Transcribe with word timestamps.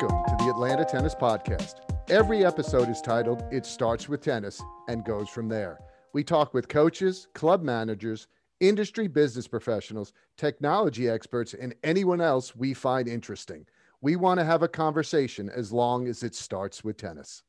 Welcome 0.00 0.38
to 0.38 0.44
the 0.44 0.50
Atlanta 0.50 0.84
Tennis 0.84 1.14
Podcast. 1.16 1.80
Every 2.08 2.44
episode 2.44 2.88
is 2.88 3.00
titled 3.00 3.42
It 3.50 3.66
Starts 3.66 4.08
with 4.08 4.20
Tennis 4.20 4.62
and 4.86 5.04
Goes 5.04 5.28
From 5.28 5.48
There. 5.48 5.80
We 6.12 6.22
talk 6.22 6.54
with 6.54 6.68
coaches, 6.68 7.26
club 7.34 7.64
managers, 7.64 8.28
industry 8.60 9.08
business 9.08 9.48
professionals, 9.48 10.12
technology 10.36 11.08
experts, 11.08 11.52
and 11.52 11.74
anyone 11.82 12.20
else 12.20 12.54
we 12.54 12.74
find 12.74 13.08
interesting. 13.08 13.66
We 14.00 14.14
want 14.14 14.38
to 14.38 14.44
have 14.44 14.62
a 14.62 14.68
conversation 14.68 15.50
as 15.50 15.72
long 15.72 16.06
as 16.06 16.22
it 16.22 16.36
starts 16.36 16.84
with 16.84 16.96
tennis. 16.96 17.42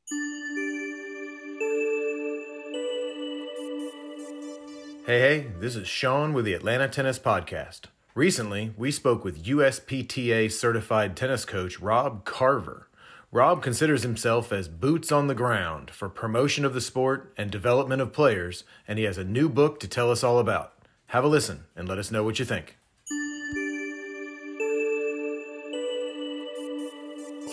Hey, 5.06 5.20
hey, 5.20 5.48
this 5.60 5.76
is 5.76 5.88
Shaun 5.88 6.34
with 6.34 6.46
the 6.46 6.54
Atlanta 6.54 6.88
Tennis 6.88 7.20
Podcast. 7.20 7.90
Recently, 8.20 8.74
we 8.76 8.92
spoke 8.92 9.24
with 9.24 9.46
USPTA 9.46 10.52
certified 10.52 11.16
tennis 11.16 11.46
coach 11.46 11.80
Rob 11.80 12.26
Carver. 12.26 12.90
Rob 13.32 13.64
considers 13.64 14.04
himself 14.04 14.52
as 14.52 14.68
boots 14.68 15.10
on 15.10 15.28
the 15.28 15.34
ground 15.34 15.90
for 15.90 16.10
promotion 16.10 16.66
of 16.66 16.74
the 16.74 16.82
sport 16.82 17.32
and 17.38 17.50
development 17.50 18.02
of 18.02 18.12
players, 18.12 18.66
and 18.86 19.00
he 19.00 19.06
has 19.06 19.18
a 19.18 19.24
new 19.24 19.48
book 19.48 19.80
to 19.80 19.88
tell 19.88 20.12
us 20.12 20.22
all 20.22 20.38
about. 20.38 20.74
Have 21.08 21.24
a 21.24 21.30
listen 21.30 21.64
and 21.78 21.88
let 21.88 21.98
us 21.98 22.12
know 22.12 22.22
what 22.26 22.40
you 22.40 22.44
think. 22.44 22.76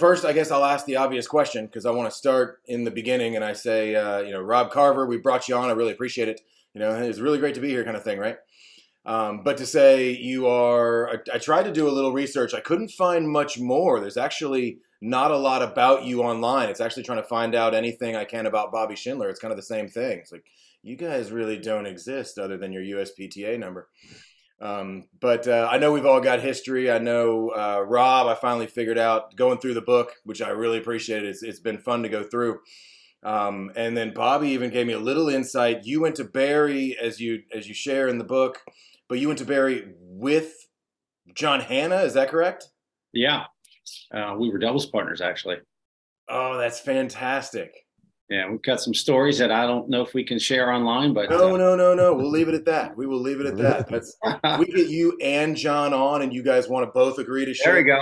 First, 0.01 0.25
I 0.25 0.33
guess 0.33 0.51
I'll 0.51 0.65
ask 0.65 0.85
the 0.85 0.97
obvious 0.97 1.29
question 1.29 1.67
because 1.67 1.87
I 1.87 1.93
want 1.93 2.11
to 2.11 2.19
start 2.19 2.61
in 2.67 2.83
the 2.83 2.91
beginning 2.91 3.37
and 3.37 3.45
I 3.45 3.53
say, 3.53 3.95
uh, 3.95 4.19
you 4.19 4.33
know, 4.33 4.41
Rob 4.41 4.73
Carver, 4.73 5.07
we 5.07 5.17
brought 5.17 5.49
you 5.49 5.55
on. 5.55 5.69
I 5.69 5.75
really 5.75 5.93
appreciate 5.93 6.27
it. 6.27 6.41
You 6.75 6.81
know, 6.81 6.91
it's 6.91 7.21
really 7.21 7.39
great 7.39 7.55
to 7.55 7.61
be 7.61 7.69
here, 7.69 7.85
kind 7.85 7.97
of 7.97 8.03
thing, 8.03 8.19
right? 8.19 8.39
Um, 9.07 9.43
but 9.45 9.57
to 9.59 9.67
say 9.67 10.11
you 10.11 10.49
are, 10.49 11.09
I, 11.09 11.37
I, 11.37 11.39
tried 11.39 11.63
to 11.63 11.73
do 11.73 11.89
a 11.89 11.91
little 11.91 12.13
research. 12.13 12.53
I 12.55 12.61
couldn't 12.61 12.91
find 12.91 13.31
much 13.31 13.57
more. 13.57 14.01
There's 14.01 14.17
actually 14.17 14.79
not 15.01 15.31
a 15.31 15.39
lot 15.39 15.63
about 15.63 16.05
you 16.05 16.23
online. 16.23 16.69
It's 16.69 16.81
actually 16.81 17.05
trying 17.05 17.23
to 17.23 17.29
find 17.29 17.55
out 17.55 17.73
anything 17.73 18.17
I 18.17 18.25
can 18.25 18.47
about 18.47 18.73
Bobby 18.73 18.97
Schindler. 18.97 19.29
It's 19.29 19.39
kind 19.39 19.53
of 19.53 19.57
the 19.57 19.63
same 19.63 19.89
thing. 19.89 20.19
It's 20.19 20.33
like, 20.33 20.45
you 20.83 20.97
guys 20.97 21.31
really 21.31 21.57
don't 21.57 21.87
exist 21.87 22.37
other 22.37 22.59
than 22.59 22.73
your 22.73 22.83
USPTA 22.83 23.59
number. 23.61 23.89
Um, 24.61 25.05
but 25.21 25.47
uh, 25.47 25.69
I 25.71 25.79
know 25.79 25.93
we've 25.93 26.07
all 26.07 26.21
got 26.21 26.41
history. 26.41 26.91
I 26.91 26.99
know 26.99 27.51
uh, 27.51 27.85
Rob, 27.87 28.27
I 28.27 28.35
finally 28.35 28.67
figured 28.67 28.99
out 28.99 29.37
going 29.37 29.59
through 29.59 29.75
the 29.75 29.83
book, 29.83 30.15
which 30.25 30.43
I 30.43 30.49
really 30.49 30.79
appreciate. 30.79 31.25
It's, 31.25 31.45
it's 31.45 31.61
been 31.61 31.79
fun 31.79 32.03
to 32.03 32.09
go 32.09 32.25
through. 32.25 32.59
Um, 33.23 33.71
and 33.77 33.97
then 33.97 34.15
Bobby 34.15 34.51
even 34.51 34.71
gave 34.71 34.87
me 34.87 34.95
a 34.95 34.99
little 34.99 35.29
insight. 35.29 35.85
You 35.85 36.01
went 36.01 36.17
to 36.17 36.25
Barry 36.25 36.97
as 37.01 37.21
you 37.21 37.43
as 37.53 37.67
you 37.67 37.75
share 37.75 38.07
in 38.07 38.19
the 38.19 38.25
book 38.25 38.61
but 39.09 39.19
you 39.19 39.29
went 39.29 39.39
to 39.39 39.45
Barry 39.45 39.95
with 40.01 40.55
John 41.35 41.61
Hannah. 41.61 42.03
Is 42.03 42.15
that 42.15 42.29
correct? 42.29 42.69
Yeah, 43.13 43.45
uh, 44.13 44.37
we 44.39 44.51
were 44.51 44.59
doubles 44.59 44.87
partners 44.87 45.21
actually. 45.21 45.57
Oh, 46.29 46.59
that's 46.59 46.81
fantastic. 46.81 47.73
Yeah, 48.29 48.51
we've 48.51 48.63
got 48.63 48.81
some 48.81 48.93
stories 48.93 49.39
that 49.39 49.53
I 49.53 49.67
don't 49.67 49.89
know 49.89 50.03
if 50.03 50.13
we 50.13 50.25
can 50.25 50.41
share 50.41 50.73
online, 50.73 51.15
but 51.15 51.31
no, 51.31 51.55
uh, 51.55 51.57
no, 51.57 51.77
no, 51.77 51.95
no. 51.95 52.13
We'll 52.13 52.31
leave 52.31 52.49
it 52.49 52.55
at 52.55 52.65
that. 52.65 52.97
We 52.97 53.07
will 53.07 53.21
leave 53.21 53.41
it 53.41 53.47
at 53.47 53.57
that. 53.59 53.89
That's 53.89 54.17
we 54.59 54.67
get 54.75 54.89
you 54.89 55.17
and 55.23 55.57
John 55.57 55.95
on, 55.95 56.23
and 56.23 56.35
you 56.35 56.43
guys 56.43 56.69
want 56.69 56.85
to 56.85 56.91
both 56.93 57.19
agree 57.19 57.45
to 57.45 57.55
share. 57.55 57.75
There 57.75 57.83
we 57.83 57.89
go. 57.89 58.01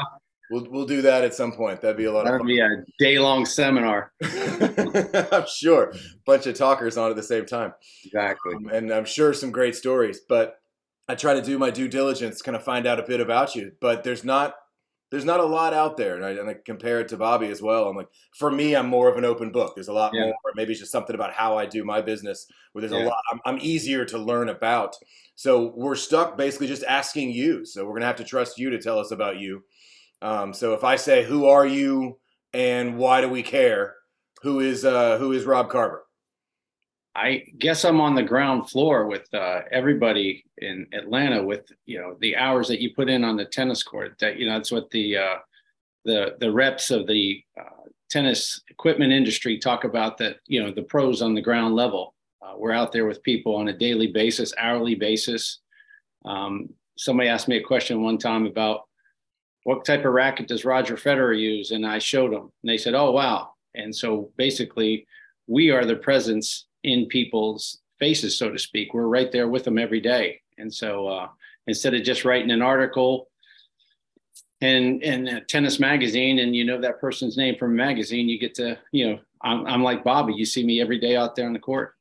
We'll 0.51 0.67
we'll 0.71 0.87
do 0.87 1.03
that 1.03 1.25
at 1.25 1.35
some 1.35 1.53
point. 1.53 1.83
That'd 1.83 1.99
be 1.99 2.05
a 2.05 2.13
lot 2.13 2.25
That'd 2.25 2.41
of 2.41 2.47
fun. 2.47 2.47
be 2.47 2.61
a 2.61 2.85
day 2.99 3.19
long 3.19 3.45
seminar. 3.45 4.13
I'm 4.23 5.47
sure. 5.47 5.93
Bunch 6.25 6.47
of 6.47 6.55
talkers 6.55 6.97
on 6.97 7.11
at 7.11 7.17
the 7.17 7.23
same 7.23 7.45
time. 7.45 7.75
Exactly. 8.07 8.55
Um, 8.55 8.69
and 8.69 8.91
I'm 8.93 9.05
sure 9.05 9.35
some 9.35 9.51
great 9.51 9.75
stories. 9.75 10.21
But 10.27 10.57
I 11.09 11.15
try 11.15 11.35
to 11.35 11.43
do 11.43 11.59
my 11.59 11.71
due 11.71 11.89
diligence, 11.89 12.43
kind 12.43 12.57
of 12.57 12.65
find 12.65 12.87
out 12.87 12.99
a 12.99 13.03
bit 13.03 13.21
about 13.21 13.55
you, 13.55 13.73
but 13.81 14.05
there's 14.05 14.25
not 14.25 14.55
there's 15.11 15.25
not 15.25 15.39
a 15.39 15.45
lot 15.45 15.73
out 15.73 15.97
there, 15.97 16.17
and 16.17 16.25
I, 16.25 16.31
and 16.31 16.51
I 16.51 16.57
compare 16.65 16.99
it 16.99 17.09
to 17.09 17.17
Bobby 17.17 17.47
as 17.49 17.63
well. 17.63 17.89
I'm 17.89 17.97
like, 17.97 18.09
for 18.37 18.51
me, 18.51 18.75
I'm 18.75 18.89
more 18.89 19.09
of 19.09 19.17
an 19.17 19.25
open 19.25 19.53
book. 19.53 19.77
There's 19.77 19.89
a 19.89 19.93
lot 19.93 20.13
yeah. 20.13 20.25
more. 20.25 20.35
Maybe 20.57 20.73
it's 20.73 20.81
just 20.81 20.91
something 20.91 21.15
about 21.15 21.33
how 21.33 21.57
I 21.57 21.67
do 21.67 21.85
my 21.85 22.01
business 22.01 22.47
where 22.73 22.81
there's 22.81 22.93
yeah. 22.93 23.07
a 23.07 23.11
lot. 23.11 23.23
I'm, 23.31 23.41
I'm, 23.45 23.59
easier 23.61 24.05
to 24.07 24.19
learn 24.19 24.49
about. 24.49 24.97
So 25.37 25.73
we're 25.77 25.95
stuck 25.95 26.37
basically 26.37 26.67
just 26.67 26.83
asking 26.83 27.31
you. 27.31 27.65
So 27.65 27.85
we're 27.85 27.95
gonna 27.95 28.07
have 28.07 28.17
to 28.17 28.25
trust 28.25 28.59
you 28.59 28.71
to 28.71 28.81
tell 28.81 28.99
us 28.99 29.13
about 29.13 29.39
you. 29.39 29.63
Um, 30.21 30.53
so 30.53 30.73
if 30.75 30.83
I 30.83 30.97
say, 30.97 31.23
who 31.23 31.47
are 31.47 31.67
you 31.67 32.19
and 32.53 32.97
why 32.97 33.21
do 33.21 33.29
we 33.29 33.45
care? 33.45 33.95
Who 34.43 34.59
is 34.59 34.85
uh, 34.85 35.19
who 35.19 35.31
is 35.31 35.45
Rob 35.45 35.71
Carver? 35.71 36.05
I 37.17 37.45
guess 37.59 37.85
I'm 37.85 38.01
on 38.01 38.15
the 38.15 38.23
ground 38.23 38.71
floor 38.71 39.07
with 39.07 39.33
uh, 39.33 39.61
everybody 39.71 40.45
in 40.59 40.87
Atlanta 40.93 41.43
with 41.43 41.71
you 41.87 42.01
know 42.01 42.17
the 42.21 42.37
hours 42.37 42.69
that 42.69 42.81
you 42.81 42.93
put 42.95 43.09
in 43.09 43.23
on 43.23 43.37
the 43.37 43.45
tennis 43.45 43.83
court. 43.83 44.17
That 44.21 44.39
you 44.39 44.47
know 44.47 44.55
that's 44.55 44.73
what 44.73 44.91
the 44.91 45.19
uh, 45.19 45.37
the 46.05 46.37
the 46.41 46.51
reps 46.51 46.91
of 46.91 47.07
the 47.07 47.43
uh, 47.59 47.89
tennis 48.11 48.61
equipment 48.69 49.13
industry 49.13 49.59
talk 49.59 49.85
about. 49.85 50.19
That 50.19 50.39
you 50.47 50.63
know 50.63 50.73
the 50.73 50.83
pros 50.83 51.23
on 51.23 51.35
the 51.35 51.43
ground 51.43 51.77
level. 51.77 52.15
Uh, 52.43 52.55
we're 52.57 52.73
out 52.73 52.91
there 52.91 53.07
with 53.07 53.23
people 53.23 53.55
on 53.55 53.69
a 53.69 53.79
daily 53.79 54.09
basis, 54.09 54.53
hourly 54.59 54.97
basis. 54.97 55.61
Um, 56.25 56.69
somebody 56.99 57.29
asked 57.29 57.49
me 57.49 57.57
a 57.57 57.63
question 57.63 58.03
one 58.03 58.19
time 58.19 58.45
about 58.45 58.83
what 59.63 59.85
type 59.85 60.05
of 60.05 60.13
racket 60.13 60.49
does 60.49 60.65
Roger 60.65 60.97
Federer 60.97 61.39
use, 61.39 61.71
and 61.71 61.87
I 61.87 62.01
showed 62.01 62.33
them, 62.33 62.51
and 62.63 62.71
they 62.71 62.77
said, 62.77 62.95
"Oh 62.95 63.13
wow!" 63.13 63.51
And 63.77 63.95
so 63.95 64.33
basically, 64.37 65.07
we 65.47 65.71
are 65.71 65.85
the 65.85 65.97
presence 65.97 66.67
in 66.85 67.07
people's 67.07 67.79
faces, 67.99 68.39
so 68.39 68.51
to 68.51 68.59
speak. 68.59 68.95
We're 68.95 69.07
right 69.07 69.33
there 69.33 69.49
with 69.49 69.65
them 69.65 69.79
every 69.79 70.01
day. 70.01 70.41
And 70.59 70.73
so 70.73 71.09
uh, 71.09 71.29
instead 71.67 71.95
of 71.95 72.03
just 72.03 72.25
writing 72.25 72.51
an 72.51 72.63
article 72.63 73.29
and 74.61 75.03
in 75.03 75.29
a 75.29 75.41
tennis 75.45 75.81
magazine 75.81 76.39
and 76.39 76.55
you 76.55 76.65
know 76.65 76.81
that 76.81 77.01
person's 77.01 77.37
name 77.37 77.57
from 77.57 77.73
a 77.73 77.75
magazine, 77.75 78.29
you 78.29 78.39
get 78.39 78.55
to, 78.57 78.79
you 78.93 79.09
know, 79.09 79.19
I'm, 79.43 79.67
I'm 79.67 79.83
like 79.83 80.05
Bobby. 80.05 80.35
You 80.35 80.47
see 80.47 80.65
me 80.65 80.81
every 80.81 80.99
day 80.99 81.17
out 81.17 81.35
there 81.35 81.47
on 81.47 81.53
the 81.53 81.59
court. 81.59 81.95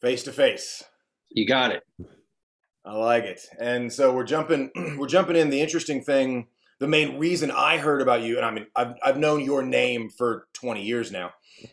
Face 0.00 0.22
to 0.24 0.32
face. 0.32 0.82
You 1.30 1.46
got 1.46 1.70
it. 1.70 1.82
I 2.84 2.94
like 2.94 3.24
it. 3.24 3.40
And 3.60 3.92
so 3.92 4.12
we're 4.12 4.24
jumping 4.24 4.70
we're 4.98 5.06
jumping 5.06 5.36
in. 5.36 5.50
The 5.50 5.60
interesting 5.60 6.02
thing, 6.02 6.48
the 6.82 6.88
main 6.88 7.16
reason 7.16 7.52
I 7.52 7.78
heard 7.78 8.02
about 8.02 8.22
you, 8.22 8.36
and 8.38 8.44
I 8.44 8.50
mean 8.50 8.66
I've 8.74 8.94
I've 9.04 9.16
known 9.16 9.44
your 9.44 9.62
name 9.62 10.10
for 10.10 10.48
20 10.54 10.82
years 10.82 11.12
now. 11.12 11.30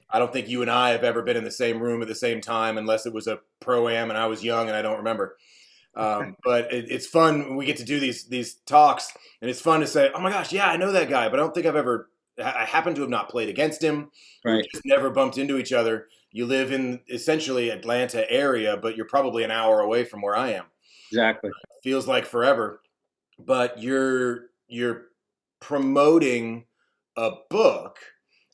I 0.07 0.19
don't 0.19 0.31
think 0.31 0.47
you 0.47 0.61
and 0.61 0.69
I 0.69 0.91
have 0.91 1.03
ever 1.03 1.23
been 1.23 1.35
in 1.35 1.43
the 1.43 1.49
same 1.49 1.81
room 1.81 2.03
at 2.03 2.07
the 2.07 2.13
same 2.13 2.41
time 2.41 2.77
unless 2.77 3.07
it 3.07 3.13
was 3.13 3.25
a 3.25 3.39
pro 3.59 3.89
am 3.89 4.11
and 4.11 4.19
I 4.19 4.27
was 4.27 4.43
young 4.43 4.67
and 4.67 4.77
I 4.77 4.83
don't 4.83 4.97
remember. 4.97 5.35
Um, 5.95 6.35
but 6.43 6.71
it, 6.71 6.91
it's 6.91 7.07
fun 7.07 7.39
when 7.39 7.55
we 7.55 7.65
get 7.65 7.77
to 7.77 7.83
do 7.83 7.99
these 7.99 8.25
these 8.25 8.53
talks, 8.67 9.11
and 9.41 9.49
it's 9.49 9.59
fun 9.59 9.79
to 9.79 9.87
say, 9.87 10.11
"Oh 10.13 10.21
my 10.21 10.29
gosh, 10.29 10.53
yeah, 10.53 10.69
I 10.69 10.77
know 10.77 10.91
that 10.91 11.09
guy," 11.09 11.27
but 11.27 11.39
I 11.39 11.41
don't 11.41 11.55
think 11.55 11.65
I've 11.65 11.75
ever. 11.75 12.11
I 12.37 12.63
happen 12.63 12.93
to 12.93 13.01
have 13.01 13.09
not 13.09 13.29
played 13.29 13.49
against 13.49 13.83
him. 13.83 14.11
Right. 14.45 14.65
just 14.71 14.85
never 14.85 15.09
bumped 15.09 15.39
into 15.39 15.57
each 15.57 15.73
other. 15.73 16.07
You 16.31 16.45
live 16.45 16.71
in 16.71 17.01
essentially 17.09 17.69
Atlanta 17.69 18.29
area, 18.31 18.77
but 18.77 18.95
you're 18.95 19.07
probably 19.07 19.43
an 19.43 19.51
hour 19.51 19.81
away 19.81 20.05
from 20.05 20.21
where 20.21 20.37
I 20.37 20.51
am. 20.51 20.65
Exactly. 21.11 21.49
Feels 21.83 22.07
like 22.07 22.25
forever, 22.25 22.79
but 23.39 23.81
you're 23.81 24.48
you're 24.69 25.07
promoting 25.59 26.65
a 27.17 27.31
book 27.49 27.99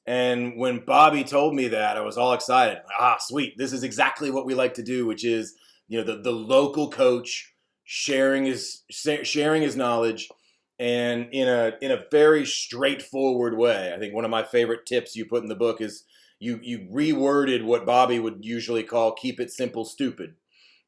and 0.08 0.58
when 0.58 0.86
Bobby 0.86 1.24
told 1.24 1.56
me 1.56 1.70
that, 1.70 1.98
I 1.98 2.02
was 2.02 2.18
all 2.18 2.34
excited. 2.34 2.78
Ah, 3.00 3.18
sweet. 3.20 3.58
This 3.58 3.74
is 3.74 3.84
exactly 3.84 4.30
what 4.30 4.46
we 4.46 4.53
like 4.53 4.76
to 4.76 4.84
do, 4.84 5.06
which 5.06 5.26
is, 5.26 5.56
you 5.88 5.98
know, 5.98 6.03
the, 6.03 6.22
the 6.22 6.31
local 6.31 6.90
coach 6.90 7.53
sharing 7.84 8.46
his 8.46 8.84
sharing 8.90 9.62
his 9.62 9.76
knowledge 9.76 10.28
and 10.80 11.28
in 11.31 11.48
a 11.48 11.74
in 11.81 11.92
a 11.92 12.03
very 12.12 12.46
straightforward 12.46 13.58
way. 13.58 13.94
I 13.96 14.00
think 14.00 14.14
one 14.14 14.26
of 14.26 14.32
my 14.32 14.44
favorite 14.44 14.86
tips 14.86 15.16
you 15.16 15.26
put 15.26 15.44
in 15.44 15.50
the 15.50 15.56
book 15.56 15.82
is 15.82 16.03
you 16.40 16.59
you 16.62 16.88
reworded 16.92 17.64
what 17.64 17.86
Bobby 17.86 18.20
would 18.20 18.44
usually 18.44 18.84
call 18.84 19.14
keep 19.14 19.40
it 19.40 19.52
simple 19.52 19.85
stupid 19.85 20.35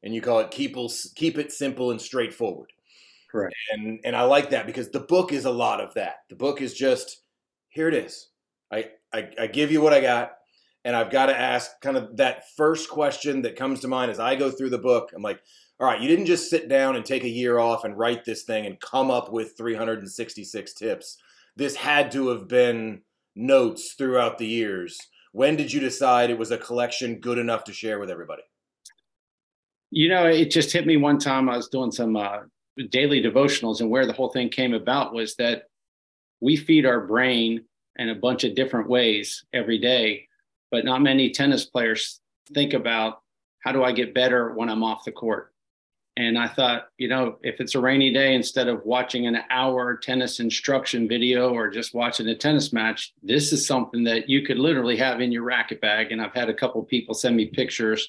and 0.02 0.14
you 0.14 0.20
call 0.20 0.40
it 0.40 0.50
keep 0.50 0.76
keep 1.14 1.38
it 1.38 1.52
simple 1.52 1.90
and 1.90 2.00
straightforward. 2.00 2.72
Correct. 3.30 3.54
And 3.72 4.00
and 4.04 4.16
I 4.16 4.22
like 4.22 4.50
that 4.50 4.66
because 4.66 4.90
the 4.90 5.00
book 5.00 5.32
is 5.32 5.44
a 5.44 5.50
lot 5.50 5.80
of 5.80 5.94
that. 5.94 6.20
The 6.30 6.36
book 6.36 6.62
is 6.62 6.74
just 6.74 7.22
here 7.68 7.88
it 7.88 7.94
is. 7.94 8.28
I 8.72 8.90
I, 9.12 9.30
I 9.40 9.46
give 9.46 9.70
you 9.70 9.80
what 9.80 9.92
I 9.92 10.00
got, 10.00 10.32
and 10.84 10.96
I've 10.96 11.10
got 11.10 11.26
to 11.26 11.38
ask 11.38 11.70
kind 11.80 11.96
of 11.96 12.16
that 12.16 12.44
first 12.56 12.88
question 12.88 13.42
that 13.42 13.56
comes 13.56 13.80
to 13.80 13.88
mind 13.88 14.10
as 14.10 14.18
I 14.18 14.34
go 14.34 14.50
through 14.50 14.70
the 14.70 14.78
book. 14.78 15.10
I'm 15.14 15.22
like, 15.22 15.40
all 15.80 15.86
right, 15.86 16.00
you 16.00 16.08
didn't 16.08 16.26
just 16.26 16.50
sit 16.50 16.68
down 16.68 16.96
and 16.96 17.04
take 17.04 17.24
a 17.24 17.28
year 17.28 17.58
off 17.58 17.84
and 17.84 17.96
write 17.96 18.24
this 18.24 18.42
thing 18.42 18.66
and 18.66 18.80
come 18.80 19.10
up 19.10 19.30
with 19.30 19.56
366 19.56 20.74
tips. 20.74 21.18
This 21.56 21.76
had 21.76 22.10
to 22.12 22.28
have 22.28 22.48
been 22.48 23.02
notes 23.36 23.94
throughout 23.96 24.38
the 24.38 24.46
years. 24.46 24.98
When 25.32 25.56
did 25.56 25.72
you 25.72 25.80
decide 25.80 26.30
it 26.30 26.38
was 26.38 26.50
a 26.50 26.58
collection 26.58 27.20
good 27.20 27.38
enough 27.38 27.64
to 27.64 27.72
share 27.72 27.98
with 27.98 28.10
everybody? 28.10 28.42
You 29.90 30.08
know, 30.08 30.26
it 30.26 30.50
just 30.50 30.72
hit 30.72 30.86
me 30.86 30.96
one 30.96 31.18
time. 31.18 31.48
I 31.48 31.56
was 31.56 31.68
doing 31.68 31.92
some 31.92 32.16
uh, 32.16 32.40
daily 32.90 33.22
devotionals, 33.22 33.80
and 33.80 33.90
where 33.90 34.06
the 34.06 34.12
whole 34.12 34.30
thing 34.30 34.48
came 34.48 34.74
about 34.74 35.14
was 35.14 35.34
that 35.36 35.64
we 36.40 36.56
feed 36.56 36.86
our 36.86 37.00
brain 37.00 37.64
in 37.96 38.08
a 38.08 38.14
bunch 38.14 38.44
of 38.44 38.54
different 38.54 38.88
ways 38.88 39.44
every 39.52 39.78
day. 39.78 40.26
But 40.70 40.84
not 40.84 41.02
many 41.02 41.30
tennis 41.30 41.64
players 41.64 42.20
think 42.54 42.74
about 42.74 43.20
how 43.60 43.72
do 43.72 43.82
I 43.82 43.92
get 43.92 44.14
better 44.14 44.54
when 44.54 44.68
I'm 44.68 44.84
off 44.84 45.04
the 45.04 45.12
court? 45.12 45.52
And 46.16 46.36
I 46.36 46.48
thought, 46.48 46.88
you 46.98 47.06
know, 47.06 47.36
if 47.42 47.60
it's 47.60 47.76
a 47.76 47.80
rainy 47.80 48.12
day, 48.12 48.34
instead 48.34 48.66
of 48.66 48.84
watching 48.84 49.28
an 49.28 49.38
hour 49.50 49.96
tennis 49.96 50.40
instruction 50.40 51.06
video 51.06 51.50
or 51.54 51.70
just 51.70 51.94
watching 51.94 52.26
a 52.26 52.34
tennis 52.34 52.72
match, 52.72 53.14
this 53.22 53.52
is 53.52 53.64
something 53.64 54.02
that 54.04 54.28
you 54.28 54.42
could 54.42 54.58
literally 54.58 54.96
have 54.96 55.20
in 55.20 55.30
your 55.30 55.44
racket 55.44 55.80
bag. 55.80 56.10
And 56.10 56.20
I've 56.20 56.34
had 56.34 56.48
a 56.48 56.54
couple 56.54 56.82
people 56.82 57.14
send 57.14 57.36
me 57.36 57.46
pictures 57.46 58.08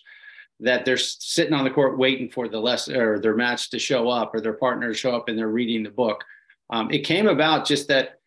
that 0.60 0.86
they're 0.86 0.98
sitting 0.98 1.54
on 1.54 1.64
the 1.64 1.70
court 1.70 1.98
waiting 1.98 2.30
for 2.30 2.48
the 2.48 2.60
lesson 2.60 2.96
or 2.98 3.20
their 3.20 3.36
match 3.36 3.70
to 3.70 3.80
show 3.80 4.10
up 4.10 4.36
or 4.36 4.42
their 4.42 4.54
partner 4.54 4.90
to 4.90 4.94
show 4.94 5.16
up 5.16 5.30
and 5.30 5.38
they're 5.38 5.48
reading 5.48 5.84
the 5.84 5.90
book. 5.90 6.24
Um, 6.70 6.92
it 6.92 7.00
came 7.00 7.28
about 7.28 7.66
just 7.66 7.88
that, 7.88 8.20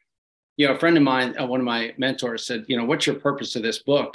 you 0.57 0.67
know, 0.67 0.75
a 0.75 0.79
friend 0.79 0.97
of 0.97 1.03
mine, 1.03 1.35
uh, 1.39 1.47
one 1.47 1.61
of 1.61 1.67
my 1.67 1.93
mentors 1.99 2.47
said, 2.47 2.65
you 2.69 2.77
know, 2.77 2.85
what's 2.85 3.07
your 3.07 3.17
purpose 3.17 3.55
of 3.57 3.63
this 3.63 3.83
book? 3.83 4.15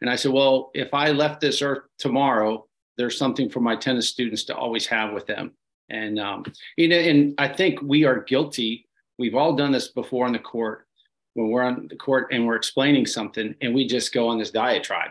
And 0.00 0.10
I 0.10 0.16
said, 0.16 0.32
well, 0.32 0.70
if 0.74 0.92
I 0.92 1.10
left 1.10 1.40
this 1.40 1.62
earth 1.62 1.84
tomorrow, 1.98 2.66
there's 2.98 3.18
something 3.18 3.48
for 3.48 3.60
my 3.60 3.76
tennis 3.76 4.08
students 4.08 4.44
to 4.44 4.56
always 4.56 4.86
have 4.86 5.12
with 5.12 5.26
them. 5.26 5.52
And 5.88 6.18
um, 6.18 6.44
you 6.76 6.88
know, 6.88 6.96
and 6.96 7.34
I 7.38 7.48
think 7.48 7.80
we 7.80 8.04
are 8.04 8.22
guilty. 8.22 8.86
We've 9.18 9.34
all 9.34 9.54
done 9.54 9.72
this 9.72 9.88
before 9.88 10.26
on 10.26 10.32
the 10.32 10.38
court 10.38 10.86
when 11.34 11.48
we're 11.48 11.62
on 11.62 11.86
the 11.88 11.96
court 11.96 12.28
and 12.32 12.46
we're 12.46 12.56
explaining 12.56 13.06
something, 13.06 13.54
and 13.60 13.74
we 13.74 13.86
just 13.86 14.12
go 14.12 14.28
on 14.28 14.38
this 14.38 14.50
diatribe. 14.50 15.10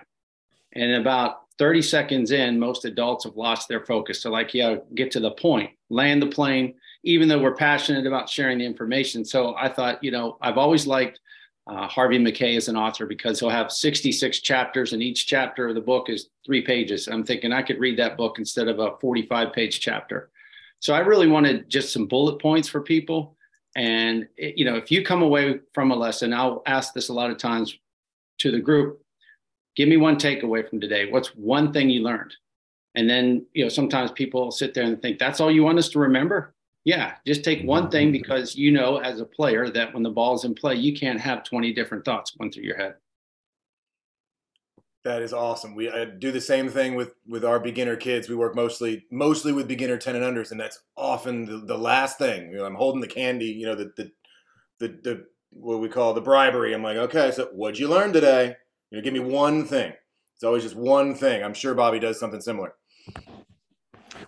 And 0.73 0.93
about 0.93 1.44
30 1.57 1.81
seconds 1.81 2.31
in, 2.31 2.59
most 2.59 2.85
adults 2.85 3.23
have 3.23 3.37
lost 3.37 3.67
their 3.67 3.85
focus. 3.85 4.21
So, 4.21 4.29
like, 4.29 4.53
yeah, 4.53 4.77
get 4.93 5.11
to 5.11 5.19
the 5.19 5.31
point, 5.31 5.71
land 5.89 6.21
the 6.21 6.27
plane, 6.27 6.75
even 7.03 7.27
though 7.27 7.41
we're 7.41 7.55
passionate 7.55 8.05
about 8.05 8.29
sharing 8.29 8.57
the 8.57 8.65
information. 8.65 9.23
So, 9.23 9.55
I 9.57 9.69
thought, 9.69 10.03
you 10.03 10.11
know, 10.11 10.37
I've 10.41 10.57
always 10.57 10.85
liked 10.85 11.19
uh, 11.67 11.87
Harvey 11.87 12.19
Mackay 12.19 12.55
as 12.55 12.67
an 12.67 12.75
author 12.75 13.05
because 13.05 13.39
he'll 13.39 13.49
have 13.49 13.71
66 13.71 14.39
chapters, 14.41 14.93
and 14.93 15.01
each 15.01 15.25
chapter 15.27 15.67
of 15.67 15.75
the 15.75 15.81
book 15.81 16.09
is 16.09 16.29
three 16.45 16.61
pages. 16.61 17.07
I'm 17.07 17.23
thinking 17.23 17.51
I 17.51 17.63
could 17.63 17.79
read 17.79 17.97
that 17.99 18.17
book 18.17 18.37
instead 18.37 18.67
of 18.67 18.79
a 18.79 18.97
45 18.99 19.53
page 19.53 19.79
chapter. 19.79 20.29
So 20.79 20.93
I 20.93 20.99
really 20.99 21.27
wanted 21.27 21.69
just 21.69 21.91
some 21.91 22.05
bullet 22.05 22.39
points 22.39 22.67
for 22.67 22.81
people. 22.81 23.35
And, 23.75 24.27
it, 24.37 24.57
you 24.57 24.65
know, 24.65 24.75
if 24.75 24.91
you 24.91 25.03
come 25.03 25.21
away 25.21 25.59
from 25.73 25.91
a 25.91 25.95
lesson, 25.95 26.33
I'll 26.33 26.61
ask 26.65 26.93
this 26.93 27.09
a 27.09 27.13
lot 27.13 27.31
of 27.31 27.37
times 27.37 27.77
to 28.39 28.51
the 28.51 28.59
group 28.59 29.04
give 29.75 29.89
me 29.89 29.97
one 29.97 30.15
takeaway 30.17 30.67
from 30.67 30.79
today. 30.79 31.09
What's 31.11 31.29
one 31.29 31.73
thing 31.73 31.89
you 31.89 32.01
learned? 32.01 32.33
And 32.95 33.09
then, 33.09 33.45
you 33.53 33.63
know, 33.63 33.69
sometimes 33.69 34.11
people 34.11 34.51
sit 34.51 34.73
there 34.73 34.83
and 34.83 35.01
think 35.01 35.19
that's 35.19 35.39
all 35.39 35.51
you 35.51 35.63
want 35.63 35.79
us 35.79 35.89
to 35.89 35.99
remember. 35.99 36.53
Yeah, 36.85 37.13
just 37.25 37.43
take 37.43 37.63
one 37.63 37.89
thing 37.89 38.07
mm-hmm. 38.07 38.21
because 38.21 38.55
you 38.55 38.71
know 38.71 38.97
as 38.97 39.19
a 39.19 39.25
player 39.25 39.69
that 39.69 39.93
when 39.93 40.03
the 40.03 40.11
ball's 40.11 40.45
in 40.45 40.53
play, 40.53 40.75
you 40.75 40.97
can't 40.97 41.19
have 41.19 41.43
20 41.43 41.73
different 41.73 42.05
thoughts 42.05 42.31
going 42.31 42.51
through 42.51 42.63
your 42.63 42.77
head. 42.77 42.95
That 45.03 45.21
is 45.21 45.33
awesome. 45.33 45.75
We 45.75 45.89
I 45.89 46.05
do 46.05 46.31
the 46.31 46.41
same 46.41 46.67
thing 46.67 46.95
with 46.95 47.13
with 47.27 47.45
our 47.45 47.59
beginner 47.59 47.95
kids. 47.95 48.27
We 48.27 48.35
work 48.35 48.55
mostly 48.55 49.05
mostly 49.11 49.51
with 49.51 49.67
beginner 49.67 49.97
ten 49.97 50.15
and 50.15 50.25
unders, 50.25 50.49
and 50.49 50.59
that's 50.59 50.79
often 50.97 51.45
the, 51.45 51.57
the 51.59 51.77
last 51.77 52.17
thing. 52.17 52.49
You 52.49 52.57
know, 52.57 52.65
I'm 52.65 52.73
holding 52.73 53.01
the 53.01 53.07
candy. 53.07 53.45
You 53.45 53.67
know, 53.67 53.75
the 53.75 53.91
the 53.97 54.11
the, 54.79 54.87
the 55.03 55.25
what 55.51 55.79
we 55.79 55.89
call 55.89 56.15
the 56.15 56.21
bribery. 56.21 56.73
I'm 56.73 56.81
like, 56.81 56.97
okay, 56.97 57.29
so 57.29 57.45
what'd 57.53 57.77
you 57.77 57.87
learn 57.87 58.13
today? 58.13 58.55
You 58.91 58.97
know, 58.97 59.03
give 59.03 59.13
me 59.13 59.19
one 59.19 59.65
thing. 59.65 59.93
It's 60.35 60.43
always 60.43 60.63
just 60.63 60.75
one 60.75 61.15
thing. 61.15 61.43
I'm 61.43 61.53
sure 61.53 61.73
Bobby 61.73 61.99
does 61.99 62.19
something 62.19 62.41
similar. 62.41 62.73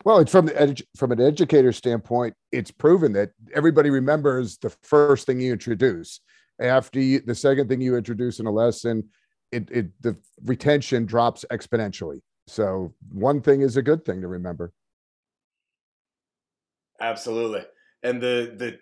Well, 0.04 0.20
it's 0.20 0.32
from 0.32 0.46
the 0.46 0.54
edu- 0.54 0.86
from 0.96 1.12
an 1.12 1.22
educator 1.22 1.72
standpoint, 1.72 2.34
it's 2.52 2.72
proven 2.72 3.14
that 3.14 3.32
everybody 3.54 3.90
remembers 3.90 4.58
the 4.58 4.70
first 4.70 5.26
thing 5.26 5.40
you 5.40 5.52
introduce. 5.52 6.22
After 6.60 7.00
you, 7.00 7.20
the 7.20 7.36
second 7.36 7.70
thing 7.70 7.82
you 7.82 7.96
introduce 7.96 8.40
in 8.40 8.46
a 8.46 8.52
lesson, 8.52 9.10
it, 9.52 9.70
it 9.70 9.88
the 10.02 10.18
retention 10.44 11.06
drops 11.06 11.46
exponentially. 11.52 12.22
So 12.48 12.94
one 13.12 13.42
thing 13.42 13.62
is 13.62 13.78
a 13.78 13.82
good 13.82 14.06
thing 14.06 14.22
to 14.22 14.28
remember. 14.28 14.72
Absolutely, 17.00 17.64
and 18.02 18.22
the 18.22 18.54
the 18.58 18.80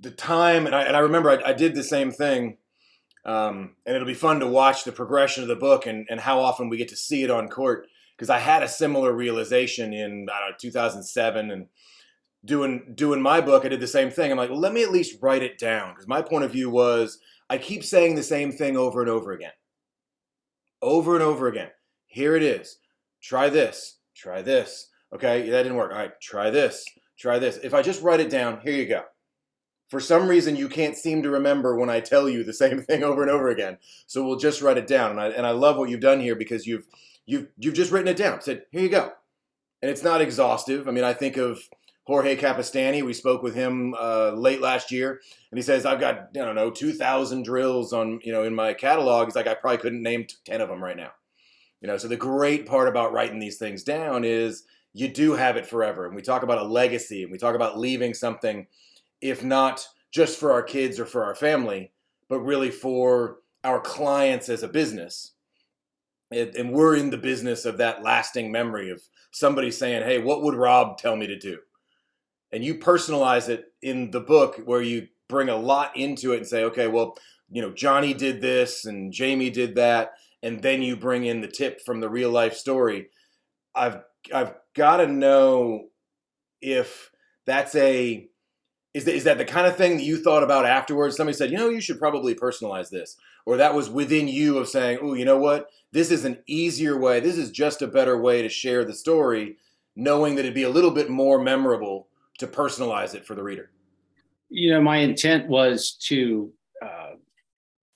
the 0.00 0.10
time, 0.10 0.66
and 0.66 0.74
I 0.74 0.82
and 0.82 0.96
I 0.96 1.00
remember 1.00 1.30
I, 1.30 1.50
I 1.50 1.52
did 1.52 1.74
the 1.74 1.84
same 1.84 2.10
thing. 2.10 2.58
Um, 3.24 3.76
and 3.84 3.94
it'll 3.94 4.06
be 4.06 4.14
fun 4.14 4.40
to 4.40 4.46
watch 4.46 4.84
the 4.84 4.92
progression 4.92 5.42
of 5.42 5.48
the 5.48 5.56
book 5.56 5.86
and, 5.86 6.06
and 6.08 6.20
how 6.20 6.40
often 6.40 6.68
we 6.68 6.78
get 6.78 6.88
to 6.88 6.96
see 6.96 7.22
it 7.22 7.30
on 7.30 7.48
court 7.48 7.86
because 8.16 8.30
I 8.30 8.38
had 8.38 8.62
a 8.62 8.68
similar 8.68 9.12
realization 9.12 9.92
in 9.92 10.26
I 10.32 10.40
don't 10.40 10.50
know 10.50 10.56
2007 10.58 11.50
and 11.50 11.66
doing 12.44 12.92
doing 12.94 13.20
my 13.20 13.40
book. 13.40 13.64
I 13.64 13.68
did 13.68 13.80
the 13.80 13.86
same 13.86 14.10
thing. 14.10 14.30
I'm 14.30 14.38
like, 14.38 14.50
well, 14.50 14.58
let 14.58 14.72
me 14.72 14.82
at 14.82 14.90
least 14.90 15.18
write 15.22 15.42
it 15.42 15.58
down 15.58 15.92
because 15.92 16.08
my 16.08 16.22
point 16.22 16.44
of 16.44 16.52
view 16.52 16.70
was 16.70 17.18
I 17.48 17.58
keep 17.58 17.84
saying 17.84 18.14
the 18.14 18.22
same 18.22 18.52
thing 18.52 18.76
over 18.76 19.00
and 19.00 19.10
over 19.10 19.32
again, 19.32 19.52
over 20.80 21.14
and 21.14 21.22
over 21.22 21.48
again. 21.48 21.70
Here 22.06 22.36
it 22.36 22.42
is. 22.42 22.78
Try 23.22 23.48
this. 23.48 23.98
Try 24.14 24.42
this. 24.42 24.88
Okay, 25.14 25.48
that 25.50 25.62
didn't 25.62 25.76
work. 25.76 25.92
All 25.92 25.98
right, 25.98 26.12
try 26.20 26.50
this. 26.50 26.84
Try 27.18 27.38
this. 27.38 27.58
If 27.62 27.74
I 27.74 27.82
just 27.82 28.02
write 28.02 28.20
it 28.20 28.30
down, 28.30 28.60
here 28.60 28.72
you 28.72 28.86
go. 28.86 29.02
For 29.90 30.00
some 30.00 30.26
reason, 30.28 30.56
you 30.56 30.68
can't 30.68 30.96
seem 30.96 31.22
to 31.22 31.30
remember 31.30 31.76
when 31.76 31.90
I 31.90 32.00
tell 32.00 32.28
you 32.28 32.42
the 32.42 32.52
same 32.64 32.80
thing 32.82 33.04
over 33.04 33.22
and 33.22 33.30
over 33.30 33.50
again. 33.50 33.76
So 34.06 34.24
we'll 34.24 34.38
just 34.38 34.62
write 34.62 34.78
it 34.78 34.86
down. 34.86 35.10
And 35.10 35.20
I, 35.20 35.28
and 35.28 35.46
I 35.46 35.50
love 35.50 35.76
what 35.76 35.90
you've 35.90 36.00
done 36.00 36.20
here 36.20 36.34
because 36.34 36.66
you've 36.66 36.86
You've 37.30 37.46
you've 37.58 37.74
just 37.74 37.92
written 37.92 38.08
it 38.08 38.16
down. 38.16 38.40
Said, 38.40 38.64
here 38.72 38.82
you 38.82 38.88
go. 38.88 39.12
And 39.82 39.90
it's 39.90 40.02
not 40.02 40.20
exhaustive. 40.20 40.88
I 40.88 40.90
mean, 40.90 41.04
I 41.04 41.12
think 41.12 41.36
of 41.36 41.60
Jorge 42.04 42.36
Capestany. 42.36 43.04
We 43.04 43.12
spoke 43.12 43.42
with 43.42 43.54
him 43.54 43.94
uh, 43.94 44.32
late 44.32 44.60
last 44.60 44.90
year, 44.90 45.20
and 45.50 45.58
he 45.58 45.62
says, 45.62 45.86
"I've 45.86 46.00
got 46.00 46.16
I 46.16 46.44
don't 46.44 46.56
know 46.56 46.72
two 46.72 46.92
thousand 46.92 47.44
drills 47.44 47.92
on 47.92 48.18
you 48.24 48.32
know 48.32 48.42
in 48.42 48.54
my 48.54 48.74
catalog." 48.74 49.26
He's 49.26 49.36
like, 49.36 49.46
"I 49.46 49.54
probably 49.54 49.78
couldn't 49.78 50.02
name 50.02 50.26
ten 50.44 50.60
of 50.60 50.68
them 50.68 50.82
right 50.82 50.96
now." 50.96 51.12
You 51.80 51.86
know, 51.86 51.96
so 51.96 52.08
the 52.08 52.16
great 52.16 52.66
part 52.66 52.88
about 52.88 53.12
writing 53.12 53.38
these 53.38 53.58
things 53.58 53.84
down 53.84 54.24
is 54.24 54.64
you 54.92 55.06
do 55.06 55.32
have 55.32 55.56
it 55.56 55.66
forever. 55.66 56.06
And 56.06 56.16
we 56.16 56.22
talk 56.22 56.42
about 56.42 56.58
a 56.58 56.64
legacy, 56.64 57.22
and 57.22 57.30
we 57.30 57.38
talk 57.38 57.54
about 57.54 57.78
leaving 57.78 58.12
something, 58.12 58.66
if 59.20 59.44
not 59.44 59.86
just 60.10 60.38
for 60.38 60.52
our 60.52 60.62
kids 60.62 60.98
or 60.98 61.06
for 61.06 61.24
our 61.24 61.34
family, 61.34 61.92
but 62.28 62.40
really 62.40 62.70
for 62.70 63.38
our 63.64 63.80
clients 63.80 64.48
as 64.48 64.62
a 64.62 64.68
business 64.68 65.32
and 66.30 66.72
we're 66.72 66.96
in 66.96 67.10
the 67.10 67.18
business 67.18 67.64
of 67.64 67.78
that 67.78 68.02
lasting 68.02 68.52
memory 68.52 68.90
of 68.90 69.02
somebody 69.32 69.70
saying, 69.70 70.02
"Hey, 70.02 70.18
what 70.18 70.42
would 70.42 70.54
Rob 70.54 70.96
tell 70.98 71.16
me 71.16 71.26
to 71.26 71.38
do?" 71.38 71.58
And 72.52 72.64
you 72.64 72.76
personalize 72.76 73.48
it 73.48 73.72
in 73.82 74.10
the 74.10 74.20
book 74.20 74.60
where 74.64 74.82
you 74.82 75.08
bring 75.28 75.48
a 75.48 75.56
lot 75.56 75.96
into 75.96 76.32
it 76.32 76.38
and 76.38 76.46
say, 76.46 76.64
"Okay, 76.64 76.86
well, 76.86 77.16
you 77.50 77.62
know, 77.62 77.70
Johnny 77.70 78.14
did 78.14 78.40
this 78.40 78.84
and 78.84 79.12
Jamie 79.12 79.50
did 79.50 79.74
that," 79.74 80.12
and 80.42 80.62
then 80.62 80.82
you 80.82 80.96
bring 80.96 81.24
in 81.24 81.40
the 81.40 81.48
tip 81.48 81.80
from 81.80 82.00
the 82.00 82.08
real 82.08 82.30
life 82.30 82.54
story. 82.54 83.10
I've 83.74 84.02
I've 84.32 84.54
got 84.74 84.98
to 84.98 85.06
know 85.08 85.88
if 86.60 87.10
that's 87.46 87.74
a 87.74 88.29
is 88.92 89.04
that, 89.04 89.14
is 89.14 89.24
that 89.24 89.38
the 89.38 89.44
kind 89.44 89.66
of 89.66 89.76
thing 89.76 89.96
that 89.96 90.02
you 90.02 90.22
thought 90.22 90.42
about 90.42 90.66
afterwards? 90.66 91.16
Somebody 91.16 91.36
said, 91.36 91.50
you 91.50 91.56
know, 91.56 91.68
you 91.68 91.80
should 91.80 91.98
probably 91.98 92.34
personalize 92.34 92.90
this. 92.90 93.16
Or 93.46 93.56
that 93.56 93.74
was 93.74 93.88
within 93.88 94.28
you 94.28 94.58
of 94.58 94.68
saying, 94.68 94.98
oh, 95.00 95.14
you 95.14 95.24
know 95.24 95.38
what? 95.38 95.70
This 95.92 96.10
is 96.10 96.24
an 96.24 96.38
easier 96.46 96.98
way. 96.98 97.20
This 97.20 97.36
is 97.36 97.50
just 97.50 97.82
a 97.82 97.86
better 97.86 98.20
way 98.20 98.42
to 98.42 98.48
share 98.48 98.84
the 98.84 98.92
story, 98.92 99.56
knowing 99.96 100.34
that 100.34 100.40
it'd 100.40 100.54
be 100.54 100.64
a 100.64 100.70
little 100.70 100.90
bit 100.90 101.08
more 101.08 101.40
memorable 101.40 102.08
to 102.38 102.46
personalize 102.46 103.14
it 103.14 103.24
for 103.24 103.34
the 103.34 103.42
reader. 103.42 103.70
You 104.48 104.72
know, 104.72 104.80
my 104.80 104.98
intent 104.98 105.48
was 105.48 105.92
to, 106.06 106.52
uh, 106.82 107.12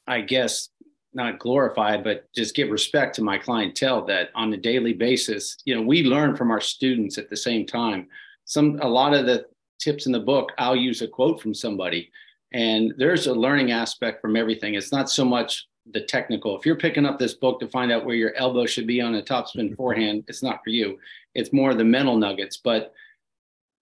I 0.06 0.20
guess, 0.20 0.68
not 1.12 1.38
glorify, 1.38 1.96
but 1.96 2.32
just 2.34 2.54
give 2.54 2.70
respect 2.70 3.14
to 3.16 3.22
my 3.22 3.38
clientele 3.38 4.04
that 4.06 4.30
on 4.34 4.52
a 4.52 4.56
daily 4.56 4.92
basis, 4.92 5.56
you 5.64 5.74
know, 5.74 5.82
we 5.82 6.04
learn 6.04 6.36
from 6.36 6.50
our 6.50 6.60
students 6.60 7.18
at 7.18 7.30
the 7.30 7.36
same 7.36 7.66
time. 7.66 8.08
Some, 8.44 8.78
a 8.82 8.88
lot 8.88 9.14
of 9.14 9.26
the 9.26 9.46
tips 9.84 10.06
in 10.06 10.12
the 10.12 10.20
book, 10.20 10.52
I'll 10.58 10.74
use 10.74 11.02
a 11.02 11.08
quote 11.08 11.40
from 11.40 11.54
somebody. 11.54 12.10
And 12.52 12.94
there's 12.96 13.26
a 13.26 13.34
learning 13.34 13.72
aspect 13.72 14.20
from 14.20 14.36
everything. 14.36 14.74
It's 14.74 14.92
not 14.92 15.10
so 15.10 15.24
much 15.24 15.66
the 15.92 16.00
technical. 16.00 16.56
If 16.58 16.64
you're 16.64 16.76
picking 16.76 17.04
up 17.04 17.18
this 17.18 17.34
book 17.34 17.60
to 17.60 17.68
find 17.68 17.92
out 17.92 18.06
where 18.06 18.14
your 18.14 18.34
elbow 18.36 18.64
should 18.64 18.86
be 18.86 19.00
on 19.00 19.16
a 19.16 19.22
topspin 19.22 19.66
mm-hmm. 19.66 19.74
forehand, 19.74 20.24
it's 20.28 20.42
not 20.42 20.60
for 20.64 20.70
you. 20.70 20.98
It's 21.34 21.52
more 21.52 21.74
the 21.74 21.84
mental 21.84 22.16
nuggets. 22.16 22.56
But 22.56 22.94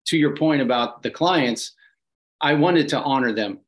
to 0.07 0.17
your 0.17 0.35
point 0.37 0.63
about 0.63 1.03
the 1.03 1.11
clients, 1.11 1.75
I 2.41 2.55
wanted 2.55 2.89
to 2.89 3.01
honor 3.01 3.33
them 3.33 3.61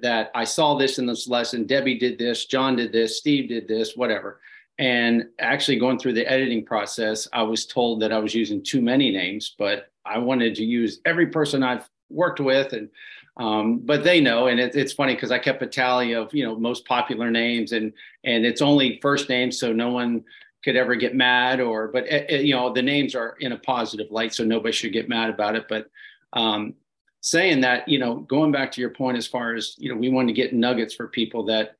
that 0.00 0.30
I 0.36 0.44
saw 0.44 0.76
this 0.76 0.98
in 0.98 1.06
this 1.06 1.26
lesson. 1.26 1.66
Debbie 1.66 1.98
did 1.98 2.16
this, 2.16 2.46
John 2.46 2.76
did 2.76 2.92
this, 2.92 3.18
Steve 3.18 3.48
did 3.48 3.66
this, 3.66 3.96
whatever. 3.96 4.40
And 4.78 5.26
actually, 5.40 5.78
going 5.78 5.98
through 5.98 6.14
the 6.14 6.30
editing 6.30 6.64
process, 6.64 7.28
I 7.32 7.42
was 7.42 7.66
told 7.66 8.00
that 8.00 8.12
I 8.12 8.18
was 8.18 8.34
using 8.34 8.62
too 8.62 8.80
many 8.80 9.10
names, 9.10 9.54
but 9.58 9.89
I 10.04 10.18
wanted 10.18 10.54
to 10.56 10.64
use 10.64 11.00
every 11.04 11.26
person 11.26 11.62
I've 11.62 11.88
worked 12.08 12.40
with 12.40 12.72
and 12.72 12.88
um, 13.36 13.78
but 13.78 14.02
they 14.02 14.20
know 14.20 14.48
and 14.48 14.58
it, 14.58 14.74
it's 14.74 14.92
funny 14.92 15.14
because 15.14 15.30
i 15.30 15.38
kept 15.38 15.62
a 15.62 15.66
tally 15.66 16.12
of 16.12 16.34
you 16.34 16.44
know 16.44 16.56
most 16.56 16.84
popular 16.84 17.30
names 17.30 17.70
and 17.70 17.92
and 18.24 18.44
it's 18.44 18.60
only 18.60 18.98
first 19.00 19.28
names 19.28 19.60
so 19.60 19.72
no 19.72 19.90
one 19.90 20.24
could 20.64 20.76
ever 20.76 20.94
get 20.94 21.14
mad 21.14 21.60
or 21.60 21.88
but 21.88 22.04
eh, 22.08 22.24
eh, 22.28 22.40
you 22.40 22.54
know 22.54 22.72
the 22.72 22.82
names 22.82 23.14
are 23.14 23.36
in 23.40 23.52
a 23.52 23.58
positive 23.58 24.10
light 24.10 24.34
so 24.34 24.44
nobody 24.44 24.72
should 24.72 24.92
get 24.92 25.08
mad 25.08 25.30
about 25.30 25.56
it. 25.56 25.66
But 25.68 25.88
um, 26.32 26.74
saying 27.22 27.60
that 27.62 27.88
you 27.88 27.98
know 27.98 28.16
going 28.16 28.52
back 28.52 28.72
to 28.72 28.80
your 28.80 28.90
point 28.90 29.16
as 29.16 29.26
far 29.26 29.54
as 29.54 29.74
you 29.78 29.92
know 29.92 29.98
we 29.98 30.08
want 30.08 30.28
to 30.28 30.34
get 30.34 30.52
nuggets 30.52 30.94
for 30.94 31.08
people 31.08 31.44
that 31.44 31.76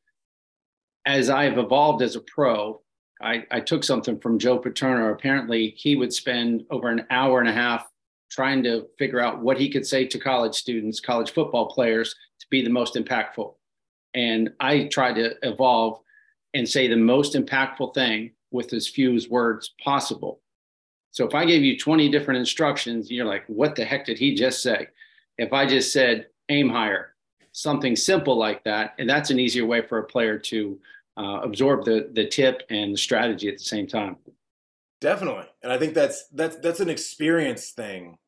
as 1.07 1.31
i've 1.31 1.57
evolved 1.57 2.03
as 2.03 2.15
a 2.15 2.21
pro 2.21 2.81
I, 3.23 3.45
I 3.50 3.61
took 3.61 3.85
something 3.85 4.19
from 4.19 4.39
joe 4.39 4.59
paterno. 4.59 5.12
Apparently 5.12 5.75
he 5.77 5.97
would 5.97 6.12
spend 6.12 6.65
over 6.71 6.89
an 6.89 7.07
hour 7.11 7.41
and 7.41 7.49
a 7.49 7.53
half 7.53 7.89
trying 8.30 8.62
to 8.62 8.87
figure 8.99 9.20
out 9.20 9.40
what 9.40 9.58
he 9.58 9.68
could 9.68 9.87
say 9.87 10.06
to 10.06 10.18
college 10.18 10.54
students, 10.54 11.00
college 11.00 11.32
football 11.32 11.66
players 11.66 12.14
to 12.38 12.46
be 12.50 12.62
the 12.62 12.70
most 12.70 12.94
impactful. 12.94 13.54
And 14.14 14.50
I 14.60 14.84
tried 14.84 15.14
to 15.16 15.34
evolve 15.42 16.00
and 16.54 16.68
say 16.68 16.88
the 16.88 16.96
most 16.96 17.34
impactful 17.34 17.94
thing 17.94 18.32
with 18.50 18.72
as 18.72 18.88
few 18.88 19.20
words 19.28 19.75
possible. 19.82 20.40
So 21.12 21.26
if 21.26 21.34
I 21.34 21.44
gave 21.44 21.62
you 21.62 21.78
20 21.78 22.08
different 22.08 22.38
instructions, 22.38 23.10
you're 23.10 23.26
like, 23.26 23.44
what 23.46 23.75
the 23.75 23.84
heck 23.84 24.06
did 24.06 24.18
he 24.18 24.34
just 24.34 24.62
say? 24.62 24.88
If 25.38 25.52
I 25.52 25.66
just 25.66 25.92
said 25.92 26.26
aim 26.49 26.68
higher, 26.68 27.14
something 27.52 27.96
simple 27.96 28.37
like 28.37 28.62
that, 28.64 28.94
and 28.99 29.08
that's 29.08 29.30
an 29.30 29.40
easier 29.40 29.66
way 29.66 29.82
for 29.82 29.99
a 29.99 30.04
player 30.04 30.38
to 30.38 30.78
uh, 31.16 31.40
absorb 31.42 31.84
the 31.84 32.10
the 32.12 32.26
tip 32.26 32.62
and 32.70 32.94
the 32.94 32.99
strategy 32.99 33.49
at 33.49 33.58
the 33.58 33.64
same 33.64 33.87
time. 33.87 34.16
Definitely, 35.00 35.47
and 35.62 35.73
I 35.73 35.78
think 35.78 35.95
that's 35.95 36.26
that's 36.28 36.57
that's 36.57 36.80
an 36.80 36.90
experience 36.90 37.71
thing 37.71 38.19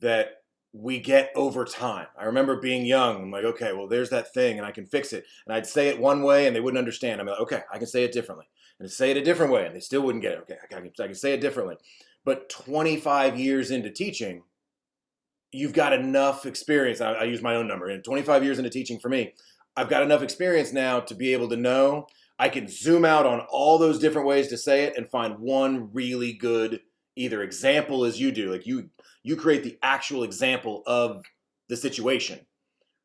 that 0.00 0.42
we 0.72 0.98
get 0.98 1.30
over 1.36 1.64
time. 1.64 2.06
I 2.18 2.24
remember 2.24 2.60
being 2.60 2.86
young. 2.86 3.22
I'm 3.22 3.30
like, 3.30 3.44
okay, 3.44 3.72
well, 3.72 3.86
there's 3.86 4.10
that 4.10 4.32
thing, 4.32 4.56
and 4.58 4.66
I 4.66 4.72
can 4.72 4.86
fix 4.86 5.12
it. 5.12 5.24
And 5.46 5.54
I'd 5.54 5.66
say 5.66 5.88
it 5.88 6.00
one 6.00 6.22
way, 6.22 6.46
and 6.46 6.56
they 6.56 6.60
wouldn't 6.60 6.78
understand. 6.78 7.20
I'm 7.20 7.26
like, 7.26 7.40
okay, 7.40 7.60
I 7.70 7.78
can 7.78 7.86
say 7.86 8.04
it 8.04 8.12
differently, 8.12 8.46
and 8.80 8.90
say 8.90 9.10
it 9.10 9.18
a 9.18 9.22
different 9.22 9.52
way, 9.52 9.66
and 9.66 9.76
they 9.76 9.80
still 9.80 10.00
wouldn't 10.00 10.22
get 10.22 10.32
it. 10.32 10.38
Okay, 10.40 10.56
I 10.62 10.66
can, 10.66 10.90
I 10.98 11.06
can 11.06 11.14
say 11.14 11.34
it 11.34 11.40
differently. 11.40 11.76
But 12.24 12.48
25 12.48 13.38
years 13.38 13.70
into 13.70 13.90
teaching, 13.90 14.42
you've 15.52 15.74
got 15.74 15.92
enough 15.92 16.46
experience. 16.46 17.00
I, 17.00 17.12
I 17.12 17.24
use 17.24 17.42
my 17.42 17.54
own 17.54 17.68
number. 17.68 17.88
And 17.88 18.02
25 18.02 18.42
years 18.42 18.58
into 18.58 18.70
teaching 18.70 18.98
for 18.98 19.10
me, 19.10 19.34
I've 19.76 19.90
got 19.90 20.02
enough 20.02 20.22
experience 20.22 20.72
now 20.72 21.00
to 21.00 21.14
be 21.14 21.32
able 21.34 21.48
to 21.50 21.56
know 21.56 22.06
I 22.38 22.48
can 22.48 22.68
zoom 22.68 23.04
out 23.04 23.26
on 23.26 23.40
all 23.50 23.78
those 23.78 23.98
different 23.98 24.26
ways 24.26 24.48
to 24.48 24.58
say 24.58 24.84
it 24.84 24.96
and 24.96 25.08
find 25.08 25.38
one 25.38 25.90
really 25.92 26.32
good 26.32 26.80
either 27.16 27.42
example 27.42 28.04
as 28.04 28.20
you 28.20 28.32
do. 28.32 28.50
Like 28.50 28.66
you 28.66 28.90
you 29.22 29.36
create 29.36 29.62
the 29.62 29.78
actual 29.82 30.22
example 30.22 30.82
of 30.86 31.24
the 31.68 31.76
situation. 31.76 32.40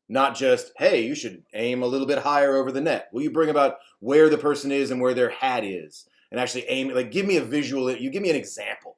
Not 0.08 0.36
just, 0.36 0.72
hey, 0.76 1.02
you 1.02 1.14
should 1.14 1.44
aim 1.54 1.82
a 1.82 1.86
little 1.86 2.06
bit 2.06 2.18
higher 2.18 2.56
over 2.56 2.72
the 2.72 2.80
net. 2.80 3.08
Will 3.12 3.22
you 3.22 3.30
bring 3.30 3.48
about 3.48 3.76
where 4.00 4.28
the 4.28 4.36
person 4.36 4.72
is 4.72 4.90
and 4.90 5.00
where 5.00 5.14
their 5.14 5.30
hat 5.30 5.64
is 5.64 6.08
and 6.30 6.40
actually 6.40 6.64
aim 6.68 6.88
like 6.94 7.10
give 7.10 7.26
me 7.26 7.36
a 7.36 7.44
visual 7.44 7.90
you 7.90 8.10
give 8.10 8.22
me 8.22 8.30
an 8.30 8.36
example 8.36 8.96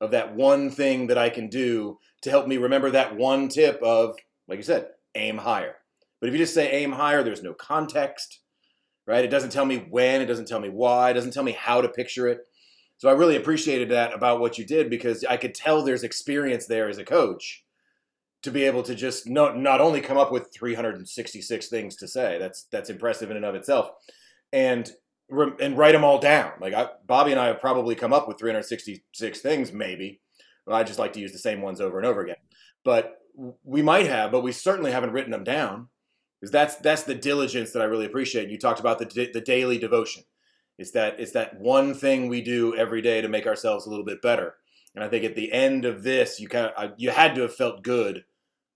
of 0.00 0.10
that 0.10 0.34
one 0.34 0.70
thing 0.70 1.06
that 1.06 1.18
I 1.18 1.30
can 1.30 1.48
do 1.48 1.98
to 2.22 2.30
help 2.30 2.48
me 2.48 2.56
remember 2.56 2.90
that 2.90 3.16
one 3.16 3.48
tip 3.48 3.80
of, 3.82 4.16
like 4.48 4.56
you 4.56 4.64
said, 4.64 4.88
aim 5.14 5.38
higher. 5.38 5.76
But 6.20 6.28
if 6.28 6.32
you 6.32 6.38
just 6.38 6.54
say 6.54 6.70
aim 6.70 6.92
higher, 6.92 7.22
there's 7.22 7.42
no 7.42 7.54
context, 7.54 8.40
right? 9.06 9.24
It 9.24 9.30
doesn't 9.30 9.50
tell 9.50 9.64
me 9.64 9.86
when, 9.90 10.20
it 10.20 10.26
doesn't 10.26 10.48
tell 10.48 10.60
me 10.60 10.68
why, 10.68 11.10
it 11.10 11.14
doesn't 11.14 11.32
tell 11.32 11.42
me 11.42 11.52
how 11.52 11.80
to 11.80 11.88
picture 11.88 12.28
it. 12.28 12.46
So 12.98 13.08
I 13.08 13.12
really 13.12 13.36
appreciated 13.36 13.90
that 13.90 14.14
about 14.14 14.40
what 14.40 14.58
you 14.58 14.64
did 14.64 14.88
because 14.88 15.24
I 15.24 15.36
could 15.36 15.54
tell 15.54 15.82
there's 15.82 16.04
experience 16.04 16.66
there 16.66 16.88
as 16.88 16.98
a 16.98 17.04
coach 17.04 17.64
to 18.42 18.50
be 18.50 18.64
able 18.64 18.82
to 18.84 18.94
just 18.94 19.28
not 19.28 19.58
not 19.58 19.80
only 19.80 20.00
come 20.00 20.18
up 20.18 20.30
with 20.30 20.52
366 20.52 21.68
things 21.68 21.96
to 21.96 22.08
say. 22.08 22.38
That's 22.38 22.64
that's 22.70 22.90
impressive 22.90 23.30
in 23.30 23.36
and 23.36 23.44
of 23.44 23.54
itself. 23.54 23.90
And 24.52 24.90
and 25.60 25.76
write 25.76 25.92
them 25.92 26.04
all 26.04 26.18
down. 26.18 26.52
Like 26.60 26.74
I, 26.74 26.88
Bobby 27.06 27.32
and 27.32 27.40
I 27.40 27.46
have 27.46 27.60
probably 27.60 27.94
come 27.94 28.12
up 28.12 28.28
with 28.28 28.38
366 28.38 29.40
things, 29.40 29.72
maybe. 29.72 30.20
Well, 30.66 30.76
I 30.76 30.84
just 30.84 30.98
like 30.98 31.12
to 31.14 31.20
use 31.20 31.32
the 31.32 31.38
same 31.38 31.62
ones 31.62 31.80
over 31.80 31.98
and 31.98 32.06
over 32.06 32.20
again. 32.20 32.36
But 32.84 33.18
we 33.64 33.82
might 33.82 34.06
have, 34.06 34.30
but 34.30 34.42
we 34.42 34.52
certainly 34.52 34.92
haven't 34.92 35.12
written 35.12 35.30
them 35.32 35.44
down. 35.44 35.88
Because 36.42 36.50
that's 36.50 36.76
that's 36.76 37.04
the 37.04 37.14
diligence 37.14 37.70
that 37.70 37.80
I 37.80 37.86
really 37.86 38.04
appreciate. 38.04 38.50
You 38.50 38.58
talked 38.58 38.80
about 38.80 38.98
the 38.98 39.30
the 39.32 39.40
daily 39.40 39.78
devotion. 39.78 40.24
It's 40.76 40.90
that 40.90 41.18
it's 41.18 41.32
that 41.32 41.58
one 41.58 41.94
thing 41.94 42.28
we 42.28 42.42
do 42.42 42.76
every 42.76 43.00
day 43.00 43.22
to 43.22 43.28
make 43.28 43.46
ourselves 43.46 43.86
a 43.86 43.90
little 43.90 44.04
bit 44.04 44.20
better. 44.20 44.56
And 44.94 45.02
I 45.02 45.08
think 45.08 45.24
at 45.24 45.36
the 45.36 45.50
end 45.52 45.86
of 45.86 46.02
this, 46.02 46.38
you 46.38 46.48
kind 46.48 46.72
of 46.76 46.92
you 46.98 47.10
had 47.10 47.34
to 47.36 47.42
have 47.42 47.54
felt 47.54 47.82
good 47.82 48.24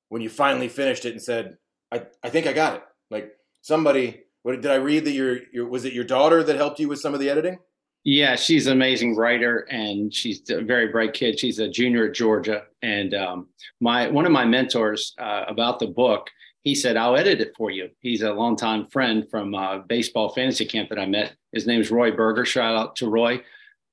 when 0.08 0.22
you 0.22 0.30
finally 0.30 0.68
finished 0.68 1.04
it 1.04 1.12
and 1.12 1.20
said, 1.20 1.58
"I 1.92 2.06
I 2.22 2.30
think 2.30 2.46
I 2.46 2.54
got 2.54 2.76
it." 2.76 2.82
Like 3.10 3.32
somebody 3.60 4.22
what 4.46 4.60
did 4.60 4.70
I 4.70 4.76
read 4.76 5.04
that 5.06 5.10
your 5.10 5.40
your 5.52 5.66
was 5.66 5.84
it 5.84 5.92
your 5.92 6.04
daughter 6.04 6.44
that 6.44 6.54
helped 6.54 6.78
you 6.78 6.86
with 6.86 7.00
some 7.00 7.14
of 7.14 7.18
the 7.18 7.28
editing? 7.28 7.58
Yeah, 8.04 8.36
she's 8.36 8.68
an 8.68 8.74
amazing 8.74 9.16
writer 9.16 9.66
and 9.68 10.14
she's 10.14 10.48
a 10.50 10.60
very 10.60 10.86
bright 10.86 11.14
kid. 11.14 11.40
She's 11.40 11.58
a 11.58 11.68
junior 11.68 12.06
at 12.06 12.14
Georgia, 12.14 12.62
and 12.80 13.12
um, 13.12 13.48
my 13.80 14.08
one 14.08 14.24
of 14.24 14.30
my 14.30 14.44
mentors 14.44 15.16
uh, 15.18 15.42
about 15.48 15.80
the 15.80 15.88
book, 15.88 16.30
he 16.66 16.74
said, 16.74 16.96
"I'll 16.96 17.14
edit 17.14 17.40
it 17.40 17.54
for 17.56 17.70
you." 17.70 17.90
He's 18.00 18.22
a 18.22 18.32
longtime 18.32 18.86
friend 18.86 19.24
from 19.30 19.54
uh, 19.54 19.78
baseball 19.78 20.30
fantasy 20.30 20.64
camp 20.64 20.88
that 20.88 20.98
I 20.98 21.06
met. 21.06 21.36
His 21.52 21.64
name's 21.64 21.92
Roy 21.92 22.10
Berger. 22.10 22.44
Shout 22.44 22.74
out 22.74 22.96
to 22.96 23.08
Roy. 23.08 23.40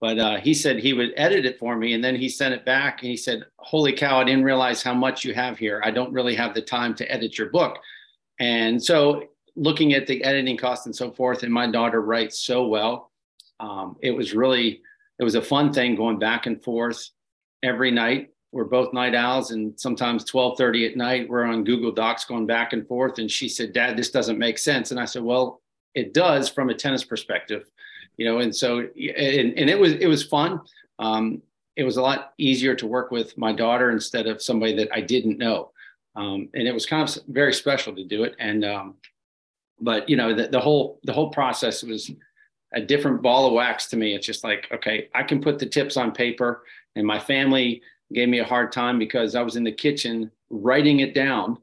But 0.01 0.17
uh, 0.17 0.37
he 0.39 0.55
said 0.55 0.79
he 0.79 0.93
would 0.93 1.13
edit 1.15 1.45
it 1.45 1.59
for 1.59 1.75
me, 1.77 1.93
and 1.93 2.03
then 2.03 2.15
he 2.15 2.27
sent 2.27 2.55
it 2.55 2.65
back, 2.65 3.03
and 3.03 3.11
he 3.11 3.15
said, 3.15 3.45
"Holy 3.59 3.93
cow! 3.93 4.19
I 4.19 4.23
didn't 4.23 4.43
realize 4.43 4.81
how 4.81 4.95
much 4.95 5.23
you 5.23 5.35
have 5.35 5.59
here. 5.59 5.83
I 5.85 5.91
don't 5.91 6.11
really 6.11 6.33
have 6.33 6.55
the 6.55 6.63
time 6.63 6.95
to 6.95 7.11
edit 7.11 7.37
your 7.37 7.51
book." 7.51 7.77
And 8.39 8.83
so 8.83 9.29
looking 9.55 9.93
at 9.93 10.07
the 10.07 10.23
editing 10.23 10.57
costs 10.57 10.87
and 10.87 10.95
so 10.95 11.11
forth, 11.11 11.43
and 11.43 11.53
my 11.53 11.69
daughter 11.69 12.01
writes 12.01 12.39
so 12.39 12.65
well. 12.65 13.11
Um, 13.59 13.97
it 14.01 14.11
was 14.11 14.33
really, 14.33 14.81
it 15.19 15.23
was 15.23 15.35
a 15.35 15.43
fun 15.43 15.71
thing 15.71 15.95
going 15.95 16.17
back 16.17 16.47
and 16.47 16.61
forth 16.63 17.07
every 17.61 17.91
night. 17.91 18.32
We're 18.53 18.63
both 18.65 18.93
night 18.93 19.15
owls, 19.15 19.51
and 19.51 19.77
sometimes 19.79 20.23
12:30 20.23 20.91
at 20.91 20.97
night 20.97 21.27
we're 21.27 21.43
on 21.43 21.63
Google 21.63 21.91
Docs 21.91 22.25
going 22.25 22.45
back 22.45 22.73
and 22.73 22.87
forth. 22.87 23.19
And 23.19 23.29
she 23.29 23.49
said, 23.49 23.73
"Dad, 23.73 23.97
this 23.97 24.11
doesn't 24.11 24.37
make 24.37 24.57
sense." 24.57 24.91
And 24.91 24.99
I 24.99 25.05
said, 25.05 25.23
"Well, 25.23 25.61
it 25.95 26.13
does 26.13 26.49
from 26.49 26.69
a 26.69 26.73
tennis 26.73 27.03
perspective, 27.03 27.69
you 28.17 28.25
know." 28.25 28.39
And 28.39 28.55
so, 28.55 28.79
and, 28.79 29.57
and 29.57 29.69
it 29.69 29.79
was 29.79 29.93
it 29.93 30.07
was 30.07 30.23
fun. 30.23 30.61
Um, 30.99 31.41
it 31.75 31.83
was 31.83 31.97
a 31.97 32.01
lot 32.01 32.33
easier 32.37 32.75
to 32.75 32.87
work 32.87 33.11
with 33.11 33.37
my 33.37 33.51
daughter 33.51 33.89
instead 33.91 34.27
of 34.27 34.41
somebody 34.41 34.75
that 34.75 34.89
I 34.93 35.01
didn't 35.01 35.39
know. 35.39 35.71
Um, 36.15 36.49
and 36.53 36.67
it 36.67 36.73
was 36.73 36.85
kind 36.85 37.09
of 37.09 37.23
very 37.27 37.53
special 37.53 37.95
to 37.95 38.05
do 38.05 38.23
it. 38.23 38.35
And 38.37 38.63
um, 38.63 38.95
but 39.83 40.09
you 40.09 40.15
know 40.15 40.33
the, 40.33 40.47
the 40.47 40.59
whole 40.59 40.99
the 41.03 41.13
whole 41.13 41.29
process 41.29 41.83
was 41.83 42.11
a 42.73 42.81
different 42.81 43.21
ball 43.21 43.47
of 43.47 43.53
wax 43.53 43.87
to 43.87 43.97
me 43.97 44.15
it's 44.15 44.25
just 44.25 44.43
like 44.43 44.67
okay 44.73 45.09
i 45.13 45.21
can 45.21 45.41
put 45.41 45.59
the 45.59 45.65
tips 45.65 45.97
on 45.97 46.11
paper 46.11 46.63
and 46.95 47.05
my 47.05 47.19
family 47.19 47.81
gave 48.13 48.29
me 48.29 48.39
a 48.39 48.45
hard 48.45 48.71
time 48.71 48.99
because 48.99 49.35
i 49.35 49.41
was 49.41 49.55
in 49.55 49.63
the 49.63 49.71
kitchen 49.71 50.31
writing 50.49 50.99
it 50.99 51.13
down. 51.13 51.57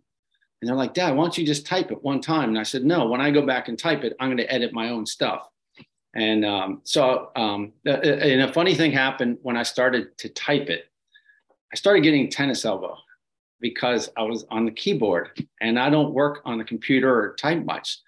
And 0.60 0.68
they're 0.68 0.76
like 0.76 0.94
dad 0.94 1.16
why 1.16 1.24
don't 1.24 1.38
you 1.38 1.46
just 1.46 1.66
type 1.66 1.90
it 1.90 2.02
one 2.02 2.20
time? 2.20 2.50
And 2.50 2.58
i 2.58 2.62
said 2.62 2.84
no 2.84 3.06
when 3.06 3.20
i 3.20 3.30
go 3.30 3.44
back 3.44 3.68
and 3.68 3.78
type 3.78 4.04
it 4.04 4.14
i'm 4.20 4.28
going 4.28 4.38
to 4.38 4.52
edit 4.52 4.72
my 4.72 4.90
own 4.90 5.06
stuff. 5.06 5.48
And 6.14 6.44
um, 6.44 6.80
so 6.82 7.30
um, 7.36 7.72
and 7.84 8.42
a 8.42 8.52
funny 8.52 8.74
thing 8.74 8.92
happened 8.92 9.38
when 9.42 9.56
i 9.56 9.62
started 9.62 10.16
to 10.18 10.28
type 10.28 10.68
it. 10.68 10.86
I 11.72 11.76
started 11.76 12.02
getting 12.02 12.28
tennis 12.28 12.64
elbow 12.64 12.96
because 13.60 14.10
I 14.16 14.22
was 14.22 14.44
on 14.50 14.64
the 14.64 14.70
keyboard 14.70 15.46
and 15.60 15.78
I 15.78 15.90
don't 15.90 16.12
work 16.12 16.40
on 16.44 16.58
the 16.58 16.64
computer 16.64 17.14
or 17.14 17.34
type 17.36 17.64
much. 17.64 17.98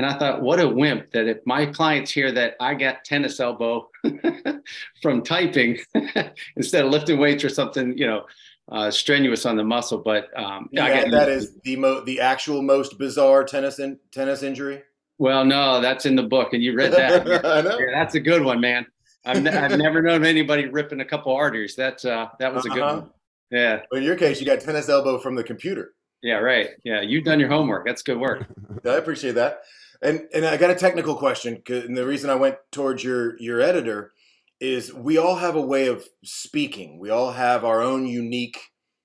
And 0.00 0.06
I 0.06 0.14
thought, 0.16 0.40
what 0.40 0.58
a 0.60 0.66
wimp 0.66 1.10
that 1.10 1.28
if 1.28 1.44
my 1.44 1.66
clients 1.66 2.10
hear 2.10 2.32
that 2.32 2.54
I 2.58 2.72
got 2.72 3.04
tennis 3.04 3.38
elbow 3.38 3.90
from 5.02 5.22
typing 5.22 5.76
instead 6.56 6.86
of 6.86 6.90
lifting 6.90 7.18
weights 7.18 7.44
or 7.44 7.50
something, 7.50 7.98
you 7.98 8.06
know, 8.06 8.24
uh, 8.72 8.90
strenuous 8.90 9.44
on 9.44 9.58
the 9.58 9.62
muscle. 9.62 9.98
But 9.98 10.28
um, 10.34 10.70
yeah, 10.72 11.06
that 11.10 11.28
is 11.28 11.52
the 11.64 11.76
mo- 11.76 12.00
the 12.00 12.18
actual 12.18 12.62
most 12.62 12.98
bizarre 12.98 13.44
tennis 13.44 13.78
in- 13.78 13.98
tennis 14.10 14.42
injury. 14.42 14.82
Well, 15.18 15.44
no, 15.44 15.82
that's 15.82 16.06
in 16.06 16.16
the 16.16 16.22
book, 16.22 16.54
and 16.54 16.62
you 16.62 16.74
read 16.74 16.92
that. 16.92 17.26
yeah, 17.44 17.86
that's 17.92 18.14
a 18.14 18.20
good 18.20 18.42
one, 18.42 18.58
man. 18.58 18.86
I've, 19.26 19.36
n- 19.36 19.48
I've 19.48 19.76
never 19.76 20.00
known 20.00 20.24
anybody 20.24 20.64
ripping 20.64 21.00
a 21.00 21.04
couple 21.04 21.34
arteries. 21.34 21.76
That's 21.76 22.06
uh, 22.06 22.28
that 22.38 22.54
was 22.54 22.64
a 22.64 22.70
good 22.70 22.80
uh-huh. 22.80 23.00
one. 23.00 23.10
Yeah. 23.50 23.80
But 23.90 23.98
in 23.98 24.04
your 24.04 24.16
case, 24.16 24.40
you 24.40 24.46
got 24.46 24.60
tennis 24.60 24.88
elbow 24.88 25.18
from 25.18 25.34
the 25.34 25.44
computer. 25.44 25.92
Yeah, 26.22 26.36
right. 26.36 26.70
Yeah, 26.84 27.00
you've 27.00 27.24
done 27.24 27.40
your 27.40 27.48
homework. 27.48 27.86
That's 27.86 28.02
good 28.02 28.18
work. 28.18 28.46
I 28.84 28.94
appreciate 28.96 29.34
that. 29.36 29.60
And 30.02 30.22
and 30.32 30.46
I 30.46 30.56
got 30.56 30.70
a 30.70 30.74
technical 30.74 31.14
question, 31.14 31.62
and 31.68 31.96
the 31.96 32.06
reason 32.06 32.30
I 32.30 32.34
went 32.34 32.56
towards 32.72 33.04
your 33.04 33.38
your 33.40 33.60
editor 33.60 34.12
is 34.60 34.92
we 34.92 35.18
all 35.18 35.36
have 35.36 35.56
a 35.56 35.60
way 35.60 35.86
of 35.86 36.06
speaking. 36.24 36.98
We 36.98 37.10
all 37.10 37.32
have 37.32 37.64
our 37.64 37.80
own 37.82 38.06
unique 38.06 38.58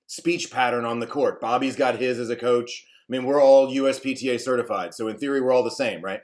speech 0.06 0.50
pattern 0.50 0.84
on 0.84 1.00
the 1.00 1.06
court. 1.06 1.40
Bobby's 1.40 1.76
got 1.76 1.98
his 1.98 2.18
as 2.18 2.30
a 2.30 2.36
coach. 2.36 2.84
I 3.08 3.12
mean, 3.12 3.24
we're 3.24 3.42
all 3.42 3.72
USPTA 3.72 4.40
certified, 4.40 4.94
so 4.94 5.08
in 5.08 5.18
theory, 5.18 5.40
we're 5.40 5.52
all 5.52 5.62
the 5.62 5.70
same, 5.70 6.02
right? 6.02 6.20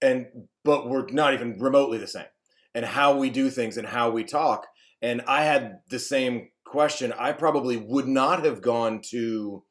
And 0.00 0.26
but 0.64 0.88
we're 0.88 1.06
not 1.10 1.34
even 1.34 1.58
remotely 1.58 1.98
the 1.98 2.06
same. 2.06 2.26
And 2.74 2.84
how 2.84 3.16
we 3.16 3.30
do 3.30 3.50
things 3.50 3.76
and 3.76 3.88
how 3.88 4.10
we 4.10 4.24
talk. 4.24 4.66
And 5.00 5.22
I 5.26 5.44
had 5.44 5.78
the 5.88 5.98
same 5.98 6.48
question, 6.64 7.12
I 7.18 7.32
probably 7.32 7.76
would 7.76 8.06
not 8.06 8.44
have 8.44 8.62
gone 8.62 9.00
to 9.10 9.64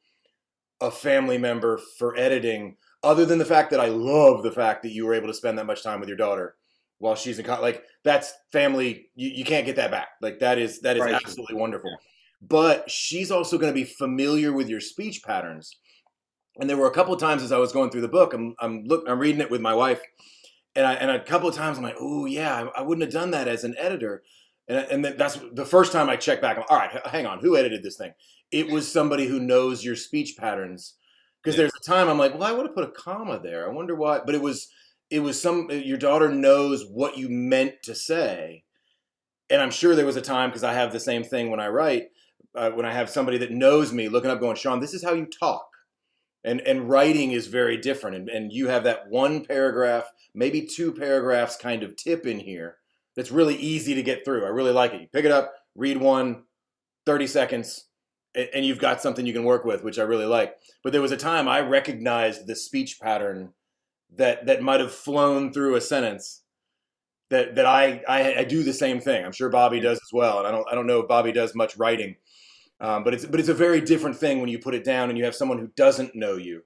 a 0.82 0.92
family 0.92 1.38
member 1.38 1.80
for 1.98 2.18
editing, 2.18 2.78
other 3.04 3.26
than 3.26 3.38
the 3.38 3.46
fact 3.46 3.72
that 3.72 3.80
I 3.80 3.88
love 3.88 4.44
the 4.44 4.52
fact 4.52 4.84
that 4.84 4.92
you 4.92 5.06
were 5.06 5.14
able 5.14 5.28
to 5.28 5.34
spend 5.34 5.58
that 5.58 5.66
much 5.66 5.84
time 5.84 6.00
with 6.00 6.10
your 6.10 6.18
daughter 6.18 6.56
while 7.00 7.16
she's 7.16 7.40
in 7.40 7.46
college. 7.46 7.62
Like 7.62 7.84
that's 8.04 8.34
family. 8.52 9.10
You, 9.16 9.30
you 9.30 9.46
can't 9.46 9.66
get 9.66 9.76
that 9.76 9.92
back. 9.92 10.10
Like 10.22 10.40
that 10.40 10.58
is 10.58 10.82
that 10.82 10.98
is 10.98 11.04
right. 11.04 11.14
absolutely 11.14 11.56
wonderful. 11.56 11.92
Yeah. 11.92 11.98
But 12.42 12.90
she's 12.90 13.32
also 13.32 13.58
going 13.58 13.72
to 13.72 13.80
be 13.80 13.84
familiar 13.84 14.54
with 14.54 14.70
your 14.70 14.80
speech 14.82 15.24
patterns. 15.24 15.76
And 16.60 16.70
there 16.70 16.78
were 16.78 16.88
a 16.88 16.94
couple 16.94 17.14
of 17.14 17.20
times 17.20 17.44
as 17.44 17.52
I 17.52 17.58
was 17.58 17.72
going 17.72 17.92
through 17.92 18.02
the 18.02 18.08
book, 18.08 18.34
I'm 18.34 18.56
I'm 18.60 18.84
look 18.86 19.06
I'm 19.08 19.20
reading 19.20 19.42
it 19.42 19.52
with 19.52 19.62
my 19.62 19.76
wife, 19.76 20.02
and 20.76 20.86
I 20.88 20.94
and 20.94 21.12
a 21.12 21.24
couple 21.24 21.48
of 21.48 21.56
times 21.56 21.78
I'm 21.78 21.84
like, 21.84 21.98
oh 22.00 22.26
yeah, 22.26 22.70
I, 22.76 22.80
I 22.80 22.82
wouldn't 22.82 23.04
have 23.04 23.14
done 23.14 23.32
that 23.32 23.48
as 23.48 23.64
an 23.64 23.76
editor 23.78 24.24
And, 24.68 25.06
and 25.06 25.20
that's 25.20 25.40
the 25.54 25.66
first 25.66 25.92
time 25.92 26.10
I 26.10 26.16
check 26.16 26.42
back. 26.42 26.58
I'm, 26.58 26.64
all 26.70 26.78
right, 26.78 26.92
hang 27.08 27.26
on, 27.26 27.40
who 27.40 27.56
edited 27.58 27.84
this 27.84 27.98
thing? 27.98 28.14
It 28.52 28.70
was 28.70 28.92
somebody 28.92 29.28
who 29.28 29.40
knows 29.40 29.84
your 29.84 29.96
speech 29.96 30.36
patterns. 30.38 30.96
Because 31.44 31.56
Yeah. 31.56 31.64
there's 31.64 31.74
a 31.76 31.90
time 31.90 32.10
I'm 32.10 32.18
like, 32.18 32.34
well, 32.34 32.44
I 32.44 32.52
would 32.52 32.66
have 32.66 32.76
put 32.76 32.84
a 32.88 32.92
comma 32.92 33.40
there. 33.42 33.68
I 33.70 33.72
wonder 33.74 33.96
why. 33.96 34.20
But 34.26 34.36
it 34.36 34.42
was, 34.42 34.68
it 35.10 35.20
was 35.22 35.42
some. 35.42 35.70
Your 35.72 35.98
daughter 35.98 36.30
knows 36.30 36.86
what 36.90 37.18
you 37.18 37.30
meant 37.30 37.76
to 37.84 37.96
say, 37.96 38.64
and 39.50 39.62
I'm 39.62 39.72
sure 39.72 39.96
there 39.96 40.06
was 40.06 40.18
a 40.18 40.22
time 40.22 40.50
because 40.50 40.64
I 40.64 40.74
have 40.74 40.92
the 40.92 41.00
same 41.00 41.24
thing 41.24 41.50
when 41.50 41.60
I 41.60 41.68
write. 41.70 42.10
Uh, 42.56 42.72
when 42.72 42.86
I 42.86 42.92
have 42.94 43.10
somebody 43.10 43.38
that 43.40 43.52
knows 43.52 43.94
me 43.94 44.10
looking 44.10 44.32
up, 44.32 44.40
going, 44.40 44.56
Shaun, 44.56 44.80
this 44.80 44.94
is 44.94 45.04
how 45.04 45.14
you 45.14 45.26
talk. 45.28 45.68
And 46.44 46.62
and 46.62 46.90
writing 46.90 47.32
is 47.32 47.48
very 47.48 47.78
different. 47.78 48.16
And, 48.18 48.30
and 48.30 48.54
you 48.54 48.68
have 48.70 48.84
that 48.86 49.10
one 49.10 49.46
paragraph, 49.46 50.12
maybe 50.34 50.66
two 50.66 50.92
paragraphs 50.94 51.56
kind 51.58 51.84
of 51.84 51.96
tip 51.96 52.26
in 52.26 52.40
here 52.40 52.78
that's 53.16 53.32
really 53.32 53.56
easy 53.56 53.96
to 53.96 54.04
get 54.04 54.26
through. 54.26 54.46
I 54.46 54.50
really 54.50 54.72
like 54.72 54.94
it. 54.94 55.02
You 55.02 55.08
pick 55.12 55.26
it 55.26 55.32
up, 55.32 55.54
read 55.76 55.98
one, 55.98 56.44
30 57.06 57.28
seconds, 57.28 57.87
and 58.54 58.66
you've 58.66 58.80
got 58.80 59.02
something 59.02 59.26
you 59.26 59.34
can 59.34 59.44
work 59.44 59.66
with, 59.66 59.84
which 59.84 60.00
I 60.00 60.04
really 60.04 60.26
like. 60.26 60.56
But 60.84 60.94
there 60.94 61.02
was 61.02 61.12
a 61.12 61.18
time 61.18 61.48
I 61.48 61.62
recognized 61.62 62.48
the 62.48 62.56
speech 62.56 63.00
pattern 63.02 63.54
that 64.16 64.46
that 64.46 64.62
might 64.62 64.80
have 64.80 64.94
flown 64.94 65.52
through 65.52 65.76
a 65.76 65.82
sentence 65.82 66.44
that 67.30 67.56
that 67.56 67.66
I, 67.66 68.04
I 68.08 68.40
I 68.40 68.44
do 68.44 68.64
the 68.64 68.74
same 68.74 69.00
thing. 69.00 69.26
I'm 69.26 69.32
sure 69.32 69.50
Bobby 69.50 69.80
does 69.80 69.98
as 69.98 70.14
well, 70.14 70.40
and 70.40 70.48
I 70.48 70.52
don't 70.52 70.68
I 70.72 70.76
don't 70.76 70.88
know 70.88 71.00
if 71.00 71.08
Bobby 71.08 71.32
does 71.32 71.56
much 71.56 71.78
writing, 71.78 72.16
um, 72.80 73.04
but 73.04 73.14
it's 73.14 73.26
but 73.26 73.40
it's 73.40 73.50
a 73.50 73.54
very 73.54 73.82
different 73.82 74.18
thing 74.18 74.40
when 74.40 74.50
you 74.50 74.60
put 74.60 74.76
it 74.76 74.84
down 74.84 75.10
and 75.10 75.18
you 75.18 75.26
have 75.26 75.36
someone 75.36 75.60
who 75.60 75.70
doesn't 75.76 76.16
know 76.16 76.36
you. 76.36 76.64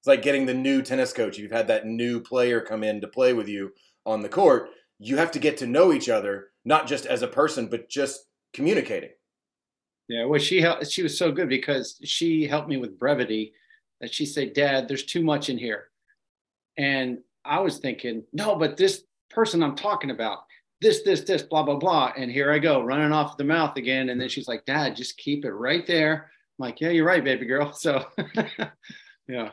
It's 0.00 0.06
like 0.06 0.22
getting 0.22 0.46
the 0.46 0.54
new 0.54 0.82
tennis 0.82 1.12
coach. 1.12 1.38
You've 1.38 1.50
had 1.50 1.68
that 1.68 1.86
new 1.86 2.20
player 2.20 2.60
come 2.60 2.84
in 2.84 3.00
to 3.00 3.08
play 3.08 3.32
with 3.32 3.48
you 3.48 3.72
on 4.04 4.20
the 4.20 4.28
court. 4.28 4.68
You 4.98 5.16
have 5.16 5.30
to 5.32 5.38
get 5.38 5.56
to 5.58 5.66
know 5.66 5.92
each 5.92 6.08
other, 6.08 6.48
not 6.64 6.86
just 6.86 7.06
as 7.06 7.22
a 7.22 7.28
person, 7.28 7.68
but 7.68 7.88
just 7.88 8.26
communicating. 8.52 9.10
Yeah, 10.08 10.26
well, 10.26 10.40
she 10.40 10.60
helped. 10.60 10.90
She 10.90 11.02
was 11.02 11.16
so 11.16 11.32
good 11.32 11.48
because 11.48 11.98
she 12.04 12.46
helped 12.46 12.68
me 12.68 12.76
with 12.76 12.98
brevity. 12.98 13.54
That 14.00 14.12
she 14.12 14.26
said, 14.26 14.52
"Dad, 14.52 14.86
there's 14.86 15.04
too 15.04 15.22
much 15.22 15.48
in 15.48 15.56
here," 15.56 15.88
and 16.76 17.18
I 17.44 17.60
was 17.60 17.78
thinking, 17.78 18.24
"No, 18.32 18.56
but 18.56 18.76
this 18.76 19.04
person 19.30 19.62
I'm 19.62 19.76
talking 19.76 20.10
about, 20.10 20.40
this, 20.80 21.02
this, 21.02 21.22
this, 21.22 21.42
blah, 21.42 21.62
blah, 21.62 21.76
blah," 21.76 22.12
and 22.16 22.30
here 22.30 22.52
I 22.52 22.58
go 22.58 22.82
running 22.82 23.12
off 23.12 23.36
the 23.36 23.44
mouth 23.44 23.76
again. 23.76 24.10
And 24.10 24.20
then 24.20 24.28
she's 24.28 24.48
like, 24.48 24.66
"Dad, 24.66 24.96
just 24.96 25.16
keep 25.16 25.44
it 25.44 25.52
right 25.52 25.86
there." 25.86 26.30
I'm 26.58 26.66
like, 26.66 26.80
"Yeah, 26.80 26.90
you're 26.90 27.06
right, 27.06 27.24
baby 27.24 27.46
girl." 27.46 27.72
So, 27.78 28.04
yeah. 29.28 29.50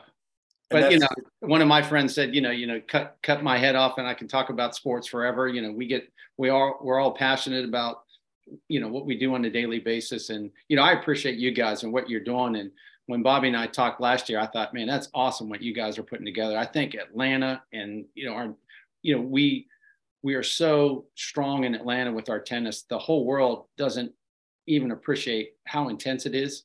But 0.70 0.90
you 0.90 0.98
know, 0.98 1.08
one 1.40 1.60
of 1.60 1.68
my 1.68 1.82
friends 1.82 2.14
said, 2.14 2.34
you 2.34 2.40
know, 2.40 2.50
you 2.50 2.66
know, 2.66 2.80
cut 2.88 3.16
cut 3.22 3.42
my 3.42 3.58
head 3.58 3.76
off, 3.76 3.98
and 3.98 4.06
I 4.06 4.14
can 4.14 4.28
talk 4.28 4.50
about 4.50 4.74
sports 4.74 5.06
forever. 5.06 5.48
You 5.48 5.62
know, 5.62 5.72
we 5.72 5.86
get 5.86 6.10
we 6.36 6.48
are 6.48 6.76
we're 6.82 6.98
all 6.98 7.12
passionate 7.12 7.64
about 7.64 8.02
you 8.68 8.80
know 8.80 8.88
what 8.88 9.06
we 9.06 9.18
do 9.18 9.34
on 9.34 9.44
a 9.44 9.50
daily 9.50 9.78
basis. 9.78 10.30
And 10.30 10.50
you 10.68 10.76
know 10.76 10.82
i 10.82 10.92
appreciate 10.92 11.38
you 11.38 11.52
guys 11.52 11.82
and 11.82 11.92
what 11.92 12.08
you're 12.08 12.20
doing. 12.20 12.56
And 12.56 12.70
when 13.06 13.22
bobby 13.22 13.48
and 13.48 13.56
i 13.56 13.66
talked 13.66 14.00
last 14.00 14.28
year 14.28 14.38
i 14.38 14.46
thought 14.46 14.72
man 14.72 14.86
that's 14.86 15.08
awesome 15.12 15.48
what 15.48 15.60
you 15.60 15.74
guys 15.74 15.98
are 15.98 16.02
putting 16.02 16.26
together. 16.26 16.56
I 16.56 16.66
think 16.66 16.94
atlanta 16.94 17.62
and 17.72 18.04
you 18.14 18.26
know 18.26 18.34
our 18.34 18.54
you 19.02 19.16
know 19.16 19.22
we 19.22 19.66
we 20.22 20.34
are 20.34 20.42
so 20.42 21.06
strong 21.16 21.64
in 21.64 21.74
atlanta 21.74 22.12
with 22.12 22.30
our 22.30 22.40
tennis. 22.40 22.82
The 22.82 22.98
whole 22.98 23.24
world 23.24 23.66
doesn't 23.76 24.12
even 24.66 24.92
appreciate 24.92 25.54
how 25.64 25.88
intense 25.88 26.26
it 26.26 26.34
is. 26.34 26.64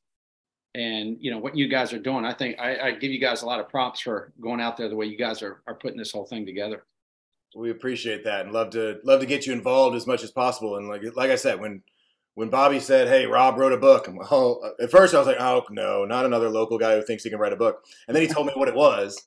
And 0.76 1.18
you 1.20 1.32
know 1.32 1.40
what 1.40 1.58
you 1.58 1.68
guys 1.68 1.92
are 1.92 2.00
doing 2.00 2.24
i 2.24 2.34
think 2.34 2.60
i, 2.60 2.78
I 2.78 2.92
give 2.92 3.12
you 3.12 3.20
guys 3.20 3.42
a 3.42 3.48
lot 3.48 3.60
of 3.60 3.68
props 3.68 4.02
for 4.02 4.32
going 4.40 4.62
out 4.62 4.78
there 4.78 4.90
the 4.90 4.96
way 4.96 5.08
you 5.08 5.18
guys 5.18 5.42
are, 5.42 5.64
are 5.66 5.74
putting 5.74 5.98
this 5.98 6.12
whole 6.12 6.26
thing 6.26 6.46
together 6.46 6.84
We 7.58 7.72
appreciate 7.72 8.24
that 8.26 8.46
and 8.46 8.54
love 8.54 8.70
to 8.72 9.00
love 9.04 9.20
to 9.20 9.26
get 9.26 9.48
you 9.48 9.54
involved 9.54 9.96
as 9.96 10.06
much 10.06 10.24
as 10.24 10.32
possible. 10.32 10.78
And 10.78 10.88
like 10.88 11.02
like 11.16 11.32
I 11.32 11.36
said, 11.36 11.60
when 11.60 11.82
when 12.36 12.50
Bobby 12.50 12.80
said, 12.80 13.08
"Hey, 13.08 13.26
Rob 13.26 13.58
wrote 13.58 13.74
a 13.74 13.78
book," 13.78 14.08
I'm, 14.08 14.20
oh, 14.30 14.74
at 14.80 14.92
first 14.92 15.16
I 15.16 15.18
was 15.18 15.26
like, 15.26 15.40
"Oh 15.40 15.64
no, 15.72 16.06
not 16.06 16.26
another 16.26 16.50
local 16.50 16.78
guy 16.78 16.96
who 16.96 17.02
thinks 17.04 17.24
he 17.24 17.32
can 17.32 17.40
write 17.40 17.54
a 17.54 17.58
book." 17.58 17.84
And 18.08 18.16
then 18.16 18.22
he 18.22 18.30
told 18.32 18.46
me 18.46 18.54
what 18.56 18.68
it 18.68 18.76
was, 18.76 19.26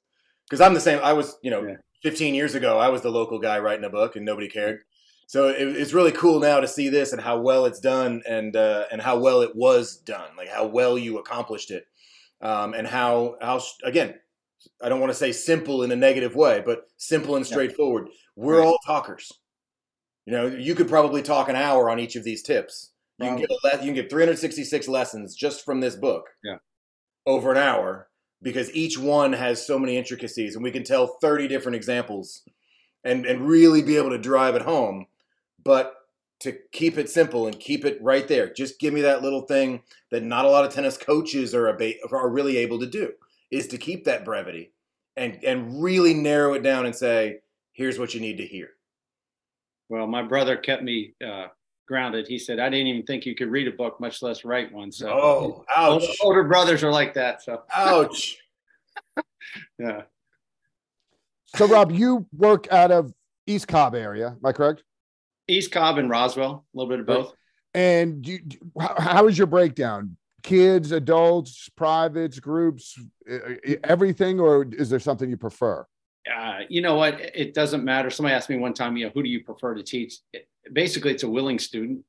because 0.48 0.60
I'm 0.60 0.74
the 0.74 0.80
same. 0.80 1.00
I 1.02 1.12
was, 1.12 1.36
you 1.42 1.50
know, 1.50 1.66
Yeah. 1.66 1.74
15 2.02 2.34
years 2.34 2.54
ago, 2.54 2.78
I 2.78 2.88
was 2.88 3.02
the 3.02 3.10
local 3.10 3.38
guy 3.40 3.58
writing 3.58 3.84
a 3.84 3.90
book, 3.90 4.14
and 4.14 4.24
nobody 4.24 4.48
cared. 4.48 4.82
So 5.26 5.48
it, 5.48 5.60
it's 5.76 5.92
really 5.92 6.12
cool 6.12 6.40
now 6.40 6.60
to 6.60 6.68
see 6.68 6.88
this 6.88 7.12
and 7.12 7.20
how 7.20 7.38
well 7.40 7.64
it's 7.66 7.80
done, 7.80 8.22
and 8.28 8.54
uh, 8.54 8.84
and 8.92 9.02
how 9.02 9.18
well 9.18 9.40
it 9.40 9.56
was 9.56 9.96
done, 9.96 10.30
like 10.36 10.48
how 10.48 10.66
well 10.66 10.96
you 10.96 11.18
accomplished 11.18 11.72
it, 11.72 11.86
um, 12.40 12.74
and 12.74 12.86
how 12.86 13.36
how 13.42 13.60
again, 13.82 14.14
I 14.80 14.88
don't 14.88 15.00
want 15.00 15.10
to 15.10 15.18
say 15.18 15.32
simple 15.32 15.82
in 15.82 15.90
a 15.90 15.96
negative 15.96 16.36
way, 16.36 16.62
but 16.64 16.88
simple 16.96 17.34
and 17.36 17.44
straightforward. 17.46 18.08
We're 18.40 18.58
Right. 18.60 18.66
all 18.66 18.78
talkers. 18.86 19.30
You 20.26 20.32
know, 20.32 20.46
you 20.46 20.74
could 20.74 20.88
probably 20.88 21.22
talk 21.22 21.48
an 21.48 21.56
hour 21.56 21.90
on 21.90 21.98
each 22.00 22.16
of 22.16 22.24
these 22.24 22.42
tips. 22.42 22.92
You 23.18 23.26
can 23.26 23.36
get 23.36 23.50
a 23.50 23.58
le- 23.64 23.78
you 23.80 23.84
can 23.86 23.94
get 23.94 24.08
366 24.10 24.88
lessons 24.88 25.34
just 25.34 25.64
from 25.64 25.80
this 25.80 25.94
book. 25.96 26.28
Yeah. 26.42 26.56
Over 27.26 27.50
an 27.50 27.58
hour 27.58 28.08
because 28.42 28.74
each 28.74 28.96
one 28.98 29.32
has 29.34 29.64
so 29.66 29.78
many 29.78 29.96
intricacies 29.98 30.54
and 30.54 30.64
we 30.64 30.70
can 30.70 30.84
tell 30.84 31.06
30 31.20 31.48
different 31.48 31.76
examples 31.76 32.42
and 33.04 33.26
and 33.26 33.46
really 33.46 33.82
be 33.82 33.96
able 33.96 34.10
to 34.10 34.18
drive 34.18 34.54
it 34.54 34.62
home. 34.62 35.06
But 35.62 35.94
to 36.40 36.56
keep 36.72 36.96
it 36.96 37.10
simple 37.10 37.46
and 37.46 37.60
keep 37.60 37.84
it 37.84 37.98
right 38.00 38.26
there. 38.26 38.50
Just 38.50 38.80
give 38.80 38.94
me 38.94 39.02
that 39.02 39.20
little 39.22 39.42
thing 39.42 39.82
that 40.10 40.22
not 40.22 40.46
a 40.46 40.48
lot 40.50 40.64
of 40.64 40.72
tennis 40.72 40.96
coaches 40.96 41.54
are 41.54 41.68
aba- 41.68 42.00
are 42.10 42.30
really 42.30 42.56
able 42.56 42.78
to 42.80 42.86
do 42.86 43.12
is 43.50 43.66
to 43.68 43.76
keep 43.76 44.04
that 44.04 44.24
brevity 44.24 44.72
and 45.16 45.44
and 45.44 45.82
really 45.82 46.14
narrow 46.14 46.54
it 46.54 46.62
down 46.62 46.86
and 46.86 46.96
say 46.96 47.40
here's 47.72 47.98
what 47.98 48.14
you 48.14 48.20
need 48.20 48.36
to 48.38 48.46
hear. 48.46 48.70
Well, 49.88 50.06
my 50.06 50.22
brother 50.22 50.56
kept 50.56 50.82
me 50.82 51.14
uh, 51.26 51.46
grounded. 51.88 52.28
He 52.28 52.38
said, 52.38 52.60
I 52.60 52.68
didn't 52.68 52.86
even 52.86 53.02
think 53.04 53.26
you 53.26 53.34
could 53.34 53.48
read 53.50 53.66
a 53.68 53.72
book, 53.72 54.00
much 54.00 54.22
less 54.22 54.44
write 54.44 54.72
one. 54.72 54.92
So, 54.92 55.08
Oh, 55.10 55.64
older, 55.78 56.04
ouch. 56.04 56.16
older 56.22 56.44
brothers 56.44 56.84
are 56.84 56.92
like 56.92 57.14
that. 57.14 57.42
So, 57.42 57.62
Ouch. 57.74 58.38
yeah. 59.78 60.02
So, 61.56 61.66
Rob, 61.66 61.90
you 61.90 62.26
work 62.36 62.72
out 62.72 62.92
of 62.92 63.12
East 63.46 63.66
Cobb 63.66 63.96
area, 63.96 64.28
am 64.28 64.38
I 64.44 64.52
correct? 64.52 64.84
East 65.48 65.72
Cobb 65.72 65.98
and 65.98 66.08
Roswell, 66.08 66.64
a 66.72 66.78
little 66.78 66.88
bit 66.88 67.00
of 67.00 67.06
both. 67.06 67.34
And 67.74 68.24
you, 68.26 68.38
how, 68.78 68.94
how 68.98 69.26
is 69.26 69.36
your 69.36 69.48
breakdown? 69.48 70.16
Kids, 70.44 70.92
adults, 70.92 71.68
privates, 71.76 72.38
groups, 72.38 72.96
everything, 73.82 74.38
or 74.38 74.64
is 74.70 74.88
there 74.88 75.00
something 75.00 75.28
you 75.28 75.36
prefer? 75.36 75.84
Uh, 76.28 76.60
you 76.68 76.82
know 76.82 76.96
what? 76.96 77.20
It 77.20 77.54
doesn't 77.54 77.84
matter. 77.84 78.10
Somebody 78.10 78.34
asked 78.34 78.50
me 78.50 78.58
one 78.58 78.74
time, 78.74 78.96
you 78.96 79.06
know, 79.06 79.12
who 79.14 79.22
do 79.22 79.28
you 79.28 79.42
prefer 79.42 79.74
to 79.74 79.82
teach? 79.82 80.18
It, 80.32 80.48
basically, 80.72 81.12
it's 81.12 81.22
a 81.22 81.28
willing 81.28 81.58
student. 81.58 82.04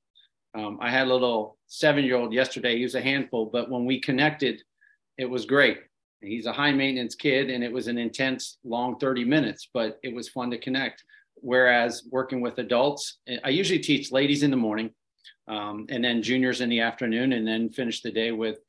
Um, 0.54 0.80
I 0.82 0.90
had 0.90 1.08
a 1.08 1.14
little 1.14 1.58
seven 1.68 2.04
year 2.04 2.18
old 2.18 2.34
yesterday. 2.34 2.78
He 2.78 2.84
was 2.84 2.96
a 2.96 3.02
handful, 3.02 3.46
but 3.46 3.70
when 3.70 3.86
we 3.86 4.00
connected, 4.00 4.62
it 5.18 5.30
was 5.30 5.46
great. 5.46 5.80
He's 6.22 6.46
a 6.46 6.54
high 6.54 6.72
maintenance 6.72 7.16
kid, 7.16 7.50
and 7.50 7.64
it 7.64 7.72
was 7.72 7.88
an 7.88 7.98
intense, 7.98 8.58
long 8.64 9.00
30 9.00 9.26
minutes, 9.26 9.70
but 9.74 9.98
it 10.04 10.14
was 10.14 10.30
fun 10.30 10.52
to 10.52 10.58
connect. 10.58 11.04
Whereas 11.36 12.04
working 12.12 12.42
with 12.42 12.60
adults, 12.60 13.20
I 13.44 13.50
usually 13.50 13.80
teach 13.80 14.12
ladies 14.12 14.44
in 14.44 14.52
the 14.52 14.58
morning 14.58 14.92
um, 15.48 15.88
and 15.90 16.04
then 16.04 16.22
juniors 16.22 16.62
in 16.62 16.70
the 16.70 16.82
afternoon, 16.82 17.34
and 17.34 17.48
then 17.48 17.70
finish 17.70 18.02
the 18.02 18.12
day 18.12 18.32
with 18.32 18.60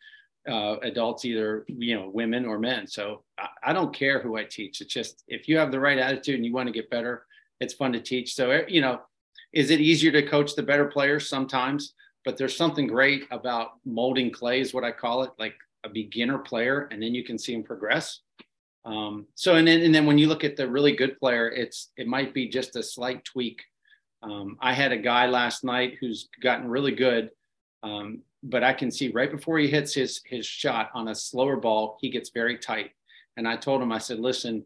uh, 0.49 0.77
adults, 0.83 1.25
either 1.25 1.65
you 1.69 1.95
know 1.95 2.09
women 2.09 2.45
or 2.47 2.59
men. 2.59 2.87
So 2.87 3.23
I, 3.39 3.49
I 3.65 3.73
don't 3.73 3.95
care 3.95 4.21
who 4.21 4.37
I 4.37 4.45
teach. 4.45 4.81
It's 4.81 4.93
just 4.93 5.25
if 5.29 5.49
you 5.49 5.57
have 5.59 5.71
the 5.71 5.81
right 5.81 5.99
attitude 5.99 6.37
and 6.37 6.45
you 6.45 6.53
want 6.53 6.69
to 6.69 6.73
get 6.73 6.91
better, 6.91 7.27
it's 7.61 7.75
fun 7.75 7.93
to 7.93 8.01
teach. 8.01 8.35
So 8.35 8.51
eh, 8.51 8.65
you 8.69 8.81
know, 8.81 9.01
is 9.53 9.71
it 9.71 9.81
easier 9.81 10.13
to 10.13 10.27
coach 10.27 10.55
the 10.55 10.63
better 10.63 10.87
players 10.87 11.29
sometimes? 11.29 11.95
But 12.25 12.37
there's 12.37 12.57
something 12.57 12.87
great 12.87 13.27
about 13.31 13.73
molding 13.85 14.31
clay, 14.31 14.61
is 14.61 14.73
what 14.73 14.85
I 14.85 14.93
call 14.93 15.25
it, 15.25 15.31
like 15.39 15.55
a 15.85 15.89
beginner 15.89 16.39
player, 16.39 16.89
and 16.93 17.03
then 17.03 17.15
you 17.15 17.25
can 17.25 17.39
see 17.39 17.53
them 17.53 17.65
progress. 17.65 18.21
Um, 18.85 19.27
so 19.35 19.55
and 19.55 19.67
then 19.67 19.83
and 19.83 19.95
then 19.95 20.07
when 20.07 20.19
you 20.19 20.27
look 20.27 20.45
at 20.45 20.57
the 20.57 20.69
really 20.69 20.95
good 20.97 21.19
player, 21.19 21.49
it's 21.49 21.91
it 21.97 22.07
might 22.07 22.35
be 22.35 22.49
just 22.49 22.77
a 22.77 22.83
slight 22.83 23.25
tweak. 23.25 23.63
Um, 24.23 24.57
I 24.61 24.73
had 24.73 24.93
a 24.93 24.97
guy 24.97 25.27
last 25.27 25.65
night 25.65 25.97
who's 26.01 26.29
gotten 26.41 26.69
really 26.69 26.93
good, 26.93 27.31
um, 27.83 28.23
but 28.43 28.65
I 28.65 28.73
can 28.73 28.91
see 28.91 29.09
right 29.09 29.31
before 29.31 29.59
he 29.59 29.69
hits 29.69 29.95
his 29.95 30.21
his 30.25 30.47
shot 30.47 30.91
on 30.95 31.09
a 31.09 31.15
slower 31.15 31.57
ball, 31.57 31.99
he 32.01 32.11
gets 32.11 32.31
very 32.31 32.59
tight. 32.59 32.93
And 33.37 33.49
I 33.49 33.57
told 33.57 33.81
him, 33.81 33.93
I 33.93 33.99
said, 33.99 34.19
listen, 34.19 34.65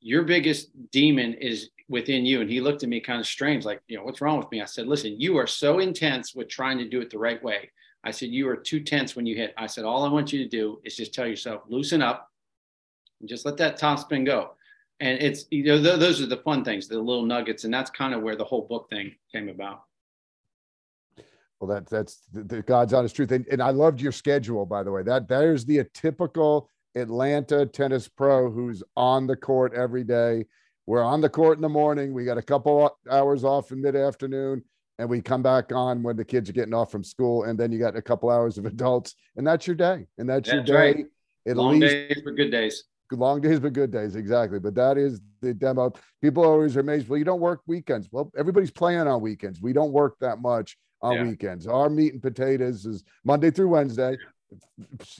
your 0.00 0.22
biggest 0.22 0.68
demon 0.90 1.34
is 1.34 1.70
within 1.88 2.24
you. 2.24 2.40
And 2.40 2.50
he 2.50 2.60
looked 2.60 2.82
at 2.82 2.88
me 2.88 3.00
kind 3.00 3.20
of 3.20 3.26
strange, 3.26 3.64
like, 3.64 3.80
you 3.88 3.96
know, 3.96 4.04
what's 4.04 4.20
wrong 4.20 4.38
with 4.38 4.50
me? 4.50 4.60
I 4.60 4.66
said, 4.66 4.86
listen, 4.86 5.20
you 5.20 5.36
are 5.38 5.46
so 5.46 5.80
intense 5.80 6.34
with 6.34 6.48
trying 6.48 6.78
to 6.78 6.88
do 6.88 7.00
it 7.00 7.10
the 7.10 7.18
right 7.18 7.42
way. 7.42 7.70
I 8.04 8.10
said, 8.10 8.28
you 8.28 8.48
are 8.48 8.56
too 8.56 8.80
tense 8.80 9.16
when 9.16 9.26
you 9.26 9.34
hit. 9.34 9.54
I 9.56 9.66
said, 9.66 9.84
all 9.84 10.04
I 10.04 10.12
want 10.12 10.32
you 10.32 10.42
to 10.42 10.48
do 10.48 10.80
is 10.84 10.94
just 10.94 11.14
tell 11.14 11.26
yourself, 11.26 11.62
loosen 11.68 12.02
up 12.02 12.30
and 13.20 13.28
just 13.28 13.46
let 13.46 13.56
that 13.56 13.78
top 13.78 13.98
spin 13.98 14.24
go. 14.24 14.52
And 15.00 15.20
it's, 15.20 15.46
you 15.50 15.64
know, 15.64 15.82
th- 15.82 15.98
those 15.98 16.20
are 16.20 16.26
the 16.26 16.36
fun 16.36 16.64
things, 16.64 16.86
the 16.86 16.98
little 16.98 17.24
nuggets. 17.24 17.64
And 17.64 17.72
that's 17.72 17.90
kind 17.90 18.14
of 18.14 18.22
where 18.22 18.36
the 18.36 18.44
whole 18.44 18.66
book 18.68 18.88
thing 18.90 19.14
came 19.32 19.48
about. 19.48 19.84
Well, 21.60 21.74
that 21.74 21.88
that's 21.88 22.22
the, 22.32 22.42
the 22.42 22.62
God's 22.62 22.92
honest 22.92 23.16
truth, 23.16 23.32
and, 23.32 23.46
and 23.50 23.62
I 23.62 23.70
loved 23.70 24.00
your 24.00 24.12
schedule, 24.12 24.66
by 24.66 24.82
the 24.82 24.90
way. 24.90 25.02
That 25.02 25.28
there's 25.28 25.64
the 25.64 25.84
typical 25.94 26.68
Atlanta 26.94 27.66
tennis 27.66 28.08
pro 28.08 28.50
who's 28.50 28.82
on 28.96 29.26
the 29.26 29.36
court 29.36 29.72
every 29.74 30.04
day. 30.04 30.46
We're 30.86 31.02
on 31.02 31.20
the 31.20 31.28
court 31.28 31.56
in 31.56 31.62
the 31.62 31.68
morning. 31.68 32.12
We 32.12 32.24
got 32.24 32.38
a 32.38 32.42
couple 32.42 32.98
hours 33.10 33.44
off 33.44 33.72
in 33.72 33.80
mid 33.80 33.96
afternoon, 33.96 34.62
and 34.98 35.08
we 35.08 35.22
come 35.22 35.42
back 35.42 35.72
on 35.72 36.02
when 36.02 36.16
the 36.16 36.24
kids 36.24 36.50
are 36.50 36.52
getting 36.52 36.74
off 36.74 36.90
from 36.90 37.04
school, 37.04 37.44
and 37.44 37.58
then 37.58 37.72
you 37.72 37.78
got 37.78 37.96
a 37.96 38.02
couple 38.02 38.30
hours 38.30 38.58
of 38.58 38.66
adults, 38.66 39.14
and 39.36 39.46
that's 39.46 39.66
your 39.66 39.76
day, 39.76 40.06
and 40.18 40.28
that's, 40.28 40.50
that's 40.50 40.54
your 40.54 40.64
day. 40.64 40.74
Right. 40.74 41.06
At 41.46 41.56
Long 41.56 41.78
least, 41.78 41.92
days 41.92 42.20
for 42.22 42.32
good 42.32 42.50
days. 42.50 42.84
Long 43.12 43.40
days 43.40 43.60
but 43.60 43.72
good 43.74 43.92
days, 43.92 44.16
exactly. 44.16 44.58
But 44.58 44.74
that 44.74 44.98
is 44.98 45.20
the 45.40 45.54
demo. 45.54 45.92
People 46.20 46.42
always 46.42 46.76
are 46.76 46.80
amazed. 46.80 47.08
Well, 47.08 47.18
you 47.18 47.24
don't 47.24 47.40
work 47.40 47.60
weekends. 47.66 48.08
Well, 48.10 48.32
everybody's 48.36 48.70
playing 48.70 49.06
on 49.06 49.20
weekends. 49.20 49.60
We 49.60 49.72
don't 49.72 49.92
work 49.92 50.16
that 50.20 50.40
much 50.40 50.76
on 51.04 51.14
yeah. 51.14 51.22
weekends. 51.24 51.66
Our 51.66 51.90
meat 51.90 52.14
and 52.14 52.22
potatoes 52.22 52.86
is 52.86 53.04
Monday 53.24 53.50
through 53.50 53.68
Wednesday. 53.68 54.16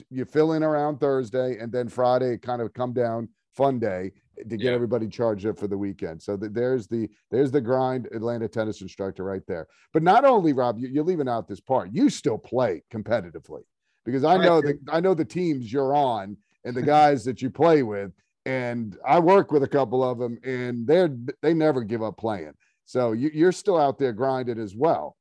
You 0.09 0.25
fill 0.25 0.53
in 0.53 0.63
around 0.63 0.99
Thursday, 0.99 1.57
and 1.59 1.71
then 1.71 1.87
Friday 1.87 2.37
kind 2.37 2.61
of 2.61 2.73
come 2.73 2.93
down 2.93 3.29
fun 3.53 3.79
day 3.79 4.11
to 4.37 4.43
get 4.43 4.61
yeah. 4.61 4.71
everybody 4.71 5.07
charged 5.07 5.45
up 5.45 5.57
for 5.57 5.67
the 5.67 5.77
weekend. 5.77 6.21
So 6.21 6.35
the, 6.35 6.49
there's 6.49 6.87
the 6.87 7.09
there's 7.31 7.51
the 7.51 7.61
grind 7.61 8.07
Atlanta 8.13 8.47
tennis 8.47 8.81
instructor 8.81 9.23
right 9.23 9.43
there. 9.47 9.67
But 9.93 10.03
not 10.03 10.25
only 10.25 10.53
Rob, 10.53 10.77
you, 10.79 11.01
are 11.01 11.05
leaving 11.05 11.29
out 11.29 11.47
this 11.47 11.61
part. 11.61 11.89
You 11.93 12.09
still 12.09 12.37
play 12.37 12.83
competitively 12.91 13.61
because 14.05 14.23
I 14.23 14.37
know 14.37 14.61
the 14.61 14.77
I 14.89 14.99
know 14.99 15.13
the 15.13 15.25
teams 15.25 15.71
you're 15.71 15.95
on 15.95 16.37
and 16.63 16.75
the 16.75 16.81
guys 16.81 17.23
that 17.25 17.41
you 17.41 17.49
play 17.49 17.83
with, 17.83 18.11
and 18.45 18.97
I 19.07 19.19
work 19.19 19.51
with 19.51 19.63
a 19.63 19.67
couple 19.67 20.03
of 20.03 20.17
them, 20.17 20.39
and 20.43 20.87
they're 20.87 21.15
they 21.41 21.53
never 21.53 21.83
give 21.83 22.01
up 22.01 22.17
playing. 22.17 22.53
So 22.85 23.13
you, 23.13 23.31
you're 23.33 23.51
still 23.51 23.77
out 23.77 23.97
there 23.99 24.13
grinding 24.13 24.59
as 24.59 24.75
well. 24.75 25.15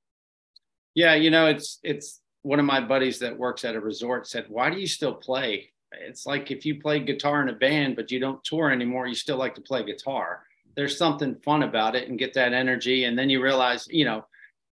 Yeah, 0.95 1.15
you 1.15 1.31
know 1.31 1.47
it's 1.47 1.79
it's 1.83 2.21
one 2.43 2.61
of 2.61 2.67
my 2.67 2.81
buddies 2.81 3.19
that 3.21 3.37
works 3.37 3.65
at 3.65 3.75
a 3.75 3.81
resort 3.81 4.27
said, 4.27 4.47
"Why 4.49 4.71
do 4.71 4.79
you 4.79 4.87
still 4.87 5.15
play?" 5.15 5.71
it's 6.01 6.27
like 6.27 6.51
if 6.51 6.65
you 6.65 6.81
play 6.81 6.99
guitar 6.99 7.43
in 7.43 7.49
a 7.49 7.53
band 7.53 7.97
but 7.97 8.11
you 8.11 8.19
don't 8.19 8.43
tour 8.45 8.71
anymore 8.71 9.07
you 9.07 9.15
still 9.15 9.37
like 9.37 9.55
to 9.55 9.61
play 9.61 9.85
guitar. 9.85 10.43
There's 10.77 10.99
something 10.99 11.37
fun 11.45 11.63
about 11.63 11.95
it 11.95 12.09
and 12.09 12.19
get 12.19 12.35
that 12.35 12.53
energy 12.53 13.05
and 13.05 13.19
then 13.19 13.31
you 13.31 13.43
realize 13.43 13.87
you 13.89 14.05
know 14.05 14.27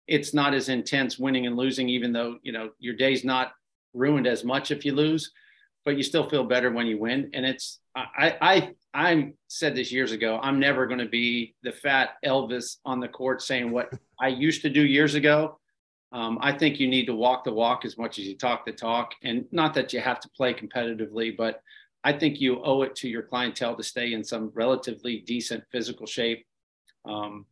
it's 0.08 0.34
not 0.34 0.54
as 0.54 0.70
intense 0.70 1.20
winning 1.20 1.46
and 1.46 1.56
losing 1.56 1.90
even 1.90 2.12
though 2.12 2.38
you 2.44 2.52
know 2.52 2.72
your 2.80 2.96
day's 2.96 3.24
not 3.24 3.52
ruined 3.94 4.28
as 4.28 4.44
much 4.44 4.72
if 4.72 4.84
you 4.86 4.94
lose 4.94 5.32
but 5.86 5.98
you 5.98 6.04
still 6.04 6.30
feel 6.30 6.44
better 6.44 6.72
when 6.72 6.86
you 6.86 6.98
win. 7.00 7.30
And 7.34 7.46
it's 7.46 7.80
i 7.96 8.36
i 8.42 8.74
i 8.94 9.34
said 9.48 9.76
this 9.76 9.92
years 9.92 10.12
ago 10.12 10.40
i'm 10.42 10.60
never 10.60 10.88
going 10.88 11.00
to 11.00 11.10
be 11.10 11.56
the 11.64 11.72
fat 11.72 12.12
elvis 12.26 12.78
on 12.86 13.00
the 13.00 13.08
court 13.08 13.42
saying 13.42 13.70
what 13.72 13.92
i 14.20 14.30
used 14.30 14.62
to 14.62 14.70
do 14.70 14.82
years 14.82 15.16
ago 15.16 15.60
um, 16.12 16.38
I 16.42 16.52
think 16.52 16.80
you 16.80 16.88
need 16.88 17.06
to 17.06 17.16
walk 17.16 17.44
the 17.44 17.54
walk 17.54 17.86
as 17.86 17.98
much 17.98 18.20
as 18.20 18.26
you 18.26 18.38
talk 18.38 18.66
the 18.66 18.72
talk. 18.72 19.14
And 19.24 19.46
not 19.52 19.74
that 19.76 19.94
you 19.94 20.02
have 20.02 20.20
to 20.22 20.30
play 20.30 20.54
competitively, 20.54 21.36
but 21.36 21.62
I 22.04 22.14
think 22.14 22.42
you 22.42 22.62
owe 22.64 22.82
it 22.82 22.96
to 22.98 23.08
your 23.08 23.22
clientele 23.22 23.76
to 23.76 23.84
stay 23.84 24.14
in 24.14 24.24
some 24.24 24.52
relatively 24.54 25.20
decent 25.20 25.64
physical 25.72 26.06
shape 26.06 26.46
um, 27.06 27.46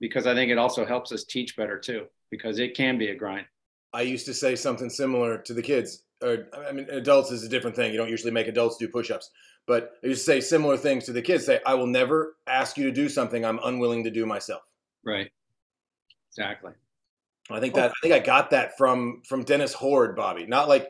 because 0.00 0.26
I 0.26 0.34
think 0.34 0.50
it 0.50 0.58
also 0.58 0.84
helps 0.84 1.10
us 1.10 1.24
teach 1.24 1.56
better 1.56 1.78
too, 1.78 2.06
because 2.30 2.58
it 2.58 2.76
can 2.76 2.98
be 2.98 3.08
a 3.08 3.14
grind. 3.14 3.46
I 3.92 4.02
used 4.02 4.26
to 4.26 4.34
say 4.34 4.56
something 4.56 4.90
similar 4.90 5.38
to 5.38 5.54
the 5.54 5.62
kids. 5.62 6.02
Or, 6.22 6.48
I 6.68 6.72
mean, 6.72 6.88
adults 6.90 7.30
is 7.30 7.44
a 7.44 7.48
different 7.48 7.76
thing. 7.76 7.92
You 7.92 7.98
don't 7.98 8.10
usually 8.10 8.32
make 8.32 8.46
adults 8.46 8.76
do 8.76 8.88
push 8.88 9.10
ups. 9.10 9.30
But 9.66 9.92
I 10.02 10.08
used 10.08 10.20
to 10.20 10.24
say 10.24 10.40
similar 10.40 10.76
things 10.76 11.04
to 11.04 11.12
the 11.12 11.22
kids 11.22 11.46
say, 11.46 11.60
I 11.64 11.74
will 11.74 11.86
never 11.86 12.36
ask 12.46 12.76
you 12.76 12.84
to 12.84 12.92
do 12.92 13.08
something 13.08 13.44
I'm 13.44 13.60
unwilling 13.64 14.04
to 14.04 14.10
do 14.10 14.26
myself. 14.26 14.62
Right. 15.04 15.30
Exactly. 16.30 16.72
I 17.50 17.60
think 17.60 17.74
that 17.74 17.90
I 17.90 17.94
think 18.02 18.14
I 18.14 18.20
got 18.20 18.50
that 18.50 18.76
from 18.78 19.22
from 19.26 19.44
Dennis 19.44 19.74
Horde, 19.74 20.16
Bobby. 20.16 20.46
Not 20.46 20.68
like 20.68 20.88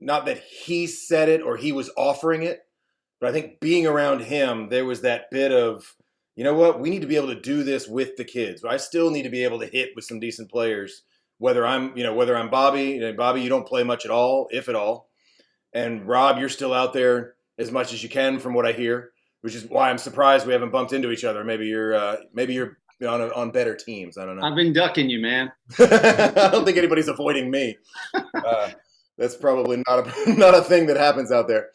not 0.00 0.26
that 0.26 0.38
he 0.38 0.86
said 0.86 1.28
it 1.28 1.42
or 1.42 1.56
he 1.56 1.72
was 1.72 1.90
offering 1.96 2.42
it, 2.42 2.60
but 3.20 3.30
I 3.30 3.32
think 3.32 3.60
being 3.60 3.86
around 3.86 4.20
him, 4.20 4.68
there 4.68 4.84
was 4.84 5.00
that 5.02 5.30
bit 5.30 5.52
of, 5.52 5.96
you 6.34 6.44
know 6.44 6.54
what, 6.54 6.80
we 6.80 6.90
need 6.90 7.00
to 7.00 7.06
be 7.06 7.16
able 7.16 7.28
to 7.28 7.40
do 7.40 7.62
this 7.62 7.88
with 7.88 8.16
the 8.16 8.24
kids. 8.24 8.60
But 8.60 8.72
I 8.72 8.76
still 8.76 9.10
need 9.10 9.22
to 9.22 9.30
be 9.30 9.44
able 9.44 9.58
to 9.60 9.66
hit 9.66 9.90
with 9.96 10.04
some 10.04 10.20
decent 10.20 10.50
players. 10.50 11.02
Whether 11.38 11.66
I'm, 11.66 11.96
you 11.96 12.02
know, 12.02 12.14
whether 12.14 12.36
I'm 12.36 12.50
Bobby, 12.50 12.84
you 12.84 13.00
know, 13.00 13.12
Bobby, 13.12 13.42
you 13.42 13.48
don't 13.48 13.66
play 13.66 13.84
much 13.84 14.04
at 14.04 14.10
all, 14.10 14.48
if 14.50 14.68
at 14.68 14.74
all, 14.74 15.10
and 15.72 16.06
Rob, 16.06 16.38
you're 16.38 16.48
still 16.48 16.72
out 16.72 16.94
there 16.94 17.34
as 17.58 17.70
much 17.70 17.92
as 17.92 18.02
you 18.02 18.08
can, 18.08 18.38
from 18.38 18.54
what 18.54 18.66
I 18.66 18.72
hear, 18.72 19.12
which 19.42 19.54
is 19.54 19.66
why 19.66 19.90
I'm 19.90 19.98
surprised 19.98 20.46
we 20.46 20.54
haven't 20.54 20.72
bumped 20.72 20.94
into 20.94 21.10
each 21.10 21.24
other. 21.24 21.44
Maybe 21.44 21.66
you're, 21.66 21.94
uh, 21.94 22.16
maybe 22.32 22.54
you're 22.54 22.78
on 23.02 23.20
a, 23.20 23.28
on 23.34 23.50
better 23.50 23.74
teams. 23.74 24.16
I 24.18 24.24
don't 24.24 24.36
know. 24.36 24.42
I've 24.42 24.56
been 24.56 24.72
ducking 24.72 25.10
you, 25.10 25.20
man. 25.20 25.52
I 25.78 26.48
don't 26.52 26.64
think 26.64 26.78
anybody's 26.78 27.08
avoiding 27.08 27.50
me. 27.50 27.76
Uh, 28.14 28.70
that's 29.18 29.36
probably 29.36 29.82
not 29.86 30.06
a 30.06 30.34
not 30.36 30.54
a 30.54 30.62
thing 30.62 30.86
that 30.86 30.96
happens 30.96 31.32
out 31.32 31.48
there. 31.48 31.70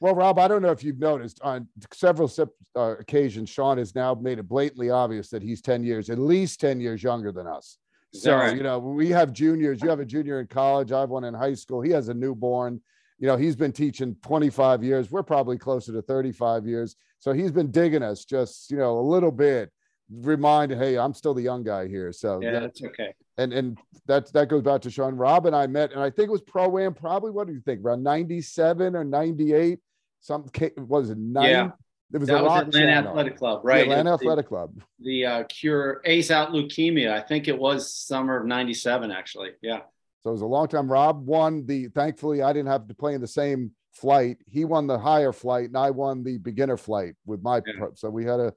Well, 0.00 0.14
Rob, 0.14 0.38
I 0.38 0.46
don't 0.46 0.60
know 0.60 0.70
if 0.70 0.84
you've 0.84 0.98
noticed 0.98 1.40
on 1.42 1.68
several 1.92 2.30
uh, 2.76 2.96
occasions, 2.98 3.48
Shaun 3.48 3.78
has 3.78 3.94
now 3.94 4.14
made 4.14 4.38
it 4.38 4.46
blatantly 4.46 4.90
obvious 4.90 5.30
that 5.30 5.42
he's 5.42 5.62
10 5.62 5.82
years, 5.82 6.10
at 6.10 6.18
least 6.18 6.60
10 6.60 6.80
years 6.80 7.02
younger 7.02 7.32
than 7.32 7.46
us. 7.46 7.78
So, 8.12 8.34
right? 8.36 8.54
you 8.54 8.62
know, 8.62 8.78
we 8.78 9.08
have 9.10 9.32
juniors. 9.32 9.82
You 9.82 9.88
have 9.88 10.00
a 10.00 10.04
junior 10.04 10.40
in 10.40 10.48
college. 10.48 10.92
I 10.92 11.00
have 11.00 11.08
one 11.08 11.24
in 11.24 11.32
high 11.32 11.54
school. 11.54 11.80
He 11.80 11.90
has 11.90 12.08
a 12.08 12.14
newborn. 12.14 12.80
You 13.18 13.26
know, 13.26 13.36
he's 13.36 13.56
been 13.56 13.72
teaching 13.72 14.16
25 14.22 14.84
years. 14.84 15.10
We're 15.10 15.22
probably 15.22 15.56
closer 15.56 15.92
to 15.92 16.02
35 16.02 16.66
years. 16.66 16.96
So 17.18 17.32
he's 17.32 17.50
been 17.50 17.70
digging 17.70 18.02
us 18.02 18.26
just, 18.26 18.70
you 18.70 18.76
know, 18.76 18.98
a 18.98 19.00
little 19.00 19.32
bit 19.32 19.72
reminded, 20.10 20.78
hey, 20.78 20.98
I'm 20.98 21.14
still 21.14 21.34
the 21.34 21.42
young 21.42 21.62
guy 21.62 21.88
here. 21.88 22.12
So 22.12 22.40
yeah, 22.42 22.60
that's 22.60 22.82
okay. 22.82 23.14
And 23.38 23.52
and 23.52 23.78
that 24.06 24.32
that 24.32 24.48
goes 24.48 24.62
back 24.62 24.82
to 24.82 24.90
Shaun. 24.90 25.16
Rob 25.16 25.46
and 25.46 25.54
I 25.54 25.66
met, 25.66 25.92
and 25.92 26.00
I 26.00 26.10
think 26.10 26.28
it 26.28 26.32
was 26.32 26.42
pro 26.42 26.78
am. 26.78 26.94
Probably 26.94 27.30
what 27.30 27.46
do 27.46 27.52
you 27.52 27.60
think? 27.60 27.84
Around 27.84 28.02
'97 28.02 28.96
or 28.96 29.04
'98? 29.04 29.78
Some 30.20 30.46
was 30.76 31.10
it? 31.10 31.18
Nine? 31.18 31.50
Yeah. 31.50 31.70
It 32.12 32.18
was, 32.18 32.28
that 32.28 32.44
was 32.44 32.62
Atlanta 32.62 33.08
Athletic 33.08 33.36
Club, 33.36 33.62
right? 33.64 33.84
The 33.84 33.90
Atlanta 33.90 34.14
Athletic 34.14 34.46
Club. 34.46 34.80
The 35.00 35.26
uh, 35.26 35.44
cure 35.44 36.00
ace 36.04 36.30
out 36.30 36.50
leukemia. 36.50 37.12
I 37.12 37.20
think 37.20 37.48
it 37.48 37.58
was 37.58 37.92
summer 37.92 38.40
of 38.40 38.46
'97, 38.46 39.10
actually. 39.10 39.50
Yeah. 39.60 39.80
So 40.20 40.30
it 40.30 40.32
was 40.32 40.42
a 40.42 40.46
long 40.46 40.68
time. 40.68 40.90
Rob 40.90 41.26
won 41.26 41.66
the. 41.66 41.88
Thankfully, 41.88 42.42
I 42.42 42.52
didn't 42.52 42.68
have 42.68 42.86
to 42.86 42.94
play 42.94 43.14
in 43.14 43.20
the 43.20 43.26
same 43.26 43.72
flight. 43.92 44.38
He 44.46 44.64
won 44.64 44.86
the 44.86 44.98
higher 44.98 45.32
flight, 45.32 45.66
and 45.66 45.76
I 45.76 45.90
won 45.90 46.22
the 46.22 46.38
beginner 46.38 46.76
flight 46.76 47.14
with 47.26 47.42
my. 47.42 47.60
Yeah. 47.66 47.86
So 47.94 48.08
we 48.08 48.24
had 48.24 48.38
a 48.38 48.54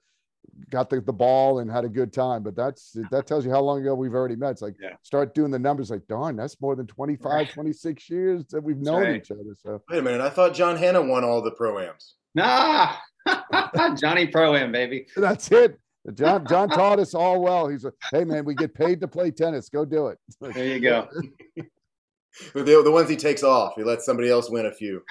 got 0.70 0.90
the, 0.90 1.02
the 1.02 1.14
ball 1.14 1.60
and 1.60 1.70
had 1.70 1.86
a 1.86 1.90
good 1.90 2.14
time. 2.14 2.44
But 2.44 2.56
that's 2.56 2.96
that 3.12 3.28
tells 3.28 3.46
you 3.46 3.52
how 3.52 3.62
long 3.62 3.82
ago 3.82 3.96
we've 3.96 4.14
already 4.14 4.36
met. 4.36 4.52
It's 4.52 4.62
like 4.62 4.76
yeah. 4.82 4.96
start 5.04 5.34
doing 5.34 5.52
the 5.52 5.60
numbers 5.60 5.90
like 5.90 6.08
darn, 6.08 6.36
that's 6.36 6.60
more 6.62 6.76
than 6.76 6.88
25, 6.88 7.52
26 7.52 8.10
years 8.10 8.46
that 8.52 8.62
we've 8.62 8.78
known 8.78 9.02
right. 9.04 9.16
each 9.16 9.32
other. 9.32 9.56
So 9.58 9.82
wait 9.90 10.00
a 10.00 10.02
minute. 10.02 10.22
I 10.22 10.30
thought 10.30 10.54
John 10.54 10.76
Hanna 10.76 11.02
won 11.02 11.24
all 11.24 11.42
the 11.42 11.52
proams. 11.52 12.14
Nah, 12.36 12.94
Johnny 13.96 14.28
Pro 14.28 14.56
Am, 14.56 14.72
baby. 14.72 15.08
That's 15.16 15.52
it. 15.52 15.80
John 16.14 16.46
John 16.48 16.70
taught 16.70 17.00
us 17.00 17.14
all 17.14 17.42
well. 17.42 17.68
He's 17.68 17.84
like, 17.84 17.94
hey 18.12 18.24
man, 18.24 18.46
we 18.46 18.56
get 18.56 18.74
paid 18.74 19.02
to 19.02 19.08
play 19.08 19.32
tennis. 19.32 19.70
Go 19.70 19.86
do 19.86 20.08
it. 20.08 20.18
There 20.40 20.66
you 20.66 20.80
go. 20.80 21.08
the, 22.54 22.64
the 22.64 22.92
ones 22.92 23.10
he 23.10 23.16
takes 23.16 23.44
off, 23.44 23.74
he 23.76 23.84
lets 23.84 24.06
somebody 24.06 24.30
else 24.30 24.50
win 24.50 24.66
a 24.66 24.72
few. 24.72 25.02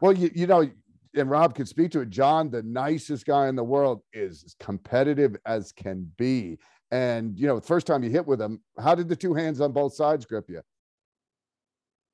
well, 0.00 0.12
you 0.12 0.30
you 0.34 0.46
know, 0.46 0.70
and 1.14 1.30
Rob 1.30 1.54
could 1.54 1.68
speak 1.68 1.90
to 1.92 2.00
it. 2.00 2.10
John, 2.10 2.50
the 2.50 2.62
nicest 2.62 3.26
guy 3.26 3.48
in 3.48 3.56
the 3.56 3.64
world, 3.64 4.02
is 4.12 4.54
competitive 4.60 5.36
as 5.46 5.72
can 5.72 6.10
be. 6.16 6.58
And 6.90 7.38
you 7.38 7.46
know, 7.46 7.56
the 7.58 7.66
first 7.66 7.86
time 7.86 8.02
you 8.02 8.10
hit 8.10 8.26
with 8.26 8.40
him, 8.40 8.60
how 8.78 8.94
did 8.94 9.08
the 9.08 9.16
two 9.16 9.34
hands 9.34 9.60
on 9.60 9.72
both 9.72 9.94
sides 9.94 10.26
grip 10.26 10.48
you? 10.48 10.60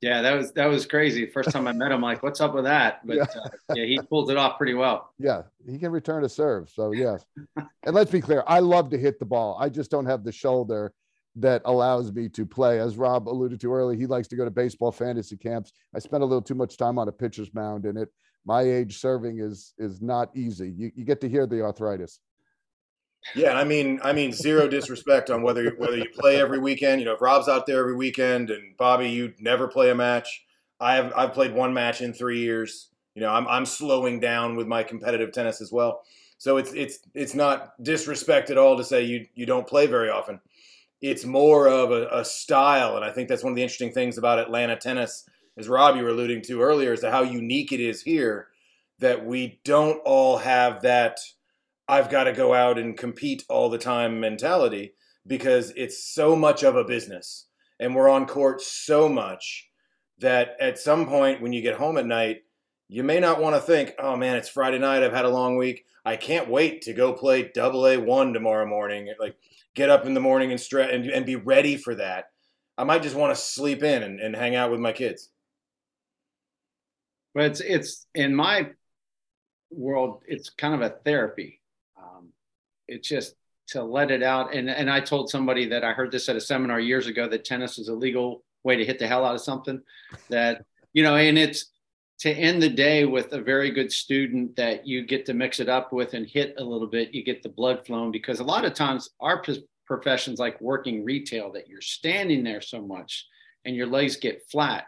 Yeah, 0.00 0.22
that 0.22 0.36
was 0.36 0.52
that 0.52 0.66
was 0.66 0.86
crazy. 0.86 1.26
First 1.26 1.50
time 1.50 1.66
I 1.66 1.72
met 1.72 1.90
him, 1.90 2.00
like, 2.00 2.22
what's 2.22 2.40
up 2.40 2.54
with 2.54 2.64
that? 2.64 3.00
But 3.04 3.16
yeah, 3.16 3.26
uh, 3.36 3.74
yeah 3.74 3.84
he 3.84 3.98
pulled 4.08 4.30
it 4.30 4.36
off 4.36 4.56
pretty 4.56 4.74
well. 4.74 5.12
Yeah, 5.18 5.42
he 5.68 5.78
can 5.78 5.90
return 5.90 6.24
a 6.24 6.28
serve. 6.28 6.70
So 6.70 6.92
yes, 6.92 7.24
and 7.56 7.94
let's 7.94 8.10
be 8.10 8.20
clear, 8.20 8.44
I 8.46 8.60
love 8.60 8.90
to 8.90 8.98
hit 8.98 9.18
the 9.18 9.26
ball. 9.26 9.58
I 9.60 9.68
just 9.68 9.90
don't 9.90 10.06
have 10.06 10.22
the 10.22 10.30
shoulder 10.30 10.92
that 11.36 11.62
allows 11.64 12.12
me 12.12 12.28
to 12.28 12.46
play. 12.46 12.78
As 12.78 12.96
Rob 12.96 13.28
alluded 13.28 13.60
to 13.60 13.72
earlier, 13.72 13.98
he 13.98 14.06
likes 14.06 14.28
to 14.28 14.36
go 14.36 14.44
to 14.44 14.50
baseball 14.50 14.92
fantasy 14.92 15.36
camps. 15.36 15.72
I 15.94 15.98
spend 15.98 16.22
a 16.22 16.26
little 16.26 16.42
too 16.42 16.54
much 16.54 16.76
time 16.76 16.98
on 16.98 17.08
a 17.08 17.12
pitcher's 17.12 17.52
mound, 17.52 17.84
and 17.84 17.98
it 17.98 18.08
my 18.44 18.62
age 18.62 18.98
serving 18.98 19.38
is 19.40 19.74
is 19.78 20.00
not 20.00 20.30
easy. 20.34 20.72
You, 20.76 20.90
you 20.94 21.04
get 21.04 21.20
to 21.22 21.28
hear 21.28 21.46
the 21.46 21.62
arthritis. 21.62 22.20
Yeah, 23.34 23.54
I 23.54 23.64
mean, 23.64 24.00
I 24.02 24.12
mean, 24.12 24.32
zero 24.32 24.68
disrespect 24.68 25.28
on 25.28 25.42
whether 25.42 25.70
whether 25.76 25.96
you 25.96 26.08
play 26.18 26.40
every 26.40 26.58
weekend. 26.58 27.00
You 27.00 27.06
know, 27.06 27.14
if 27.14 27.20
Rob's 27.20 27.48
out 27.48 27.66
there 27.66 27.80
every 27.80 27.96
weekend 27.96 28.50
and 28.50 28.76
Bobby, 28.76 29.10
you 29.10 29.34
never 29.38 29.68
play 29.68 29.90
a 29.90 29.94
match. 29.94 30.44
I 30.80 30.94
have 30.94 31.12
I've 31.16 31.32
played 31.32 31.52
one 31.52 31.74
match 31.74 32.00
in 32.00 32.12
three 32.12 32.40
years. 32.40 32.88
You 33.14 33.22
know, 33.22 33.30
I'm 33.30 33.46
I'm 33.48 33.66
slowing 33.66 34.20
down 34.20 34.56
with 34.56 34.66
my 34.66 34.82
competitive 34.82 35.32
tennis 35.32 35.60
as 35.60 35.72
well. 35.72 36.02
So 36.38 36.56
it's 36.56 36.72
it's 36.72 37.00
it's 37.14 37.34
not 37.34 37.74
disrespect 37.82 38.50
at 38.50 38.58
all 38.58 38.76
to 38.76 38.84
say 38.84 39.02
you 39.02 39.26
you 39.34 39.44
don't 39.44 39.66
play 39.66 39.86
very 39.86 40.08
often. 40.08 40.40
It's 41.00 41.24
more 41.24 41.68
of 41.68 41.90
a, 41.90 42.08
a 42.08 42.24
style, 42.24 42.96
and 42.96 43.04
I 43.04 43.10
think 43.10 43.28
that's 43.28 43.44
one 43.44 43.52
of 43.52 43.56
the 43.56 43.62
interesting 43.62 43.92
things 43.92 44.18
about 44.18 44.38
Atlanta 44.38 44.76
tennis 44.76 45.28
as 45.58 45.68
Rob 45.68 45.96
you 45.96 46.04
were 46.04 46.10
alluding 46.10 46.42
to 46.42 46.62
earlier, 46.62 46.92
as 46.92 47.00
to 47.00 47.10
how 47.10 47.22
unique 47.22 47.72
it 47.72 47.80
is 47.80 48.02
here 48.02 48.48
that 49.00 49.24
we 49.24 49.60
don't 49.64 49.98
all 50.04 50.38
have 50.38 50.82
that 50.82 51.18
I've 51.88 52.10
got 52.10 52.24
to 52.24 52.32
go 52.32 52.52
out 52.52 52.78
and 52.78 52.96
compete 52.96 53.44
all 53.48 53.70
the 53.70 53.78
time 53.78 54.20
mentality 54.20 54.92
because 55.26 55.72
it's 55.76 56.04
so 56.04 56.36
much 56.36 56.62
of 56.62 56.76
a 56.76 56.84
business 56.84 57.46
and 57.80 57.94
we're 57.94 58.10
on 58.10 58.26
court 58.26 58.60
so 58.60 59.08
much 59.08 59.68
that 60.18 60.56
at 60.60 60.78
some 60.78 61.06
point 61.06 61.40
when 61.40 61.52
you 61.52 61.62
get 61.62 61.76
home 61.76 61.96
at 61.96 62.06
night, 62.06 62.42
you 62.88 63.02
may 63.02 63.20
not 63.20 63.40
want 63.40 63.54
to 63.54 63.60
think, 63.60 63.94
oh 63.98 64.16
man, 64.16 64.36
it's 64.36 64.48
Friday 64.48 64.78
night. 64.78 65.02
I've 65.02 65.12
had 65.12 65.24
a 65.24 65.30
long 65.30 65.56
week. 65.56 65.86
I 66.04 66.16
can't 66.16 66.48
wait 66.48 66.82
to 66.82 66.92
go 66.92 67.12
play 67.12 67.50
double 67.54 67.86
A 67.86 67.96
one 67.96 68.32
tomorrow 68.32 68.66
morning. 68.66 69.12
Like 69.18 69.36
get 69.74 69.90
up 69.90 70.06
in 70.06 70.14
the 70.14 70.20
morning 70.20 70.50
and 70.50 70.60
stretch 70.60 70.92
and, 70.92 71.06
and 71.06 71.24
be 71.24 71.36
ready 71.36 71.76
for 71.76 71.94
that. 71.94 72.30
I 72.76 72.84
might 72.84 73.02
just 73.02 73.16
want 73.16 73.34
to 73.34 73.40
sleep 73.40 73.82
in 73.82 74.02
and, 74.02 74.20
and 74.20 74.36
hang 74.36 74.56
out 74.56 74.70
with 74.70 74.80
my 74.80 74.92
kids. 74.92 75.30
But 77.38 77.44
it's 77.44 77.60
it's 77.60 78.06
in 78.16 78.34
my 78.34 78.70
world, 79.70 80.24
it's 80.26 80.50
kind 80.50 80.74
of 80.74 80.80
a 80.80 80.96
therapy. 81.04 81.60
Um, 81.96 82.32
it's 82.88 83.08
just 83.08 83.36
to 83.68 83.84
let 83.84 84.10
it 84.10 84.24
out. 84.24 84.56
And 84.56 84.68
and 84.68 84.90
I 84.90 84.98
told 84.98 85.30
somebody 85.30 85.68
that 85.68 85.84
I 85.84 85.92
heard 85.92 86.10
this 86.10 86.28
at 86.28 86.34
a 86.34 86.40
seminar 86.40 86.80
years 86.80 87.06
ago 87.06 87.28
that 87.28 87.44
tennis 87.44 87.78
is 87.78 87.90
a 87.90 87.94
legal 87.94 88.42
way 88.64 88.74
to 88.74 88.84
hit 88.84 88.98
the 88.98 89.06
hell 89.06 89.24
out 89.24 89.36
of 89.36 89.40
something. 89.40 89.80
That 90.30 90.64
you 90.92 91.04
know, 91.04 91.14
and 91.14 91.38
it's 91.38 91.66
to 92.22 92.32
end 92.32 92.60
the 92.60 92.68
day 92.68 93.04
with 93.04 93.32
a 93.32 93.40
very 93.40 93.70
good 93.70 93.92
student 93.92 94.56
that 94.56 94.84
you 94.84 95.06
get 95.06 95.24
to 95.26 95.32
mix 95.32 95.60
it 95.60 95.68
up 95.68 95.92
with 95.92 96.14
and 96.14 96.26
hit 96.26 96.56
a 96.58 96.64
little 96.64 96.88
bit. 96.88 97.14
You 97.14 97.22
get 97.22 97.44
the 97.44 97.50
blood 97.50 97.86
flowing 97.86 98.10
because 98.10 98.40
a 98.40 98.44
lot 98.44 98.64
of 98.64 98.74
times 98.74 99.10
our 99.20 99.44
professions 99.86 100.40
like 100.40 100.60
working 100.60 101.04
retail 101.04 101.52
that 101.52 101.68
you're 101.68 101.80
standing 101.82 102.42
there 102.42 102.60
so 102.60 102.82
much 102.82 103.28
and 103.64 103.76
your 103.76 103.86
legs 103.86 104.16
get 104.16 104.42
flat. 104.50 104.86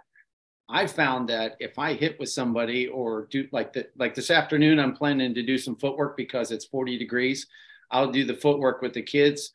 I 0.71 0.87
found 0.87 1.29
that 1.29 1.57
if 1.59 1.79
I 1.79 1.95
hit 1.95 2.19
with 2.19 2.29
somebody 2.29 2.87
or 2.87 3.27
do 3.31 3.49
like 3.51 3.73
the, 3.73 3.89
like 3.99 4.15
this 4.15 4.31
afternoon, 4.31 4.79
I'm 4.79 4.95
planning 4.95 5.35
to 5.35 5.43
do 5.43 5.59
some 5.59 5.77
footwork 5.77 6.17
because 6.17 6.53
it's 6.53 6.65
40 6.65 6.97
degrees. 6.97 7.47
I'll 7.91 8.13
do 8.13 8.25
the 8.25 8.35
footwork 8.35 8.81
with 8.81 8.95
the 8.95 9.03
kids 9.03 9.53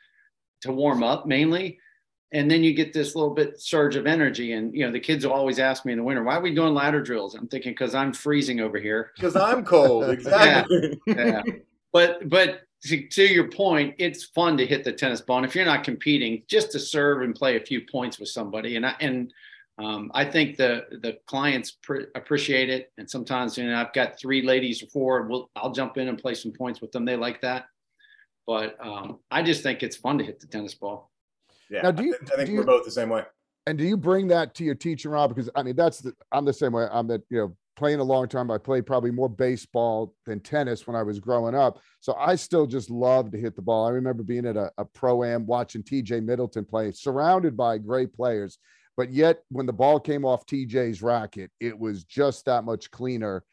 to 0.61 0.71
warm 0.71 1.03
up 1.03 1.25
mainly. 1.25 1.79
And 2.33 2.51
then 2.51 2.63
you 2.63 2.73
get 2.73 2.91
this 2.91 3.15
little 3.15 3.33
bit 3.33 3.61
surge 3.61 3.95
of 3.95 4.05
energy. 4.05 4.53
And, 4.53 4.75
you 4.75 4.85
know, 4.85 4.91
the 4.91 4.99
kids 4.99 5.25
will 5.25 5.31
always 5.31 5.57
ask 5.57 5.85
me 5.85 5.93
in 5.93 5.99
the 5.99 6.03
winter, 6.03 6.23
why 6.23 6.35
are 6.35 6.41
we 6.41 6.53
doing 6.53 6.73
ladder 6.73 7.01
drills? 7.01 7.33
I'm 7.33 7.47
thinking, 7.47 7.71
because 7.71 7.95
I'm 7.95 8.11
freezing 8.11 8.59
over 8.59 8.77
here. 8.77 9.11
Because 9.15 9.37
I'm 9.37 9.63
cold. 9.63 10.09
Exactly. 10.09 10.99
yeah. 11.07 11.15
yeah. 11.15 11.43
But, 11.93 12.27
but 12.27 12.63
to, 12.83 13.07
to, 13.07 13.23
your 13.23 13.49
point, 13.49 13.95
it's 13.99 14.25
fun 14.25 14.57
to 14.57 14.65
hit 14.65 14.83
the 14.83 14.91
tennis 14.91 15.21
ball. 15.21 15.37
And 15.37 15.45
if 15.45 15.55
you're 15.55 15.63
not 15.63 15.85
competing, 15.85 16.43
just 16.47 16.73
to 16.73 16.79
serve 16.79 17.21
and 17.21 17.33
play 17.33 17.55
a 17.55 17.61
few 17.61 17.81
points 17.89 18.19
with 18.19 18.27
somebody. 18.27 18.75
And 18.75 18.85
I, 18.85 18.95
and, 18.99 19.31
um, 19.77 20.09
I 20.13 20.23
think 20.23 20.55
the 20.55 20.85
the 21.01 21.17
clients 21.25 21.71
pr- 21.71 22.09
appreciate 22.15 22.69
it, 22.69 22.91
and 22.97 23.09
sometimes 23.09 23.57
you 23.57 23.65
know 23.65 23.75
I've 23.75 23.93
got 23.93 24.17
three 24.17 24.41
ladies 24.41 24.81
or 24.81 24.87
four. 24.87 25.23
We'll, 25.23 25.49
I'll 25.55 25.73
jump 25.73 25.97
in 25.97 26.07
and 26.07 26.17
play 26.17 26.33
some 26.33 26.53
points 26.53 26.81
with 26.81 26.91
them. 26.91 27.03
They 27.03 27.17
like 27.17 27.41
that. 27.41 27.65
But 28.47 28.77
um, 28.79 29.19
I 29.29 29.41
just 29.43 29.63
think 29.63 29.83
it's 29.83 29.97
fun 29.97 30.17
to 30.19 30.23
hit 30.23 30.39
the 30.39 30.47
tennis 30.47 30.75
ball. 30.75 31.11
Yeah, 31.69 31.81
now, 31.81 31.91
do 31.91 32.05
you, 32.05 32.15
I 32.31 32.45
think, 32.45 32.57
we're 32.57 32.63
both 32.63 32.85
the 32.85 32.91
same 32.91 33.09
way. 33.09 33.23
And 33.65 33.77
do 33.77 33.83
you 33.83 33.97
bring 33.97 34.27
that 34.27 34.53
to 34.55 34.63
your 34.63 34.75
teaching, 34.75 35.11
Rob? 35.11 35.33
Because 35.33 35.49
I 35.55 35.63
mean, 35.63 35.75
that's 35.75 35.99
the 35.99 36.13
I'm 36.31 36.45
the 36.45 36.53
same 36.53 36.71
way. 36.71 36.87
I'm 36.89 37.07
that 37.07 37.23
you 37.29 37.39
know 37.39 37.55
playing 37.75 37.99
a 37.99 38.03
long 38.03 38.29
time. 38.29 38.49
I 38.49 38.57
played 38.57 38.85
probably 38.85 39.11
more 39.11 39.27
baseball 39.27 40.13
than 40.25 40.39
tennis 40.39 40.87
when 40.87 40.95
I 40.95 41.03
was 41.03 41.19
growing 41.19 41.55
up. 41.55 41.79
So 41.99 42.13
I 42.13 42.35
still 42.35 42.65
just 42.65 42.89
love 42.89 43.31
to 43.31 43.37
hit 43.37 43.55
the 43.55 43.61
ball. 43.61 43.87
I 43.87 43.91
remember 43.91 44.23
being 44.23 44.45
at 44.45 44.55
a, 44.55 44.71
a 44.77 44.85
pro 44.85 45.23
am 45.23 45.45
watching 45.45 45.83
TJ 45.83 46.23
Middleton 46.23 46.63
play, 46.63 46.91
surrounded 46.91 47.57
by 47.57 47.77
great 47.77 48.13
players. 48.13 48.57
But 48.97 49.11
yet, 49.11 49.43
when 49.49 49.65
the 49.65 49.73
ball 49.73 49.99
came 49.99 50.25
off 50.25 50.45
TJ's 50.45 51.01
racket, 51.01 51.51
it 51.59 51.77
was 51.77 52.03
just 52.03 52.45
that 52.45 52.63
much 52.63 52.91
cleaner. 52.91 53.43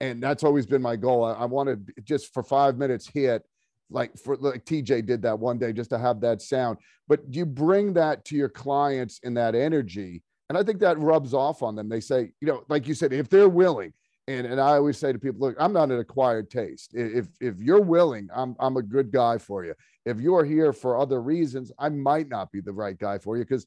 And 0.00 0.22
that's 0.22 0.44
always 0.44 0.66
been 0.66 0.82
my 0.82 0.96
goal. 0.96 1.24
I, 1.24 1.32
I 1.32 1.44
wanted 1.44 1.92
just 2.04 2.32
for 2.32 2.42
five 2.42 2.76
minutes 2.76 3.08
hit 3.08 3.44
like 3.92 4.16
for 4.18 4.36
like 4.36 4.64
TJ 4.64 5.06
did 5.06 5.22
that 5.22 5.38
one 5.38 5.58
day 5.58 5.72
just 5.72 5.90
to 5.90 5.98
have 5.98 6.20
that 6.22 6.42
sound. 6.42 6.78
But 7.08 7.20
you 7.28 7.44
bring 7.44 7.92
that 7.94 8.24
to 8.26 8.36
your 8.36 8.48
clients 8.48 9.20
in 9.22 9.34
that 9.34 9.54
energy. 9.54 10.22
And 10.48 10.58
I 10.58 10.62
think 10.62 10.80
that 10.80 10.98
rubs 10.98 11.34
off 11.34 11.62
on 11.62 11.74
them. 11.74 11.88
They 11.88 12.00
say, 12.00 12.32
you 12.40 12.48
know, 12.48 12.64
like 12.68 12.86
you 12.86 12.94
said, 12.94 13.12
if 13.12 13.28
they're 13.28 13.48
willing, 13.48 13.92
and, 14.28 14.46
and 14.46 14.60
I 14.60 14.76
always 14.76 14.98
say 14.98 15.12
to 15.12 15.18
people, 15.18 15.48
look, 15.48 15.56
I'm 15.58 15.72
not 15.72 15.90
an 15.90 15.98
acquired 15.98 16.50
taste. 16.50 16.92
If 16.94 17.28
if 17.40 17.60
you're 17.60 17.80
willing, 17.80 18.28
I'm 18.34 18.56
I'm 18.60 18.76
a 18.76 18.82
good 18.82 19.10
guy 19.10 19.38
for 19.38 19.64
you. 19.64 19.74
If 20.04 20.20
you're 20.20 20.44
here 20.44 20.72
for 20.72 20.98
other 20.98 21.20
reasons, 21.20 21.72
I 21.78 21.88
might 21.88 22.28
not 22.28 22.50
be 22.52 22.60
the 22.60 22.72
right 22.72 22.98
guy 22.98 23.18
for 23.18 23.36
you 23.36 23.44
because 23.44 23.66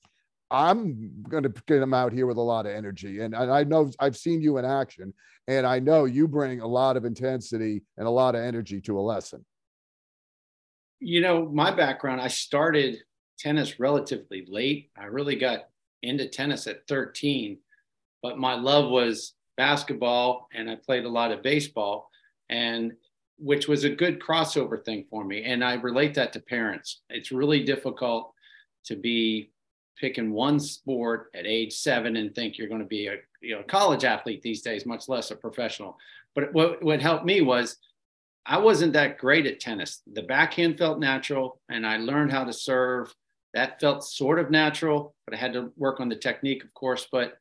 I'm 0.51 1.23
going 1.27 1.43
to 1.43 1.49
get 1.49 1.79
them 1.79 1.93
out 1.93 2.13
here 2.13 2.27
with 2.27 2.37
a 2.37 2.41
lot 2.41 2.65
of 2.65 2.71
energy. 2.73 3.21
And, 3.21 3.33
and 3.33 3.51
I 3.51 3.63
know 3.63 3.91
I've 3.99 4.15
seen 4.15 4.41
you 4.41 4.57
in 4.57 4.65
action, 4.65 5.13
and 5.47 5.65
I 5.65 5.79
know 5.79 6.05
you 6.05 6.27
bring 6.27 6.61
a 6.61 6.67
lot 6.67 6.97
of 6.97 7.05
intensity 7.05 7.83
and 7.97 8.07
a 8.07 8.11
lot 8.11 8.35
of 8.35 8.41
energy 8.41 8.79
to 8.81 8.99
a 8.99 9.01
lesson 9.01 9.43
you 10.99 11.21
know, 11.21 11.47
my 11.47 11.71
background, 11.71 12.21
I 12.21 12.27
started 12.27 12.97
tennis 13.37 13.79
relatively 13.79 14.45
late. 14.47 14.89
I 14.97 15.05
really 15.05 15.35
got 15.35 15.67
into 16.01 16.27
tennis 16.27 16.67
at 16.67 16.87
13, 16.87 17.57
but 18.21 18.37
my 18.37 18.55
love 18.55 18.89
was 18.89 19.33
basketball 19.57 20.47
and 20.53 20.69
I 20.69 20.75
played 20.75 21.05
a 21.05 21.09
lot 21.09 21.31
of 21.31 21.43
baseball 21.43 22.09
and 22.49 22.93
which 23.37 23.67
was 23.67 23.83
a 23.83 23.89
good 23.89 24.19
crossover 24.19 24.83
thing 24.83 25.05
for 25.09 25.25
me. 25.25 25.43
And 25.43 25.63
I 25.63 25.75
relate 25.75 26.13
that 26.15 26.33
to 26.33 26.39
parents. 26.39 27.01
It's 27.09 27.31
really 27.31 27.63
difficult 27.63 28.33
to 28.85 28.95
be 28.95 29.51
picking 29.99 30.31
one 30.31 30.59
sport 30.59 31.29
at 31.33 31.45
age 31.45 31.73
seven 31.73 32.15
and 32.17 32.33
think 32.33 32.57
you're 32.57 32.67
going 32.67 32.81
to 32.81 32.87
be 32.87 33.07
a 33.07 33.15
you 33.41 33.55
know 33.55 33.63
college 33.63 34.03
athlete 34.03 34.41
these 34.41 34.61
days, 34.61 34.85
much 34.85 35.07
less 35.07 35.31
a 35.31 35.35
professional. 35.35 35.97
But 36.33 36.53
what, 36.53 36.83
what 36.83 37.01
helped 37.01 37.25
me 37.25 37.41
was 37.41 37.77
I 38.45 38.57
wasn't 38.57 38.93
that 38.93 39.17
great 39.17 39.47
at 39.47 39.59
tennis. 39.59 40.01
The 40.11 40.21
backhand 40.21 40.77
felt 40.77 40.99
natural, 40.99 41.59
and 41.69 41.85
I 41.85 41.97
learned 41.97 42.31
how 42.31 42.43
to 42.43 42.53
serve. 42.53 43.13
That 43.53 43.79
felt 43.79 44.03
sort 44.03 44.37
of 44.37 44.51
natural, 44.51 45.15
but 45.25 45.33
I 45.33 45.39
had 45.39 45.53
to 45.53 45.71
work 45.77 45.99
on 45.99 46.09
the 46.09 46.15
technique, 46.15 46.63
of 46.63 46.73
course. 46.73 47.07
But 47.11 47.37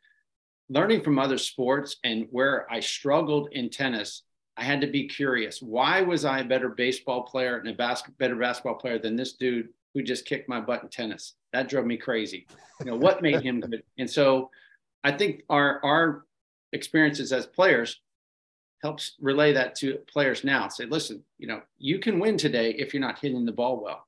learning 0.70 1.02
from 1.02 1.18
other 1.18 1.38
sports 1.38 1.96
and 2.04 2.26
where 2.30 2.70
I 2.72 2.80
struggled 2.80 3.48
in 3.52 3.68
tennis, 3.68 4.22
I 4.56 4.64
had 4.64 4.80
to 4.80 4.86
be 4.86 5.08
curious. 5.08 5.60
Why 5.60 6.00
was 6.00 6.24
I 6.24 6.40
a 6.40 6.44
better 6.44 6.70
baseball 6.70 7.24
player 7.24 7.58
and 7.58 7.68
a 7.68 7.74
bas- 7.74 8.04
better 8.18 8.36
basketball 8.36 8.76
player 8.76 8.98
than 8.98 9.16
this 9.16 9.34
dude 9.34 9.68
who 9.94 10.02
just 10.02 10.26
kicked 10.26 10.48
my 10.48 10.60
butt 10.60 10.82
in 10.82 10.88
tennis? 10.88 11.34
That 11.52 11.68
drove 11.68 11.86
me 11.86 11.96
crazy. 11.96 12.46
You 12.80 12.86
know, 12.86 12.96
what 12.96 13.22
made 13.22 13.40
him 13.40 13.60
good? 13.60 13.82
And 13.98 14.10
so 14.10 14.50
I 15.04 15.12
think 15.12 15.42
our 15.48 15.80
our 15.84 16.24
experiences 16.72 17.32
as 17.32 17.46
players 17.46 18.00
helps 18.82 19.14
relay 19.20 19.52
that 19.52 19.74
to 19.76 19.98
players 20.12 20.44
now. 20.44 20.68
Say, 20.68 20.84
listen, 20.84 21.22
you 21.38 21.46
know, 21.46 21.62
you 21.78 21.98
can 21.98 22.18
win 22.18 22.36
today 22.36 22.72
if 22.72 22.92
you're 22.92 23.00
not 23.00 23.18
hitting 23.18 23.46
the 23.46 23.52
ball 23.52 23.80
well. 23.82 24.06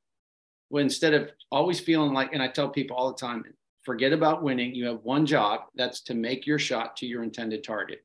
Well, 0.68 0.83
instead 0.83 1.14
of 1.14 1.31
always 1.51 1.81
feeling 1.81 2.12
like, 2.12 2.33
and 2.33 2.42
I 2.42 2.49
tell 2.49 2.68
people 2.68 2.96
all 2.96 3.11
the 3.11 3.18
time, 3.18 3.44
forget 3.85 4.12
about 4.12 4.42
winning. 4.42 4.75
You 4.75 4.87
have 4.87 5.05
one 5.05 5.25
job 5.25 5.61
that's 5.77 6.01
to 6.03 6.14
make 6.14 6.46
your 6.46 6.59
shot 6.59 6.96
to 6.96 7.07
your 7.07 7.22
intended 7.22 7.62
target. 7.64 8.05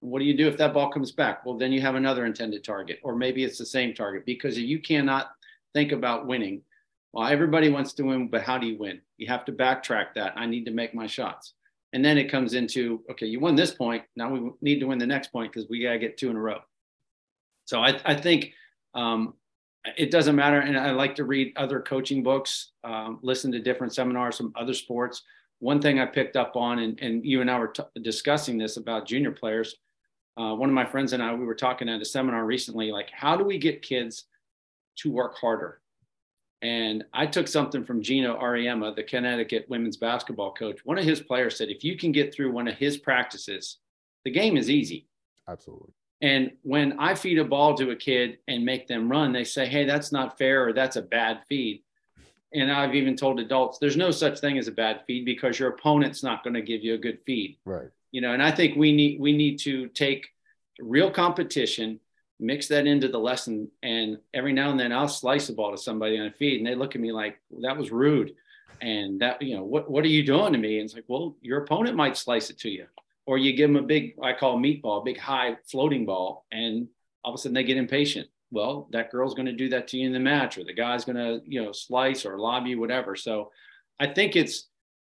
What 0.00 0.18
do 0.18 0.24
you 0.24 0.36
do 0.36 0.48
if 0.48 0.58
that 0.58 0.74
ball 0.74 0.90
comes 0.90 1.12
back? 1.12 1.46
Well, 1.46 1.56
then 1.56 1.70
you 1.70 1.80
have 1.80 1.94
another 1.94 2.26
intended 2.26 2.64
target, 2.64 2.98
or 3.04 3.14
maybe 3.14 3.44
it's 3.44 3.56
the 3.56 3.64
same 3.64 3.94
target 3.94 4.26
because 4.26 4.58
you 4.58 4.80
cannot 4.80 5.30
think 5.72 5.92
about 5.92 6.26
winning. 6.26 6.60
Well, 7.12 7.28
everybody 7.28 7.68
wants 7.68 7.92
to 7.94 8.04
win, 8.04 8.28
but 8.28 8.42
how 8.42 8.56
do 8.56 8.66
you 8.66 8.78
win? 8.78 9.00
You 9.18 9.26
have 9.28 9.44
to 9.44 9.52
backtrack 9.52 10.14
that. 10.14 10.32
I 10.36 10.46
need 10.46 10.64
to 10.64 10.70
make 10.70 10.94
my 10.94 11.06
shots. 11.06 11.54
And 11.92 12.02
then 12.02 12.16
it 12.16 12.30
comes 12.30 12.54
into, 12.54 13.02
okay, 13.10 13.26
you 13.26 13.38
won 13.38 13.54
this 13.54 13.72
point. 13.72 14.02
Now 14.16 14.30
we 14.30 14.50
need 14.62 14.80
to 14.80 14.86
win 14.86 14.98
the 14.98 15.06
next 15.06 15.28
point 15.28 15.52
because 15.52 15.68
we 15.68 15.82
got 15.82 15.92
to 15.92 15.98
get 15.98 16.16
two 16.16 16.30
in 16.30 16.36
a 16.36 16.40
row. 16.40 16.60
So 17.66 17.80
I, 17.80 18.00
I 18.06 18.14
think 18.14 18.52
um, 18.94 19.34
it 19.98 20.10
doesn't 20.10 20.34
matter. 20.34 20.60
And 20.60 20.78
I 20.78 20.92
like 20.92 21.14
to 21.16 21.24
read 21.24 21.52
other 21.56 21.80
coaching 21.80 22.22
books, 22.22 22.70
um, 22.82 23.18
listen 23.22 23.52
to 23.52 23.60
different 23.60 23.94
seminars 23.94 24.38
from 24.38 24.54
other 24.56 24.72
sports. 24.72 25.22
One 25.58 25.82
thing 25.82 26.00
I 26.00 26.06
picked 26.06 26.36
up 26.36 26.56
on, 26.56 26.78
and, 26.78 26.98
and 27.00 27.26
you 27.26 27.42
and 27.42 27.50
I 27.50 27.58
were 27.58 27.68
t- 27.68 27.82
discussing 28.00 28.56
this 28.56 28.78
about 28.78 29.06
junior 29.06 29.32
players. 29.32 29.76
Uh, 30.38 30.54
one 30.54 30.70
of 30.70 30.74
my 30.74 30.86
friends 30.86 31.12
and 31.12 31.22
I, 31.22 31.34
we 31.34 31.44
were 31.44 31.54
talking 31.54 31.90
at 31.90 32.00
a 32.00 32.06
seminar 32.06 32.46
recently, 32.46 32.90
like, 32.90 33.10
how 33.12 33.36
do 33.36 33.44
we 33.44 33.58
get 33.58 33.82
kids 33.82 34.24
to 34.96 35.10
work 35.10 35.36
harder? 35.36 35.81
And 36.62 37.04
I 37.12 37.26
took 37.26 37.48
something 37.48 37.84
from 37.84 38.02
Geno 38.02 38.38
Auriemma, 38.38 38.94
the 38.94 39.02
Connecticut 39.02 39.66
women's 39.68 39.96
basketball 39.96 40.54
coach. 40.54 40.80
One 40.84 40.96
of 40.96 41.04
his 41.04 41.20
players 41.20 41.58
said, 41.58 41.68
if 41.68 41.82
you 41.82 41.96
can 41.96 42.12
get 42.12 42.32
through 42.32 42.52
one 42.52 42.68
of 42.68 42.76
his 42.76 42.96
practices, 42.96 43.78
the 44.24 44.30
game 44.30 44.56
is 44.56 44.70
easy. 44.70 45.08
Absolutely. 45.48 45.90
And 46.20 46.52
when 46.62 47.00
I 47.00 47.16
feed 47.16 47.40
a 47.40 47.44
ball 47.44 47.74
to 47.74 47.90
a 47.90 47.96
kid 47.96 48.38
and 48.46 48.64
make 48.64 48.86
them 48.86 49.10
run, 49.10 49.32
they 49.32 49.42
say, 49.42 49.66
hey, 49.66 49.84
that's 49.84 50.12
not 50.12 50.38
fair 50.38 50.68
or 50.68 50.72
that's 50.72 50.94
a 50.94 51.02
bad 51.02 51.40
feed. 51.48 51.82
And 52.54 52.70
I've 52.70 52.94
even 52.94 53.16
told 53.16 53.40
adults, 53.40 53.78
there's 53.78 53.96
no 53.96 54.12
such 54.12 54.38
thing 54.38 54.56
as 54.56 54.68
a 54.68 54.72
bad 54.72 55.00
feed 55.04 55.24
because 55.24 55.58
your 55.58 55.70
opponent's 55.70 56.22
not 56.22 56.44
going 56.44 56.54
to 56.54 56.62
give 56.62 56.84
you 56.84 56.94
a 56.94 56.98
good 56.98 57.18
feed. 57.26 57.58
Right. 57.64 57.88
You 58.12 58.20
know, 58.20 58.34
and 58.34 58.42
I 58.42 58.52
think 58.52 58.76
we 58.76 58.92
need 58.92 59.20
we 59.20 59.32
need 59.32 59.58
to 59.60 59.88
take 59.88 60.28
real 60.78 61.10
competition 61.10 61.98
mix 62.42 62.68
that 62.68 62.86
into 62.86 63.08
the 63.08 63.18
lesson. 63.18 63.70
And 63.82 64.18
every 64.34 64.52
now 64.52 64.70
and 64.70 64.78
then 64.78 64.92
I'll 64.92 65.08
slice 65.08 65.48
a 65.48 65.52
ball 65.52 65.70
to 65.70 65.78
somebody 65.78 66.18
on 66.18 66.26
a 66.26 66.32
feed 66.32 66.58
and 66.58 66.66
they 66.66 66.74
look 66.74 66.94
at 66.94 67.00
me 67.00 67.12
like 67.12 67.40
that 67.60 67.76
was 67.76 67.90
rude. 67.90 68.34
And 68.80 69.20
that, 69.20 69.40
you 69.40 69.56
know, 69.56 69.64
what, 69.64 69.90
what 69.90 70.04
are 70.04 70.08
you 70.08 70.24
doing 70.24 70.52
to 70.52 70.58
me? 70.58 70.78
And 70.78 70.86
it's 70.86 70.94
like, 70.94 71.04
well, 71.06 71.36
your 71.40 71.62
opponent 71.62 71.96
might 71.96 72.16
slice 72.16 72.50
it 72.50 72.58
to 72.60 72.70
you. 72.70 72.86
Or 73.26 73.38
you 73.38 73.52
give 73.52 73.70
them 73.70 73.82
a 73.82 73.86
big, 73.86 74.14
I 74.20 74.32
call 74.32 74.58
meatball, 74.58 75.04
big 75.04 75.18
high 75.18 75.56
floating 75.70 76.04
ball, 76.04 76.44
and 76.50 76.88
all 77.22 77.32
of 77.32 77.38
a 77.38 77.40
sudden 77.40 77.54
they 77.54 77.62
get 77.62 77.76
impatient. 77.76 78.28
Well, 78.50 78.88
that 78.90 79.12
girl's 79.12 79.34
going 79.34 79.46
to 79.46 79.52
do 79.52 79.68
that 79.68 79.86
to 79.88 79.98
you 79.98 80.06
in 80.06 80.12
the 80.12 80.18
match, 80.18 80.58
or 80.58 80.64
the 80.64 80.74
guy's 80.74 81.04
going 81.04 81.16
to, 81.16 81.40
you 81.46 81.62
know, 81.62 81.70
slice 81.70 82.26
or 82.26 82.40
lob 82.40 82.66
you, 82.66 82.80
whatever. 82.80 83.14
So 83.14 83.52
I 84.00 84.08
think 84.08 84.34
it's 84.34 84.68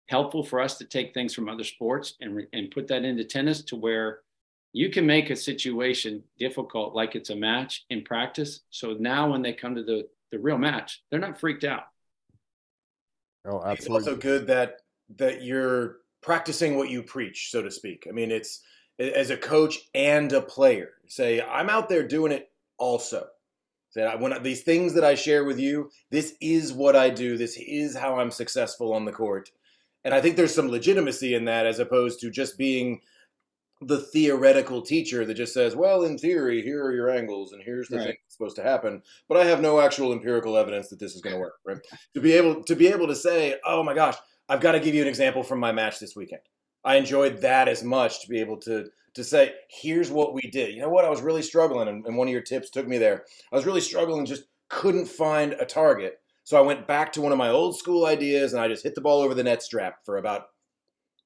helpful 0.08 0.44
for 0.44 0.60
us 0.60 0.76
to 0.78 0.84
take 0.84 1.14
things 1.14 1.32
from 1.32 1.48
other 1.48 1.64
sports 1.64 2.14
and, 2.20 2.46
and 2.52 2.70
put 2.70 2.88
that 2.88 3.04
into 3.04 3.24
tennis 3.24 3.62
to 3.62 3.76
where 3.76 4.20
you 4.72 4.90
can 4.90 5.06
make 5.06 5.30
a 5.30 5.36
situation 5.36 6.22
difficult 6.38 6.94
like 6.94 7.14
it's 7.14 7.30
a 7.30 7.36
match 7.36 7.84
in 7.90 8.02
practice. 8.02 8.60
So 8.70 8.96
now 8.98 9.30
when 9.30 9.42
they 9.42 9.52
come 9.52 9.74
to 9.74 9.82
the, 9.82 10.08
the 10.30 10.38
real 10.38 10.58
match, 10.58 11.02
they're 11.10 11.20
not 11.20 11.38
freaked 11.38 11.64
out. 11.64 11.84
Oh, 13.44 13.62
absolutely. 13.64 13.74
It's 13.74 14.08
also 14.08 14.16
good 14.16 14.46
that 14.46 14.76
that 15.16 15.42
you're 15.42 15.98
practicing 16.22 16.76
what 16.76 16.88
you 16.88 17.02
preach, 17.02 17.50
so 17.50 17.60
to 17.60 17.70
speak. 17.70 18.06
I 18.08 18.12
mean, 18.12 18.30
it's 18.30 18.60
as 18.98 19.30
a 19.30 19.36
coach 19.36 19.78
and 19.94 20.32
a 20.32 20.40
player. 20.40 20.90
Say, 21.06 21.42
I'm 21.42 21.68
out 21.68 21.88
there 21.88 22.06
doing 22.06 22.32
it 22.32 22.50
also. 22.78 23.26
Say, 23.90 24.10
when 24.16 24.42
these 24.42 24.62
things 24.62 24.94
that 24.94 25.04
I 25.04 25.16
share 25.16 25.44
with 25.44 25.58
you, 25.58 25.90
this 26.10 26.34
is 26.40 26.72
what 26.72 26.96
I 26.96 27.10
do. 27.10 27.36
This 27.36 27.58
is 27.58 27.94
how 27.94 28.18
I'm 28.18 28.30
successful 28.30 28.94
on 28.94 29.04
the 29.04 29.12
court. 29.12 29.50
And 30.04 30.14
I 30.14 30.20
think 30.20 30.36
there's 30.36 30.54
some 30.54 30.68
legitimacy 30.68 31.34
in 31.34 31.44
that 31.44 31.66
as 31.66 31.78
opposed 31.78 32.20
to 32.20 32.30
just 32.30 32.56
being 32.56 33.00
the 33.86 33.98
theoretical 33.98 34.82
teacher 34.82 35.24
that 35.24 35.34
just 35.34 35.54
says, 35.54 35.74
well, 35.74 36.04
in 36.04 36.18
theory, 36.18 36.62
here 36.62 36.84
are 36.84 36.94
your 36.94 37.10
angles 37.10 37.52
and 37.52 37.62
here's 37.62 37.88
the 37.88 37.96
right. 37.96 38.06
thing 38.06 38.16
that's 38.22 38.36
supposed 38.36 38.56
to 38.56 38.62
happen, 38.62 39.02
but 39.28 39.36
I 39.36 39.44
have 39.44 39.60
no 39.60 39.80
actual 39.80 40.12
empirical 40.12 40.56
evidence 40.56 40.88
that 40.88 40.98
this 40.98 41.14
is 41.14 41.20
going 41.20 41.34
to 41.34 41.40
work, 41.40 41.54
right? 41.64 41.78
to 42.14 42.20
be 42.20 42.32
able 42.32 42.62
to 42.64 42.76
be 42.76 42.88
able 42.88 43.06
to 43.08 43.16
say, 43.16 43.56
oh 43.64 43.82
my 43.82 43.94
gosh, 43.94 44.16
I've 44.48 44.60
got 44.60 44.72
to 44.72 44.80
give 44.80 44.94
you 44.94 45.02
an 45.02 45.08
example 45.08 45.42
from 45.42 45.60
my 45.60 45.72
match 45.72 45.98
this 45.98 46.16
weekend. 46.16 46.42
I 46.84 46.96
enjoyed 46.96 47.40
that 47.42 47.68
as 47.68 47.82
much 47.82 48.22
to 48.22 48.28
be 48.28 48.40
able 48.40 48.58
to 48.58 48.86
to 49.14 49.24
say, 49.24 49.52
here's 49.68 50.10
what 50.10 50.32
we 50.32 50.40
did. 50.40 50.74
You 50.74 50.80
know 50.80 50.88
what? 50.88 51.04
I 51.04 51.10
was 51.10 51.20
really 51.20 51.42
struggling, 51.42 51.88
and, 51.88 52.06
and 52.06 52.16
one 52.16 52.28
of 52.28 52.32
your 52.32 52.42
tips 52.42 52.70
took 52.70 52.88
me 52.88 52.96
there. 52.96 53.24
I 53.52 53.56
was 53.56 53.66
really 53.66 53.82
struggling, 53.82 54.24
just 54.24 54.44
couldn't 54.70 55.06
find 55.06 55.52
a 55.52 55.66
target. 55.66 56.18
So 56.44 56.56
I 56.56 56.62
went 56.62 56.86
back 56.86 57.12
to 57.12 57.20
one 57.20 57.30
of 57.30 57.36
my 57.36 57.50
old 57.50 57.76
school 57.76 58.06
ideas, 58.06 58.52
and 58.52 58.62
I 58.62 58.68
just 58.68 58.82
hit 58.82 58.94
the 58.94 59.02
ball 59.02 59.20
over 59.20 59.34
the 59.34 59.44
net 59.44 59.62
strap 59.62 59.96
for 60.04 60.16
about 60.16 60.46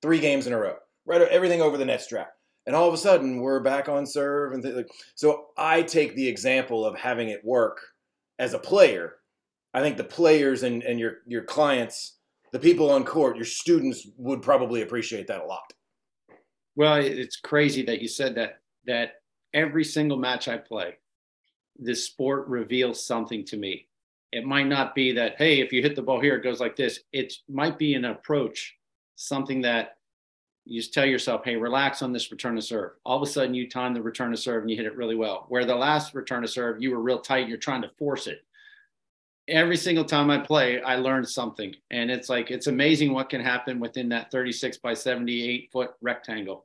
three 0.02 0.18
games 0.18 0.48
in 0.48 0.52
a 0.52 0.58
row. 0.58 0.74
Right, 1.06 1.20
everything 1.22 1.62
over 1.62 1.76
the 1.76 1.84
net 1.84 2.02
strap 2.02 2.32
and 2.66 2.74
all 2.74 2.88
of 2.88 2.94
a 2.94 2.98
sudden 2.98 3.38
we're 3.40 3.60
back 3.60 3.88
on 3.88 4.06
serve 4.06 4.52
and 4.52 4.64
like 4.76 4.90
so 5.14 5.46
i 5.56 5.82
take 5.82 6.14
the 6.14 6.26
example 6.26 6.84
of 6.84 6.98
having 6.98 7.28
it 7.28 7.44
work 7.44 7.80
as 8.38 8.54
a 8.54 8.58
player. 8.58 9.14
I 9.74 9.80
think 9.80 9.96
the 9.96 10.04
players 10.04 10.62
and, 10.62 10.82
and 10.82 10.98
your 10.98 11.18
your 11.26 11.42
clients 11.42 12.14
the 12.52 12.58
people 12.58 12.90
on 12.90 13.04
court 13.04 13.36
your 13.36 13.44
students 13.44 14.08
would 14.16 14.42
probably 14.42 14.82
appreciate 14.82 15.26
that 15.26 15.42
a 15.42 15.46
lot. 15.46 15.72
Well 16.74 16.96
it's 16.96 17.36
crazy 17.36 17.82
that 17.84 18.00
you 18.00 18.08
said 18.08 18.34
that 18.36 18.60
that 18.86 19.14
every 19.54 19.84
single 19.84 20.18
match 20.18 20.48
i 20.48 20.56
play 20.56 20.96
this 21.78 22.06
sport 22.06 22.48
reveals 22.48 23.06
something 23.06 23.44
to 23.44 23.56
me. 23.56 23.86
It 24.32 24.46
might 24.46 24.66
not 24.66 24.94
be 24.94 25.12
that 25.12 25.36
hey 25.36 25.60
if 25.60 25.72
you 25.72 25.82
hit 25.82 25.94
the 25.94 26.02
ball 26.02 26.20
here 26.20 26.36
it 26.36 26.44
goes 26.44 26.60
like 26.60 26.76
this. 26.76 27.00
It 27.12 27.34
might 27.48 27.78
be 27.78 27.94
an 27.94 28.06
approach 28.06 28.76
something 29.16 29.60
that 29.62 29.96
you 30.66 30.80
just 30.80 30.92
tell 30.92 31.06
yourself, 31.06 31.44
hey, 31.44 31.54
relax 31.54 32.02
on 32.02 32.12
this 32.12 32.32
return 32.32 32.56
to 32.56 32.62
serve. 32.62 32.92
All 33.04 33.16
of 33.16 33.22
a 33.22 33.30
sudden, 33.30 33.54
you 33.54 33.70
time 33.70 33.94
the 33.94 34.02
return 34.02 34.32
to 34.32 34.36
serve 34.36 34.62
and 34.62 34.70
you 34.70 34.76
hit 34.76 34.84
it 34.84 34.96
really 34.96 35.14
well. 35.14 35.46
Where 35.48 35.64
the 35.64 35.76
last 35.76 36.12
return 36.12 36.42
to 36.42 36.48
serve, 36.48 36.82
you 36.82 36.90
were 36.90 37.00
real 37.00 37.20
tight, 37.20 37.48
you're 37.48 37.56
trying 37.56 37.82
to 37.82 37.90
force 37.96 38.26
it. 38.26 38.44
Every 39.48 39.76
single 39.76 40.04
time 40.04 40.28
I 40.28 40.38
play, 40.38 40.82
I 40.82 40.96
learned 40.96 41.28
something. 41.28 41.72
And 41.92 42.10
it's 42.10 42.28
like, 42.28 42.50
it's 42.50 42.66
amazing 42.66 43.12
what 43.12 43.30
can 43.30 43.40
happen 43.40 43.78
within 43.78 44.08
that 44.08 44.32
36 44.32 44.78
by 44.78 44.92
78 44.92 45.70
foot 45.70 45.92
rectangle. 46.00 46.64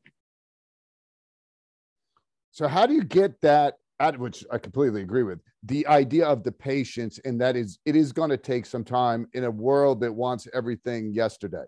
So, 2.50 2.68
how 2.68 2.88
do 2.88 2.96
you 2.96 3.04
get 3.04 3.40
that? 3.42 3.78
At 4.00 4.18
which 4.18 4.44
I 4.52 4.58
completely 4.58 5.04
agree 5.04 5.22
with 5.22 5.42
the 5.62 5.86
idea 5.86 6.26
of 6.26 6.44
the 6.44 6.52
patience, 6.52 7.20
and 7.24 7.40
that 7.40 7.56
is 7.56 7.78
it 7.86 7.96
is 7.96 8.12
going 8.12 8.32
to 8.32 8.38
take 8.38 8.66
some 8.66 8.84
time 8.84 9.28
in 9.34 9.44
a 9.44 9.52
world 9.52 10.02
that 10.02 10.12
wants 10.12 10.48
everything 10.56 11.14
yesterday 11.14 11.66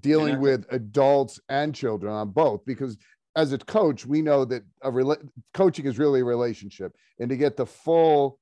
dealing 0.00 0.40
with 0.40 0.66
adults 0.70 1.40
and 1.48 1.74
children 1.74 2.12
on 2.12 2.30
both 2.30 2.64
because 2.64 2.96
as 3.36 3.52
a 3.52 3.58
coach 3.58 4.06
we 4.06 4.22
know 4.22 4.44
that 4.44 4.62
a 4.82 4.90
rela- 4.90 5.28
coaching 5.54 5.86
is 5.86 5.98
really 5.98 6.20
a 6.20 6.24
relationship 6.24 6.92
and 7.18 7.28
to 7.28 7.36
get 7.36 7.56
the 7.56 7.66
full 7.66 8.38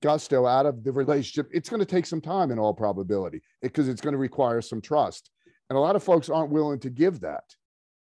gusto 0.00 0.46
out 0.46 0.66
of 0.66 0.84
the 0.84 0.92
relationship 0.92 1.48
it's 1.52 1.68
going 1.68 1.80
to 1.80 1.86
take 1.86 2.06
some 2.06 2.20
time 2.20 2.50
in 2.50 2.58
all 2.58 2.72
probability 2.72 3.40
because 3.60 3.88
it, 3.88 3.92
it's 3.92 4.00
going 4.00 4.12
to 4.12 4.18
require 4.18 4.60
some 4.60 4.80
trust 4.80 5.30
and 5.72 5.78
a 5.78 5.80
lot 5.80 5.96
of 5.96 6.02
folks 6.02 6.28
aren't 6.28 6.50
willing 6.50 6.78
to 6.80 6.90
give 6.90 7.20
that. 7.20 7.44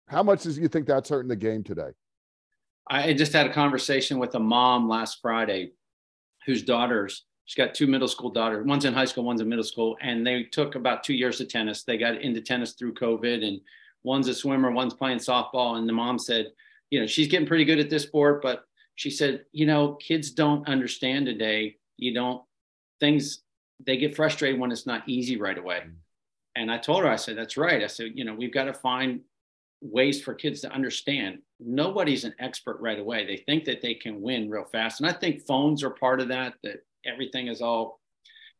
How 0.08 0.24
much 0.24 0.42
does 0.42 0.58
you 0.58 0.66
think 0.66 0.88
that's 0.88 1.08
hurting 1.08 1.28
the 1.28 1.36
game 1.36 1.62
today? 1.62 1.90
I 2.88 3.12
just 3.12 3.32
had 3.32 3.46
a 3.46 3.52
conversation 3.52 4.18
with 4.18 4.34
a 4.34 4.40
mom 4.40 4.88
last 4.88 5.18
friday 5.22 5.70
whose 6.46 6.64
daughters 6.64 7.26
She's 7.50 7.56
got 7.56 7.74
two 7.74 7.88
middle 7.88 8.06
school 8.06 8.30
daughters. 8.30 8.64
One's 8.64 8.84
in 8.84 8.94
high 8.94 9.06
school, 9.06 9.24
one's 9.24 9.40
in 9.40 9.48
middle 9.48 9.64
school, 9.64 9.96
and 10.00 10.24
they 10.24 10.44
took 10.44 10.76
about 10.76 11.02
two 11.02 11.14
years 11.14 11.40
of 11.40 11.48
tennis. 11.48 11.82
They 11.82 11.98
got 11.98 12.22
into 12.22 12.40
tennis 12.40 12.74
through 12.74 12.94
COVID, 12.94 13.44
and 13.44 13.60
one's 14.04 14.28
a 14.28 14.34
swimmer, 14.34 14.70
one's 14.70 14.94
playing 14.94 15.18
softball. 15.18 15.76
And 15.76 15.88
the 15.88 15.92
mom 15.92 16.16
said, 16.16 16.52
you 16.90 17.00
know, 17.00 17.08
she's 17.08 17.26
getting 17.26 17.48
pretty 17.48 17.64
good 17.64 17.80
at 17.80 17.90
this 17.90 18.04
sport, 18.04 18.40
but 18.40 18.66
she 18.94 19.10
said, 19.10 19.46
you 19.50 19.66
know, 19.66 19.94
kids 19.94 20.30
don't 20.30 20.68
understand 20.68 21.26
today. 21.26 21.74
You 21.96 22.14
don't 22.14 22.40
things 23.00 23.42
they 23.84 23.96
get 23.96 24.14
frustrated 24.14 24.60
when 24.60 24.70
it's 24.70 24.86
not 24.86 25.08
easy 25.08 25.36
right 25.36 25.58
away. 25.58 25.82
And 26.54 26.70
I 26.70 26.78
told 26.78 27.02
her, 27.02 27.10
I 27.10 27.16
said, 27.16 27.36
that's 27.36 27.56
right. 27.56 27.82
I 27.82 27.88
said, 27.88 28.12
you 28.14 28.24
know, 28.24 28.34
we've 28.34 28.54
got 28.54 28.66
to 28.66 28.74
find 28.74 29.22
ways 29.80 30.22
for 30.22 30.34
kids 30.34 30.60
to 30.60 30.70
understand. 30.70 31.40
Nobody's 31.58 32.22
an 32.22 32.34
expert 32.38 32.78
right 32.80 33.00
away. 33.00 33.26
They 33.26 33.38
think 33.38 33.64
that 33.64 33.82
they 33.82 33.94
can 33.94 34.22
win 34.22 34.48
real 34.48 34.66
fast. 34.70 35.00
And 35.00 35.10
I 35.10 35.12
think 35.12 35.44
phones 35.48 35.82
are 35.82 35.90
part 35.90 36.20
of 36.20 36.28
that, 36.28 36.54
that 36.62 36.84
everything 37.06 37.48
is 37.48 37.60
all 37.60 38.00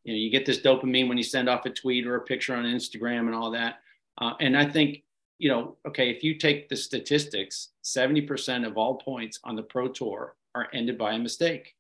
you 0.05 0.13
know 0.13 0.19
you 0.19 0.31
get 0.31 0.47
this 0.47 0.61
dopamine 0.61 1.09
when 1.09 1.19
you 1.19 1.25
send 1.25 1.49
off 1.49 1.67
a 1.67 1.71
tweet 1.71 2.07
or 2.07 2.17
a 2.17 2.23
picture 2.23 2.55
on 2.55 2.65
instagram 2.65 3.21
and 3.21 3.35
all 3.35 3.51
that. 3.51 3.81
Uh, 4.21 4.33
and 4.41 4.57
i 4.57 4.65
think 4.65 5.03
you 5.39 5.49
know 5.49 5.77
okay 5.87 6.11
if 6.11 6.23
you 6.23 6.35
take 6.35 6.69
the 6.69 6.77
statistics 6.77 7.71
70% 7.85 8.67
of 8.67 8.77
all 8.77 8.97
points 8.97 9.41
on 9.45 9.57
the 9.57 9.63
pro 9.63 9.89
tour 9.89 10.37
are 10.55 10.69
ended 10.73 10.99
by 10.99 11.13
a 11.13 11.19
mistake. 11.19 11.75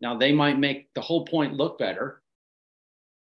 Now 0.00 0.16
they 0.16 0.32
might 0.32 0.58
make 0.58 0.92
the 0.94 1.00
whole 1.00 1.24
point 1.24 1.54
look 1.54 1.78
better 1.78 2.22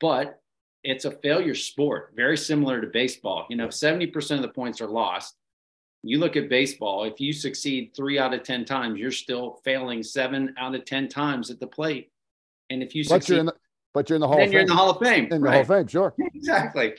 but 0.00 0.40
it's 0.84 1.04
a 1.04 1.10
failure 1.10 1.54
sport 1.54 2.12
very 2.14 2.36
similar 2.36 2.80
to 2.80 2.86
baseball. 2.86 3.46
You 3.50 3.56
know 3.56 3.68
70% 3.68 4.36
of 4.36 4.42
the 4.42 4.48
points 4.48 4.80
are 4.80 4.86
lost. 4.86 5.34
You 6.02 6.18
look 6.18 6.36
at 6.36 6.48
baseball 6.48 7.04
if 7.04 7.20
you 7.20 7.32
succeed 7.32 7.92
three 7.94 8.18
out 8.18 8.34
of 8.34 8.44
ten 8.44 8.64
times 8.64 8.98
you're 8.98 9.10
still 9.10 9.60
failing 9.64 10.02
seven 10.02 10.54
out 10.56 10.74
of 10.74 10.84
ten 10.84 11.08
times 11.08 11.50
at 11.50 11.60
the 11.60 11.66
plate 11.66 12.10
and 12.70 12.82
if 12.82 12.94
you 12.94 13.04
but 13.04 13.22
succeed, 13.22 13.32
you're 13.32 13.40
in 13.40 13.46
the, 13.46 13.54
but 13.94 14.08
you're 14.08 14.16
in 14.16 14.20
the 14.20 14.28
Hall 14.28 14.36
then 14.36 14.48
of 14.48 14.52
you're 14.52 14.60
Fame. 14.60 14.70
in 14.70 14.76
the 14.76 14.76
Hall 14.76 14.90
of 14.90 14.98
Fame. 14.98 15.28
In 15.32 15.42
right? 15.42 15.50
the 15.50 15.52
Hall 15.52 15.60
of 15.60 15.68
Fame, 15.68 15.86
sure. 15.88 16.14
exactly. 16.34 16.94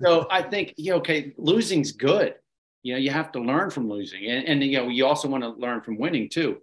so 0.00 0.26
I 0.30 0.42
think, 0.42 0.74
you 0.76 0.92
know, 0.92 0.98
okay, 0.98 1.32
losing's 1.36 1.92
good. 1.92 2.34
You 2.82 2.94
know, 2.94 2.98
you 2.98 3.10
have 3.10 3.32
to 3.32 3.40
learn 3.40 3.70
from 3.70 3.88
losing. 3.88 4.26
And, 4.26 4.46
and 4.46 4.62
you 4.62 4.78
know, 4.78 4.88
you 4.88 5.06
also 5.06 5.26
want 5.28 5.42
to 5.42 5.50
learn 5.50 5.80
from 5.80 5.98
winning 5.98 6.28
too. 6.28 6.58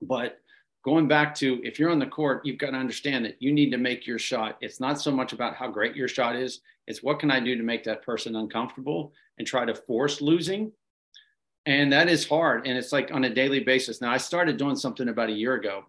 But 0.00 0.38
going 0.84 1.08
back 1.08 1.34
to 1.36 1.60
if 1.64 1.78
you're 1.78 1.90
on 1.90 1.98
the 1.98 2.06
court, 2.06 2.46
you've 2.46 2.58
got 2.58 2.70
to 2.70 2.76
understand 2.76 3.24
that 3.24 3.36
you 3.40 3.52
need 3.52 3.70
to 3.70 3.76
make 3.76 4.06
your 4.06 4.18
shot. 4.18 4.56
It's 4.60 4.80
not 4.80 5.00
so 5.00 5.10
much 5.10 5.32
about 5.32 5.56
how 5.56 5.68
great 5.68 5.96
your 5.96 6.08
shot 6.08 6.36
is, 6.36 6.60
it's 6.86 7.02
what 7.02 7.20
can 7.20 7.30
I 7.30 7.40
do 7.40 7.56
to 7.56 7.62
make 7.62 7.84
that 7.84 8.02
person 8.02 8.36
uncomfortable 8.36 9.12
and 9.38 9.46
try 9.46 9.64
to 9.64 9.74
force 9.74 10.20
losing. 10.20 10.72
And 11.64 11.92
that 11.92 12.08
is 12.08 12.26
hard. 12.26 12.66
And 12.66 12.76
it's 12.76 12.92
like 12.92 13.12
on 13.12 13.24
a 13.24 13.32
daily 13.32 13.60
basis. 13.60 14.00
Now, 14.00 14.10
I 14.10 14.16
started 14.16 14.56
doing 14.56 14.74
something 14.74 15.08
about 15.08 15.28
a 15.28 15.32
year 15.32 15.54
ago 15.54 15.84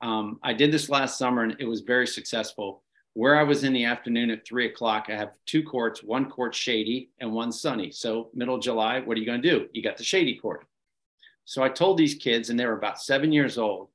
um, 0.00 0.38
I 0.42 0.52
did 0.52 0.72
this 0.72 0.88
last 0.88 1.18
summer 1.18 1.42
and 1.42 1.56
it 1.58 1.66
was 1.66 1.80
very 1.80 2.06
successful. 2.06 2.82
Where 3.14 3.38
I 3.38 3.44
was 3.44 3.64
in 3.64 3.72
the 3.72 3.86
afternoon 3.86 4.30
at 4.30 4.46
three 4.46 4.66
o'clock, 4.66 5.06
I 5.08 5.16
have 5.16 5.32
two 5.46 5.62
courts, 5.62 6.02
one 6.02 6.28
court 6.28 6.54
shady 6.54 7.10
and 7.18 7.32
one 7.32 7.50
sunny. 7.50 7.90
So, 7.90 8.28
middle 8.34 8.58
July, 8.58 9.00
what 9.00 9.16
are 9.16 9.20
you 9.20 9.24
going 9.26 9.40
to 9.40 9.50
do? 9.50 9.68
You 9.72 9.82
got 9.82 9.96
the 9.96 10.04
shady 10.04 10.36
court. 10.36 10.66
So, 11.46 11.62
I 11.62 11.70
told 11.70 11.96
these 11.96 12.14
kids, 12.14 12.50
and 12.50 12.60
they 12.60 12.66
were 12.66 12.76
about 12.76 13.00
seven 13.00 13.32
years 13.32 13.56
old, 13.56 13.88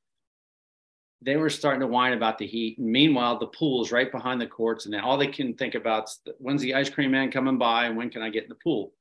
they 1.21 1.35
were 1.35 1.51
starting 1.51 1.81
to 1.81 1.87
whine 1.87 2.13
about 2.13 2.39
the 2.39 2.47
heat. 2.47 2.79
Meanwhile, 2.79 3.37
the 3.37 3.47
pool 3.47 3.83
is 3.83 3.91
right 3.91 4.11
behind 4.11 4.41
the 4.41 4.47
courts, 4.47 4.87
and 4.87 4.95
all 4.95 5.17
they 5.17 5.27
can 5.27 5.53
think 5.53 5.75
about 5.75 6.05
is 6.05 6.19
when's 6.39 6.61
the 6.63 6.73
ice 6.73 6.89
cream 6.89 7.11
man 7.11 7.31
coming 7.31 7.59
by 7.59 7.85
and 7.85 7.95
when 7.95 8.09
can 8.09 8.23
I 8.23 8.29
get 8.29 8.43
in 8.43 8.49
the 8.49 8.55
pool? 8.55 8.93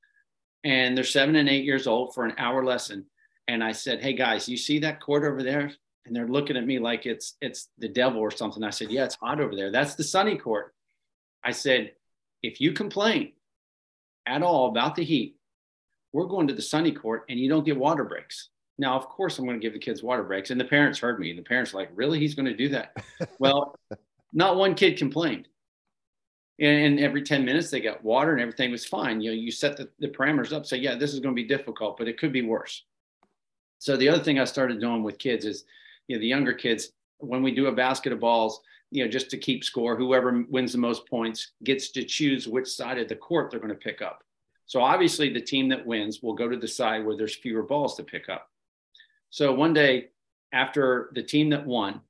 And 0.64 0.94
they're 0.94 1.04
seven 1.04 1.36
and 1.36 1.48
eight 1.48 1.64
years 1.64 1.86
old 1.86 2.12
for 2.12 2.26
an 2.26 2.34
hour 2.36 2.62
lesson. 2.62 3.06
And 3.48 3.64
I 3.64 3.72
said, 3.72 4.02
Hey 4.02 4.12
guys, 4.12 4.48
you 4.48 4.58
see 4.58 4.80
that 4.80 5.00
court 5.00 5.24
over 5.24 5.42
there? 5.42 5.72
And 6.10 6.16
they're 6.16 6.26
looking 6.26 6.56
at 6.56 6.66
me 6.66 6.80
like 6.80 7.06
it's 7.06 7.36
it's 7.40 7.68
the 7.78 7.88
devil 7.88 8.20
or 8.20 8.32
something. 8.32 8.64
I 8.64 8.70
said, 8.70 8.90
"Yeah, 8.90 9.04
it's 9.04 9.14
hot 9.14 9.40
over 9.40 9.54
there. 9.54 9.70
That's 9.70 9.94
the 9.94 10.02
sunny 10.02 10.36
court." 10.36 10.74
I 11.44 11.52
said, 11.52 11.92
"If 12.42 12.60
you 12.60 12.72
complain 12.72 13.32
at 14.26 14.42
all 14.42 14.70
about 14.70 14.96
the 14.96 15.04
heat, 15.04 15.36
we're 16.12 16.26
going 16.26 16.48
to 16.48 16.54
the 16.54 16.62
sunny 16.62 16.90
court, 16.90 17.26
and 17.28 17.38
you 17.38 17.48
don't 17.48 17.64
get 17.64 17.78
water 17.78 18.02
breaks." 18.02 18.48
Now, 18.76 18.96
of 18.96 19.08
course, 19.08 19.38
I'm 19.38 19.44
going 19.44 19.60
to 19.60 19.64
give 19.64 19.72
the 19.72 19.78
kids 19.78 20.02
water 20.02 20.24
breaks, 20.24 20.50
and 20.50 20.60
the 20.60 20.64
parents 20.64 20.98
heard 20.98 21.20
me. 21.20 21.30
And 21.30 21.38
the 21.38 21.44
parents 21.44 21.72
were 21.72 21.78
like, 21.78 21.90
"Really? 21.94 22.18
He's 22.18 22.34
going 22.34 22.46
to 22.46 22.56
do 22.56 22.70
that?" 22.70 22.96
well, 23.38 23.76
not 24.32 24.56
one 24.56 24.74
kid 24.74 24.98
complained. 24.98 25.46
And, 26.58 26.98
every 26.98 27.22
10 27.22 27.44
minutes 27.44 27.70
they 27.70 27.80
got 27.80 28.04
water 28.04 28.32
and 28.32 28.40
everything 28.40 28.70
was 28.70 28.84
fine. 28.84 29.22
You 29.22 29.30
know, 29.30 29.36
you 29.36 29.50
set 29.50 29.78
the, 29.78 29.88
the 29.98 30.08
parameters 30.08 30.52
up, 30.52 30.66
say, 30.66 30.76
yeah, 30.76 30.94
this 30.94 31.14
is 31.14 31.20
going 31.20 31.34
to 31.34 31.42
be 31.42 31.48
difficult, 31.48 31.96
but 31.96 32.06
it 32.06 32.18
could 32.18 32.34
be 32.34 32.42
worse. 32.42 32.84
So 33.78 33.96
the 33.96 34.10
other 34.10 34.22
thing 34.22 34.38
I 34.38 34.44
started 34.44 34.78
doing 34.78 35.02
with 35.02 35.18
kids 35.18 35.46
is 35.46 35.64
you 36.10 36.16
know 36.16 36.20
the 36.20 36.26
younger 36.26 36.52
kids 36.52 36.90
when 37.18 37.40
we 37.40 37.54
do 37.54 37.68
a 37.68 37.72
basket 37.72 38.12
of 38.12 38.18
balls 38.18 38.60
you 38.90 39.04
know 39.04 39.08
just 39.08 39.30
to 39.30 39.38
keep 39.38 39.62
score 39.62 39.94
whoever 39.94 40.44
wins 40.48 40.72
the 40.72 40.78
most 40.78 41.08
points 41.08 41.52
gets 41.62 41.90
to 41.90 42.02
choose 42.02 42.48
which 42.48 42.66
side 42.66 42.98
of 42.98 43.08
the 43.08 43.14
court 43.14 43.48
they're 43.48 43.60
going 43.60 43.68
to 43.68 43.88
pick 43.88 44.02
up 44.02 44.24
So 44.66 44.80
obviously, 44.82 45.32
the 45.32 45.40
team 45.40 45.68
that 45.70 45.84
wins 45.84 46.22
will 46.22 46.34
go 46.34 46.48
to 46.48 46.56
the 46.56 46.68
side 46.68 47.04
where 47.04 47.16
there's 47.16 47.34
fewer 47.34 47.64
balls 47.64 47.96
to 47.96 48.04
pick 48.04 48.28
up. 48.28 48.48
So 49.30 49.52
one 49.52 49.74
day, 49.74 50.10
after 50.52 51.10
the 51.12 51.24
team 51.24 51.50
that 51.50 51.66
won, 51.66 52.02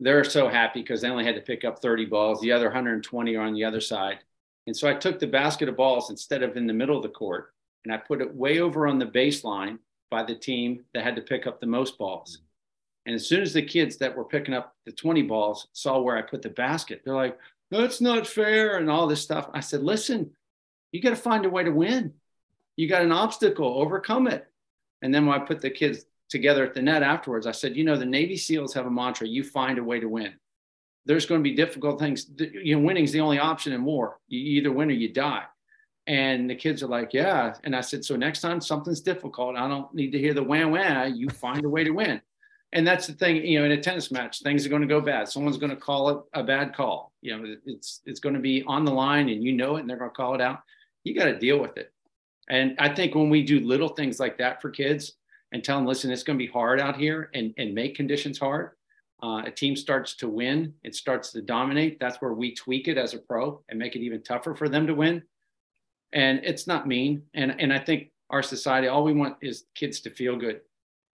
they're 0.00 0.24
so 0.24 0.48
happy 0.48 0.80
because 0.80 1.00
they 1.00 1.08
only 1.08 1.24
had 1.24 1.36
to 1.36 1.40
pick 1.40 1.64
up 1.64 1.78
30 1.78 2.06
balls. 2.06 2.40
The 2.40 2.50
other 2.50 2.66
120 2.66 3.36
are 3.36 3.46
on 3.46 3.54
the 3.54 3.64
other 3.64 3.80
side. 3.80 4.18
And 4.66 4.76
so 4.76 4.88
I 4.88 4.94
took 4.94 5.20
the 5.20 5.28
basket 5.28 5.68
of 5.68 5.76
balls 5.76 6.10
instead 6.10 6.42
of 6.42 6.56
in 6.56 6.66
the 6.66 6.78
middle 6.80 6.96
of 6.96 7.04
the 7.04 7.16
court 7.22 7.54
and 7.84 7.94
I 7.94 7.98
put 7.98 8.20
it 8.20 8.34
way 8.34 8.58
over 8.58 8.88
on 8.88 8.98
the 8.98 9.06
baseline 9.06 9.78
by 10.10 10.24
the 10.24 10.34
team 10.34 10.84
that 10.94 11.04
had 11.04 11.14
to 11.14 11.22
pick 11.22 11.46
up 11.46 11.60
the 11.60 11.74
most 11.78 11.96
balls. 11.96 12.40
And 13.06 13.14
as 13.14 13.26
soon 13.26 13.42
as 13.42 13.52
the 13.52 13.62
kids 13.62 13.96
that 13.98 14.16
were 14.16 14.24
picking 14.24 14.54
up 14.54 14.74
the 14.84 14.92
20 14.92 15.22
balls 15.22 15.68
saw 15.72 16.00
where 16.00 16.16
I 16.16 16.22
put 16.22 16.42
the 16.42 16.50
basket, 16.50 17.02
they're 17.04 17.14
like, 17.14 17.38
that's 17.70 18.00
not 18.00 18.26
fair 18.26 18.78
and 18.78 18.90
all 18.90 19.06
this 19.06 19.22
stuff. 19.22 19.48
I 19.54 19.60
said, 19.60 19.82
listen, 19.82 20.30
you 20.92 21.00
got 21.00 21.10
to 21.10 21.16
find 21.16 21.46
a 21.46 21.50
way 21.50 21.64
to 21.64 21.70
win. 21.70 22.14
You 22.76 22.88
got 22.88 23.02
an 23.02 23.12
obstacle, 23.12 23.80
overcome 23.80 24.26
it. 24.26 24.46
And 25.02 25.14
then 25.14 25.26
when 25.26 25.40
I 25.40 25.44
put 25.44 25.60
the 25.60 25.70
kids 25.70 26.04
together 26.28 26.64
at 26.64 26.74
the 26.74 26.82
net 26.82 27.02
afterwards, 27.02 27.46
I 27.46 27.52
said, 27.52 27.76
you 27.76 27.84
know, 27.84 27.96
the 27.96 28.06
Navy 28.06 28.36
SEALs 28.36 28.74
have 28.74 28.86
a 28.86 28.90
mantra 28.90 29.26
you 29.26 29.44
find 29.44 29.78
a 29.78 29.84
way 29.84 30.00
to 30.00 30.08
win. 30.08 30.34
There's 31.06 31.26
going 31.26 31.40
to 31.40 31.48
be 31.48 31.56
difficult 31.56 31.98
things. 31.98 32.26
You 32.36 32.76
know, 32.76 32.82
winning 32.82 33.04
is 33.04 33.12
the 33.12 33.20
only 33.20 33.38
option 33.38 33.72
in 33.72 33.84
war. 33.84 34.18
You 34.28 34.40
either 34.58 34.72
win 34.72 34.90
or 34.90 34.94
you 34.94 35.12
die. 35.12 35.44
And 36.06 36.50
the 36.50 36.54
kids 36.54 36.82
are 36.82 36.88
like, 36.88 37.12
yeah. 37.12 37.54
And 37.64 37.74
I 37.74 37.80
said, 37.80 38.04
so 38.04 38.16
next 38.16 38.40
time 38.40 38.60
something's 38.60 39.00
difficult, 39.00 39.56
I 39.56 39.68
don't 39.68 39.92
need 39.94 40.10
to 40.12 40.18
hear 40.18 40.34
the 40.34 40.42
wham 40.42 40.70
wham. 40.72 41.14
You 41.14 41.28
find 41.28 41.64
a 41.64 41.68
way 41.68 41.84
to 41.84 41.90
win. 41.90 42.20
And 42.72 42.86
that's 42.86 43.06
the 43.06 43.14
thing, 43.14 43.44
you 43.44 43.58
know, 43.58 43.64
in 43.64 43.72
a 43.72 43.82
tennis 43.82 44.12
match, 44.12 44.42
things 44.42 44.64
are 44.64 44.68
going 44.68 44.82
to 44.82 44.88
go 44.88 45.00
bad. 45.00 45.28
Someone's 45.28 45.58
going 45.58 45.70
to 45.70 45.76
call 45.76 46.08
it 46.10 46.18
a 46.34 46.44
bad 46.44 46.74
call. 46.74 47.12
You 47.20 47.36
know, 47.36 47.56
it's 47.66 48.00
it's 48.06 48.20
going 48.20 48.34
to 48.34 48.40
be 48.40 48.62
on 48.66 48.84
the 48.84 48.92
line, 48.92 49.28
and 49.28 49.42
you 49.42 49.52
know 49.52 49.76
it, 49.76 49.80
and 49.80 49.90
they're 49.90 49.96
going 49.96 50.10
to 50.10 50.16
call 50.16 50.34
it 50.34 50.40
out. 50.40 50.60
You 51.02 51.14
got 51.14 51.24
to 51.24 51.38
deal 51.38 51.58
with 51.58 51.76
it. 51.76 51.92
And 52.48 52.76
I 52.78 52.94
think 52.94 53.14
when 53.14 53.28
we 53.28 53.42
do 53.42 53.60
little 53.60 53.88
things 53.88 54.20
like 54.20 54.38
that 54.38 54.62
for 54.62 54.70
kids 54.70 55.14
and 55.52 55.64
tell 55.64 55.78
them, 55.78 55.86
listen, 55.86 56.10
it's 56.10 56.22
going 56.22 56.38
to 56.38 56.44
be 56.44 56.50
hard 56.50 56.80
out 56.80 56.96
here, 56.96 57.30
and 57.34 57.52
and 57.58 57.74
make 57.74 57.96
conditions 57.96 58.38
hard. 58.38 58.70
Uh, 59.22 59.42
a 59.44 59.50
team 59.50 59.76
starts 59.76 60.14
to 60.16 60.28
win, 60.28 60.72
it 60.82 60.94
starts 60.94 61.32
to 61.32 61.42
dominate. 61.42 61.98
That's 61.98 62.22
where 62.22 62.32
we 62.32 62.54
tweak 62.54 62.88
it 62.88 62.96
as 62.96 63.14
a 63.14 63.18
pro 63.18 63.62
and 63.68 63.78
make 63.78 63.96
it 63.96 64.00
even 64.00 64.22
tougher 64.22 64.54
for 64.54 64.68
them 64.68 64.86
to 64.86 64.94
win 64.94 65.22
and 66.12 66.40
it's 66.42 66.66
not 66.66 66.86
mean 66.86 67.22
and 67.34 67.54
and 67.60 67.72
i 67.72 67.78
think 67.78 68.10
our 68.30 68.42
society 68.42 68.88
all 68.88 69.04
we 69.04 69.12
want 69.12 69.36
is 69.40 69.64
kids 69.74 70.00
to 70.00 70.10
feel 70.10 70.36
good 70.36 70.60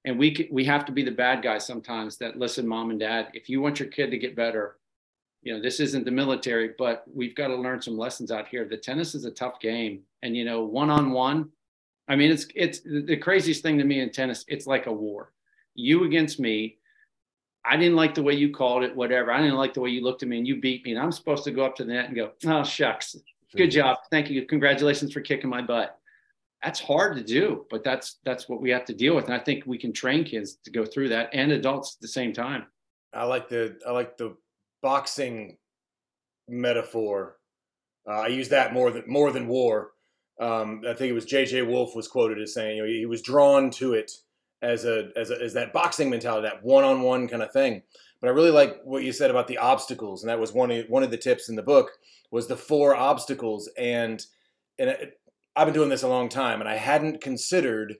and 0.07 0.19
we 0.19 0.49
we 0.51 0.65
have 0.65 0.87
to 0.87 0.93
be 0.93 1.03
the 1.03 1.11
bad 1.11 1.43
guys 1.43 1.67
sometimes 1.67 2.17
that 2.17 2.39
listen 2.39 2.67
mom 2.67 2.91
and 2.91 3.01
dad 3.01 3.29
if 3.35 3.51
you 3.51 3.61
want 3.61 3.79
your 3.79 3.89
kid 3.89 4.11
to 4.11 4.19
get 4.19 4.35
better 4.35 4.77
you 5.43 5.53
know 5.53 5.61
this 5.61 5.81
isn't 5.81 6.05
the 6.05 6.11
military 6.11 6.71
but 6.79 7.05
we've 7.13 7.35
got 7.35 7.49
to 7.49 7.57
learn 7.57 7.83
some 7.83 7.99
lessons 7.99 8.31
out 8.31 8.49
here 8.49 8.65
the 8.65 8.77
tennis 8.77 9.15
is 9.15 9.27
a 9.27 9.31
tough 9.31 9.61
game 9.61 10.01
and 10.23 10.35
you 10.35 10.45
know 10.45 10.65
one 10.65 10.89
on 10.89 11.11
one 11.11 11.51
i 12.09 12.17
mean 12.17 12.31
it's 12.31 12.47
it's 12.55 12.81
the 12.81 13.17
craziest 13.17 13.63
thing 13.63 13.77
to 13.77 13.85
me 13.85 14.01
in 14.01 14.11
tennis 14.11 14.45
it's 14.49 14.67
like 14.67 14.87
a 14.87 14.93
war 14.93 15.33
you 15.75 16.05
against 16.05 16.41
me 16.41 16.79
I 17.69 17.77
didn't 17.77 17.97
like 17.97 18.15
the 18.15 18.23
way 18.23 18.35
you 18.35 18.53
called 18.53 18.85
it, 18.85 18.95
whatever. 18.95 19.33
I 19.33 19.41
didn't 19.41 19.57
like 19.57 19.75
the 19.75 19.81
way 19.81 19.91
you 19.91 20.01
looked 20.01 20.23
at 20.23 20.29
me 20.29 20.39
and 20.39 20.47
you 20.47 20.61
beat 20.61 20.85
me. 20.85 20.93
And 20.93 21.01
I'm 21.01 21.11
supposed 21.11 21.43
to 21.45 21.51
go 21.51 21.65
up 21.65 21.75
to 21.77 21.85
the 21.85 21.93
net 21.93 22.07
and 22.07 22.15
go, 22.15 22.31
oh, 22.47 22.63
shucks. 22.63 23.17
Good 23.57 23.73
job. 23.73 23.99
Thank 24.09 24.31
you. 24.31 24.47
Congratulations 24.47 25.13
for 25.13 25.21
kicking 25.21 25.51
my 25.51 25.63
butt. 25.63 25.99
That's 26.63 26.81
hard 26.81 27.17
to 27.17 27.23
do, 27.23 27.67
but 27.71 27.85
that's 27.85 28.19
that's 28.25 28.49
what 28.49 28.61
we 28.61 28.71
have 28.71 28.85
to 28.87 28.95
deal 28.95 29.15
with. 29.15 29.27
And 29.27 29.35
I 29.35 29.39
think 29.39 29.65
we 29.67 29.79
can 29.79 29.93
train 29.93 30.25
kids 30.25 30.59
to 30.65 30.71
go 30.71 30.85
through 30.85 31.11
that 31.11 31.31
and 31.33 31.53
adults 31.53 31.97
at 31.97 32.01
the 32.01 32.09
same 32.09 32.33
time. 32.33 32.67
I 33.13 33.25
like 33.25 33.49
the 33.49 33.79
I 33.87 33.93
like 33.93 34.17
the 34.17 34.37
boxing 34.83 35.59
metaphor. 36.49 37.37
Uh, 38.09 38.21
I 38.21 38.29
use 38.29 38.49
that 38.51 38.73
more 38.73 38.91
than 38.91 39.05
more 39.07 39.31
than 39.33 39.49
war. 39.49 39.93
Um, 40.41 40.83
I 40.87 40.93
think 40.93 41.11
it 41.11 41.15
was 41.15 41.25
J.J. 41.25 41.63
Wolf 41.63 41.97
was 41.97 42.09
quoted 42.09 42.41
as 42.41 42.53
saying 42.53 42.77
you 42.77 42.83
know, 42.83 42.89
he 42.89 43.07
was 43.07 43.23
drawn 43.23 43.71
to 43.73 43.95
it 43.95 44.13
as 44.63 44.85
a 44.85 45.11
as 45.17 45.31
a, 45.31 45.41
as 45.43 45.55
that 45.55 45.73
boxing 45.73 46.11
mentality, 46.11 46.49
that 46.49 46.65
one 46.65 46.85
on 46.85 47.03
one 47.03 47.29
kind 47.29 47.43
of 47.43 47.53
thing. 47.53 47.83
But 48.21 48.29
I 48.29 48.33
really 48.33 48.51
like 48.51 48.81
what 48.85 49.03
you 49.03 49.13
said 49.13 49.31
about 49.31 49.47
the 49.47 49.59
obstacles, 49.59 50.23
and 50.23 50.31
that 50.31 50.41
was 50.41 50.53
one 50.53 50.71
of 50.71 50.87
one 50.89 51.03
of 51.03 51.11
the 51.11 51.17
tips 51.17 51.49
in 51.49 51.57
the 51.57 51.63
book 51.63 51.91
was 52.31 52.47
the 52.47 52.57
four 52.57 52.95
obstacles. 52.95 53.69
And 53.79 54.25
and 54.79 54.97
I've 55.57 55.67
been 55.67 55.75
doing 55.75 55.89
this 55.89 56.03
a 56.03 56.09
long 56.09 56.29
time, 56.29 56.61
and 56.61 56.69
I 56.69 56.77
hadn't 56.77 57.23
considered 57.23 57.97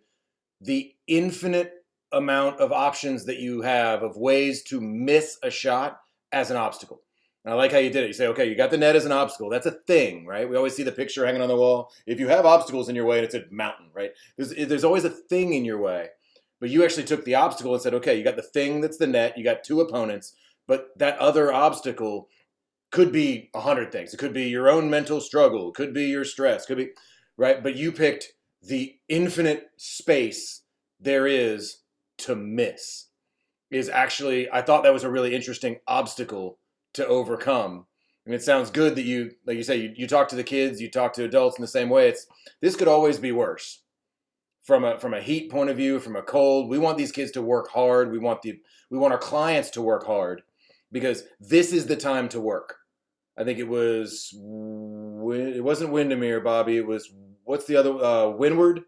the 0.61 0.93
infinite 1.07 1.73
amount 2.13 2.61
of 2.61 2.71
options 2.71 3.25
that 3.25 3.39
you 3.39 3.63
have 3.63 4.03
of 4.03 4.17
ways 4.17 4.63
to 4.65 4.81
miss 4.81 5.39
a 5.43 5.51
shot 5.51 6.01
as 6.33 6.51
an 6.51 6.59
obstacle. 6.59 7.01
And 7.45 7.55
I 7.55 7.57
like 7.57 7.73
how 7.73 7.79
you 7.79 7.91
did 7.91 8.05
it. 8.05 8.09
You 8.09 8.13
say, 8.13 8.27
okay, 8.29 8.49
you 8.49 8.57
got 8.57 8.71
the 8.71 8.77
net 8.77 8.97
as 8.97 9.07
an 9.07 9.13
obstacle. 9.13 9.49
That's 9.49 9.67
a 9.67 9.79
thing, 9.87 10.27
right? 10.27 10.49
We 10.49 10.57
always 10.57 10.75
see 10.75 10.83
the 10.83 10.93
picture 10.93 11.25
hanging 11.25 11.43
on 11.43 11.49
the 11.49 11.57
wall. 11.57 11.93
If 12.07 12.21
you 12.21 12.29
have 12.29 12.45
obstacles 12.45 12.89
in 12.89 12.97
your 12.97 13.07
way 13.07 13.19
and 13.19 13.25
it's 13.25 13.35
a 13.35 13.45
mountain, 13.51 13.91
right? 13.95 14.11
There's, 14.37 14.69
there's 14.69 14.85
always 14.85 15.05
a 15.05 15.11
thing 15.11 15.55
in 15.55 15.65
your 15.65 15.79
way. 15.79 16.09
But 16.61 16.71
you 16.71 16.85
actually 16.85 17.05
took 17.05 17.25
the 17.25 17.37
obstacle 17.37 17.73
and 17.73 17.83
said, 17.83 17.95
okay, 17.95 18.17
you 18.17 18.25
got 18.25 18.37
the 18.37 18.43
thing 18.43 18.81
that's 18.81 18.97
the 18.99 19.07
net, 19.07 19.39
you 19.39 19.45
got 19.45 19.65
two 19.65 19.81
opponents, 19.81 20.35
but 20.67 20.89
that 20.97 21.19
other 21.19 21.53
obstacle 21.53 22.29
could 22.91 23.13
be 23.13 23.51
a 23.55 23.61
hundred 23.61 23.93
things. 23.93 24.13
It 24.13 24.19
could 24.19 24.33
be 24.33 24.45
your 24.45 24.69
own 24.69 24.91
mental 24.91 25.21
struggle, 25.21 25.69
it 25.69 25.75
could 25.75 25.95
be 25.95 26.07
your 26.07 26.25
stress, 26.25 26.67
could 26.67 26.79
be 26.79 26.91
right. 27.37 27.63
But 27.63 27.77
you 27.77 27.93
picked 27.93 28.33
the 28.63 28.97
infinite 29.09 29.71
space 29.77 30.63
there 31.01 31.27
is 31.27 31.79
to 32.19 32.35
miss. 32.35 33.07
Is 33.71 33.89
actually, 33.89 34.51
I 34.51 34.63
thought 34.63 34.85
that 34.85 34.93
was 34.93 35.05
a 35.05 35.11
really 35.11 35.35
interesting 35.35 35.79
obstacle 35.89 36.59
to 36.95 37.07
overcome. 37.07 37.87
Mean, 38.27 38.35
it 38.35 38.43
sounds 38.43 38.71
good 38.71 38.97
that 38.97 39.05
you, 39.05 39.33
like 39.47 39.57
you 39.57 39.63
say, 39.63 39.77
you, 39.77 39.93
you 39.95 40.07
talk 40.09 40.29
to 40.29 40.37
the 40.37 40.43
kids, 40.43 40.81
you 40.81 40.91
talk 40.91 41.13
to 41.15 41.25
adults 41.25 41.59
in 41.59 41.63
the 41.63 41.69
same 41.69 41.89
way. 41.89 42.09
It's 42.09 42.27
this 42.61 42.75
could 42.75 42.89
always 42.89 43.19
be 43.19 43.31
worse 43.31 43.83
from 44.65 44.85
a 44.85 44.99
from 44.99 45.15
a 45.15 45.21
heat 45.21 45.49
point 45.51 45.71
of 45.71 45.77
view, 45.77 46.01
from 46.01 46.17
a 46.17 46.23
cold. 46.23 46.69
We 46.69 46.79
want 46.79 46.99
these 46.99 47.13
kids 47.13 47.31
to 47.33 47.43
work 47.43 47.71
hard. 47.71 48.11
We 48.11 48.19
want 48.19 48.43
the 48.43 48.59
we 48.91 48.99
want 48.99 49.13
our 49.13 49.19
clients 49.19 49.71
to 49.71 49.83
work 49.83 50.05
hard 50.05 50.43
because 50.91 51.23
this 51.39 51.73
is 51.73 51.87
the 51.87 51.97
time 51.97 52.29
to 52.31 52.41
work. 52.41 52.77
I 53.39 53.45
think 53.45 53.61
it 53.61 53.69
was 53.69 54.31
it 54.35 55.63
wasn't 55.63 55.93
Windermere, 55.93 56.41
Bobby. 56.41 56.79
It 56.79 56.87
was 56.87 57.13
what's 57.47 57.65
the 57.65 57.77
other 57.77 57.93
uh, 57.93 58.29
Windward? 58.29 58.83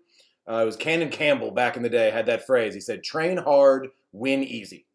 Uh, 0.48 0.60
it 0.62 0.66
was 0.66 0.76
Cannon 0.76 1.10
Campbell 1.10 1.50
back 1.50 1.76
in 1.76 1.82
the 1.82 1.88
day 1.88 2.10
had 2.10 2.26
that 2.26 2.46
phrase. 2.46 2.74
He 2.74 2.80
said, 2.80 3.02
"Train 3.02 3.38
hard, 3.38 3.88
win 4.12 4.42
easy." 4.42 4.86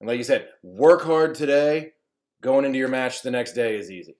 And 0.00 0.08
like 0.08 0.18
you 0.18 0.24
said, 0.24 0.48
work 0.62 1.02
hard 1.02 1.34
today. 1.34 1.92
Going 2.42 2.64
into 2.64 2.78
your 2.78 2.88
match 2.88 3.22
the 3.22 3.30
next 3.30 3.52
day 3.52 3.76
is 3.76 3.90
easy. 3.90 4.16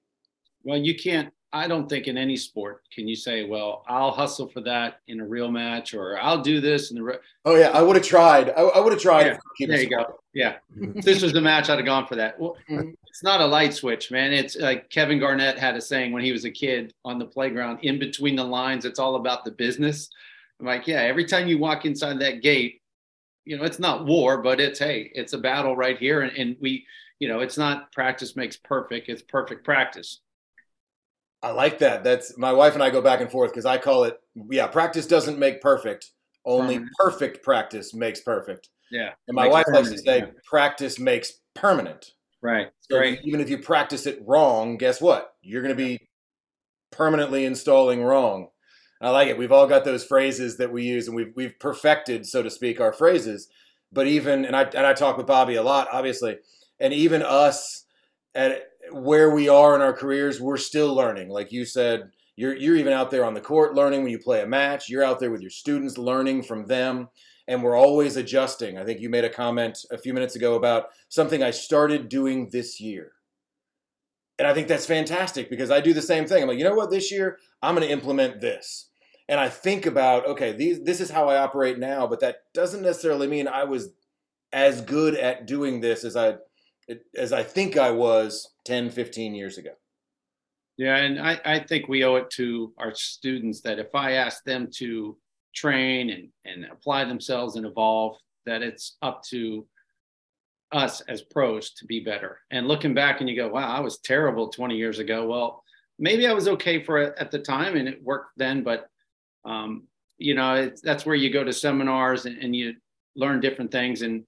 Well, 0.63 0.79
you 0.79 0.95
can't 0.95 1.33
I 1.53 1.67
don't 1.67 1.89
think 1.89 2.07
in 2.07 2.17
any 2.17 2.37
sport 2.37 2.83
can 2.95 3.09
you 3.09 3.17
say, 3.17 3.45
well, 3.45 3.85
I'll 3.89 4.13
hustle 4.13 4.49
for 4.49 4.61
that 4.61 5.01
in 5.09 5.21
a 5.21 5.27
real 5.27 5.51
match 5.51 5.95
or 5.95 6.17
I'll 6.21 6.43
do 6.43 6.61
this 6.61 6.91
in 6.91 6.97
the. 6.97 7.03
Re-. 7.03 7.19
Oh, 7.45 7.57
yeah. 7.57 7.71
I 7.71 7.83
would 7.83 7.97
have 7.97 8.05
tried. 8.05 8.51
I, 8.51 8.63
I 8.63 8.81
would 8.81 8.93
have 8.93 9.03
tried. 9.03 9.27
Yeah. 9.59 9.67
There 9.67 9.81
you 9.81 9.87
sport. 9.87 10.09
go. 10.09 10.21
Yeah. 10.33 10.57
if 10.77 11.05
this 11.05 11.23
was 11.23 11.33
the 11.33 11.41
match, 11.41 11.69
I'd 11.69 11.79
have 11.79 11.87
gone 11.87 12.07
for 12.07 12.15
that. 12.17 12.39
Well, 12.39 12.57
mm-hmm. 12.71 12.91
it's 13.09 13.25
not 13.25 13.41
a 13.41 13.47
light 13.47 13.75
switch, 13.75 14.13
man. 14.13 14.33
It's 14.33 14.57
like 14.57 14.91
Kevin 14.91 15.19
Garnett 15.19 15.59
had 15.59 15.75
a 15.75 15.81
saying 15.81 16.13
when 16.13 16.23
he 16.23 16.31
was 16.31 16.45
a 16.45 16.51
kid 16.51 16.95
on 17.05 17.19
the 17.19 17.27
playground 17.27 17.81
in 17.83 17.99
between 17.99 18.37
the 18.37 18.45
lines, 18.45 18.85
it's 18.85 19.01
all 19.01 19.17
about 19.17 19.45
the 19.45 19.51
business. 19.51 20.09
I'm 20.61 20.67
like, 20.67 20.87
yeah, 20.87 21.01
every 21.01 21.25
time 21.25 21.49
you 21.49 21.59
walk 21.59 21.85
inside 21.85 22.21
that 22.21 22.43
gate, 22.43 22.81
you 23.45 23.57
know, 23.57 23.65
it's 23.65 23.81
not 23.81 24.07
war, 24.07 24.41
but 24.41 24.61
it's, 24.61 24.79
hey, 24.79 25.11
it's 25.15 25.33
a 25.33 25.39
battle 25.39 25.75
right 25.75 25.99
here. 25.99 26.21
And, 26.21 26.37
and 26.37 26.57
we, 26.61 26.87
you 27.19 27.27
know, 27.27 27.41
it's 27.41 27.59
not 27.59 27.91
practice 27.91 28.37
makes 28.37 28.57
perfect, 28.57 29.09
it's 29.09 29.23
perfect 29.23 29.65
practice 29.65 30.21
I 31.43 31.51
like 31.53 31.79
that. 31.79 32.05
That's 32.05 32.37
my 32.37 32.53
wife 32.53 32.75
and 32.75 32.83
I 32.83 32.91
go 32.91 33.01
back 33.01 33.21
and 33.21 33.31
forth 33.31 33.51
because 33.51 33.67
I 33.67 33.79
call 33.79 34.05
it, 34.05 34.19
yeah, 34.51 34.67
practice 34.67 35.07
doesn't 35.07 35.39
make 35.39 35.61
perfect. 35.61 36.11
Only 36.45 36.75
permanent. 36.77 36.97
perfect 36.99 37.43
practice 37.43 37.95
makes 37.95 38.21
perfect. 38.21 38.69
Yeah. 38.91 39.11
And 39.29 39.35
my 39.35 39.49
wife 39.49 39.67
likes 39.73 39.91
to 39.91 39.99
say 39.99 40.19
yeah. 40.19 40.27
practice 40.45 40.99
makes 40.99 41.33
permanent. 41.55 42.13
Right. 42.43 42.69
So 42.81 42.99
Great. 42.99 43.21
Even 43.25 43.41
if 43.41 43.49
you 43.51 43.59
practice 43.59 44.07
it 44.07 44.23
wrong, 44.27 44.77
guess 44.77 45.01
what? 45.01 45.33
You're 45.43 45.63
going 45.63 45.77
to 45.77 45.83
be 45.83 45.99
permanently 46.91 47.45
installing 47.45 48.03
wrong. 48.03 48.49
I 49.01 49.11
like 49.11 49.29
it. 49.29 49.39
We've 49.39 49.53
all 49.53 49.67
got 49.67 49.85
those 49.85 50.05
phrases 50.05 50.59
that 50.59 50.73
we 50.73 50.85
use, 50.85 51.07
and 51.07 51.17
we've 51.17 51.33
we've 51.35 51.59
perfected, 51.59 52.27
so 52.27 52.43
to 52.43 52.51
speak, 52.51 52.81
our 52.81 52.93
phrases. 52.93 53.49
But 53.93 54.07
even 54.07 54.45
and 54.45 54.55
I 54.55 54.65
and 54.65 54.87
I 54.87 54.93
talk 54.93 55.17
with 55.17 55.27
Bobby 55.27 55.55
a 55.55 55.63
lot, 55.63 55.89
obviously, 55.91 56.37
and 56.79 56.93
even 56.93 57.23
us 57.23 57.87
at 58.35 58.65
where 58.93 59.31
we 59.31 59.49
are 59.49 59.75
in 59.75 59.81
our 59.81 59.93
careers, 59.93 60.41
we're 60.41 60.57
still 60.57 60.95
learning. 60.95 61.29
Like 61.29 61.53
you 61.53 61.65
said, 61.65 62.11
you're 62.37 62.57
you're 62.57 62.77
even 62.77 62.93
out 62.93 63.11
there 63.11 63.25
on 63.25 63.35
the 63.35 63.41
court 63.41 63.75
learning 63.75 64.03
when 64.03 64.11
you 64.11 64.19
play 64.19 64.43
a 64.43 64.47
match. 64.47 64.89
You're 64.89 65.05
out 65.05 65.19
there 65.19 65.31
with 65.31 65.43
your 65.43 65.51
students 65.51 65.99
learning 65.99 66.43
from 66.43 66.67
them, 66.67 67.09
and 67.47 67.63
we're 67.63 67.77
always 67.77 68.17
adjusting. 68.17 68.79
I 68.79 68.85
think 68.85 69.01
you 69.01 69.09
made 69.09 69.25
a 69.25 69.31
comment 69.31 69.85
a 69.91 69.99
few 69.99 70.15
minutes 70.15 70.37
ago 70.37 70.55
about 70.55 70.87
something 71.09 71.43
I 71.43 71.51
started 71.51 72.09
doing 72.09 72.49
this 72.51 72.81
year. 72.81 73.13
And 74.39 74.49
I 74.49 74.55
think 74.55 74.69
that's 74.69 74.87
fantastic 74.87 75.51
because 75.51 75.71
I 75.71 75.83
do 75.83 75.93
the 75.93 76.01
same 76.01 76.27
thing. 76.27 76.43
I'm 76.43 76.49
like, 76.49 76.57
you 76.57 76.65
know 76.65 76.75
what, 76.75 76.91
this 76.91 77.13
year 77.13 77.37
I'm 77.61 77.75
going 77.75 77.87
to 77.87 77.93
implement 77.93 78.41
this. 78.41 78.89
And 79.29 79.39
I 79.39 79.51
think 79.51 79.85
about, 79.85 80.27
okay, 80.27 80.53
these, 80.53 80.83
this 80.83 80.99
is 80.99 81.11
how 81.11 81.29
I 81.29 81.37
operate 81.37 81.79
now, 81.79 82.07
but 82.07 82.21
that 82.21 82.37
doesn't 82.55 82.81
necessarily 82.81 83.27
mean 83.27 83.47
I 83.47 83.65
was 83.65 83.91
as 84.51 84.81
good 84.81 85.15
at 85.15 85.47
doing 85.47 85.81
this 85.81 86.05
as 86.05 86.17
I 86.17 86.37
as 87.17 87.33
I 87.33 87.43
think 87.43 87.77
I 87.77 87.91
was 87.91 88.53
10, 88.65 88.91
15 88.91 89.35
years 89.35 89.59
ago. 89.59 89.71
Yeah, 90.77 90.97
and 90.97 91.21
I, 91.21 91.39
I 91.45 91.59
think 91.59 91.89
we 91.89 92.05
owe 92.05 92.17
it 92.17 92.31
to 92.31 92.73
our 92.79 92.95
students 92.95 93.61
that 93.63 93.79
if 93.79 93.95
I 93.95 94.13
ask 94.13 94.43
them 94.45 94.69
to 94.77 95.17
train 95.55 96.11
and, 96.11 96.29
and 96.47 96.73
apply 96.73 97.05
themselves 97.05 97.57
and 97.57 97.67
evolve, 97.67 98.17
that 98.47 98.63
it's 98.63 98.97
up 99.03 99.23
to 99.25 99.67
us 100.73 101.01
as 101.03 101.23
pros 101.23 101.73
to 101.73 101.85
be 101.85 102.01
better. 102.01 102.39
And 102.51 102.69
looking 102.69 102.95
back 102.95 103.21
and 103.21 103.29
you 103.29 103.37
go, 103.37 103.49
wow, 103.49 103.69
I 103.69 103.81
was 103.81 103.99
terrible 103.99 104.49
20 104.49 104.77
years 104.77 104.99
ago. 105.01 105.27
Well, 105.27 105.63
maybe 105.99 106.27
I 106.27 106.33
was 106.33 106.49
okay 106.49 106.83
for 106.83 106.99
it 106.99 107.15
at 107.19 107.31
the 107.31 107.41
time 107.41 107.77
and 107.77 107.89
it 107.89 108.03
worked 108.03 108.33
then, 108.37 108.63
but 108.63 108.89
um, 109.45 109.87
you 110.17 110.35
know, 110.35 110.71
that's 110.83 111.05
where 111.05 111.15
you 111.15 111.31
go 111.31 111.43
to 111.43 111.53
seminars 111.53 112.27
and, 112.27 112.39
and 112.39 112.55
you 112.55 112.75
learn 113.17 113.41
different 113.41 113.73
things. 113.73 114.03
And 114.03 114.25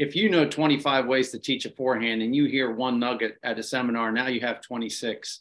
if 0.00 0.16
you 0.16 0.30
know 0.30 0.48
25 0.48 1.06
ways 1.06 1.30
to 1.30 1.38
teach 1.38 1.66
a 1.66 1.70
forehand 1.70 2.22
and 2.22 2.34
you 2.34 2.46
hear 2.46 2.72
one 2.72 2.98
nugget 2.98 3.36
at 3.42 3.58
a 3.58 3.62
seminar, 3.62 4.10
now 4.10 4.28
you 4.28 4.40
have 4.40 4.62
26. 4.62 5.40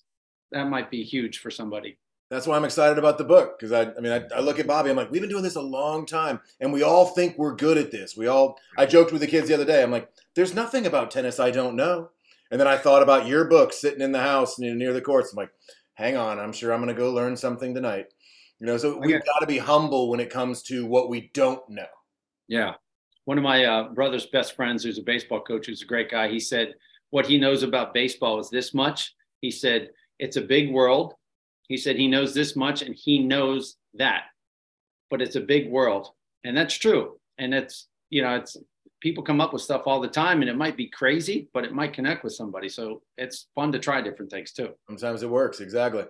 That 0.52 0.66
might 0.66 0.92
be 0.92 1.02
huge 1.02 1.40
for 1.40 1.50
somebody. 1.50 1.98
That's 2.30 2.46
why 2.46 2.58
I'm 2.58 2.66
excited 2.66 2.98
about 2.98 3.18
the 3.18 3.24
book 3.24 3.58
because 3.58 3.72
I, 3.72 3.84
I 3.84 4.02
mean, 4.02 4.12
I, 4.12 4.22
I, 4.36 4.42
look 4.42 4.60
at 4.60 4.68
Bobby. 4.68 4.90
I'm 4.90 4.98
like, 4.98 5.12
we've 5.12 5.22
been 5.22 5.30
doing 5.30 5.44
this 5.44 5.56
a 5.56 5.62
long 5.62 6.06
time, 6.06 6.42
and 6.60 6.74
we 6.74 6.84
all 6.84 7.06
think 7.06 7.38
we're 7.38 7.56
good 7.56 7.78
at 7.78 7.90
this. 7.90 8.18
We 8.18 8.28
all. 8.28 8.60
I 8.78 8.86
joked 8.86 9.14
with 9.14 9.22
the 9.22 9.28
kids 9.28 9.48
the 9.48 9.54
other 9.54 9.64
day. 9.64 9.82
I'm 9.82 9.92
like, 9.92 10.12
there's 10.36 10.54
nothing 10.54 10.86
about 10.86 11.10
tennis 11.10 11.40
I 11.40 11.52
don't 11.52 11.78
know. 11.78 12.10
And 12.52 12.60
then 12.60 12.68
I 12.68 12.78
thought 12.78 13.02
about 13.02 13.28
your 13.28 13.46
book 13.46 13.72
sitting 13.72 14.02
in 14.02 14.12
the 14.12 14.20
house 14.20 14.60
near 14.60 14.92
the 14.92 15.02
courts. 15.02 15.32
I'm 15.32 15.38
like, 15.38 15.54
hang 15.94 16.18
on, 16.18 16.38
I'm 16.38 16.52
sure 16.52 16.74
I'm 16.74 16.84
going 16.84 16.94
to 16.94 17.02
go 17.02 17.14
learn 17.14 17.38
something 17.38 17.74
tonight. 17.74 18.08
You 18.60 18.68
know, 18.68 18.76
so 18.76 18.98
we've 18.98 19.24
got 19.24 19.40
to 19.40 19.48
be 19.48 19.58
humble 19.58 20.10
when 20.10 20.20
it 20.20 20.30
comes 20.30 20.64
to 20.64 20.86
what 20.86 21.10
we 21.10 21.32
don't 21.34 21.68
know. 21.70 21.86
Yeah, 22.50 22.74
one 23.30 23.38
of 23.38 23.44
my 23.44 23.64
uh, 23.64 23.90
brother's 23.90 24.26
best 24.26 24.56
friends, 24.56 24.84
who's 24.84 24.98
a 24.98 25.04
baseball 25.04 25.40
coach, 25.40 25.68
who's 25.68 25.84
a 25.84 25.86
great 25.86 26.10
guy, 26.10 26.28
he 26.28 26.40
said 26.40 26.74
what 27.12 27.28
he 27.28 27.38
knows 27.38 27.62
about 27.62 27.94
baseball 27.94 28.40
is 28.40 28.50
this 28.50 28.74
much. 28.74 29.14
He 29.40 29.52
said 29.52 29.90
it's 30.18 30.38
a 30.38 30.42
big 30.42 30.72
world. 30.72 31.14
He 31.68 31.78
said 31.78 31.96
he 31.96 32.08
knows 32.08 32.34
this 32.34 32.56
much 32.56 32.82
and 32.82 32.96
he 32.96 33.20
knows 33.20 33.76
that, 33.94 34.24
but 35.12 35.22
it's 35.22 35.36
a 35.36 35.42
big 35.42 35.70
world, 35.70 36.10
and 36.44 36.58
that's 36.58 36.74
true. 36.74 37.20
And 37.38 37.54
it's 37.54 37.88
you 38.10 38.24
know 38.24 38.34
it's 38.34 38.58
people 39.00 39.24
come 39.24 39.42
up 39.42 39.54
with 39.54 39.62
stuff 39.62 39.84
all 39.86 40.02
the 40.02 40.08
time, 40.08 40.42
and 40.42 40.50
it 40.50 40.58
might 40.58 40.76
be 40.76 40.88
crazy, 40.88 41.50
but 41.54 41.64
it 41.64 41.72
might 41.72 41.94
connect 41.94 42.24
with 42.24 42.34
somebody. 42.34 42.68
So 42.68 43.04
it's 43.16 43.46
fun 43.54 43.72
to 43.74 43.78
try 43.78 44.02
different 44.02 44.32
things 44.32 44.54
too. 44.54 44.70
Sometimes 44.88 45.22
it 45.22 45.30
works 45.30 45.60
exactly. 45.60 46.06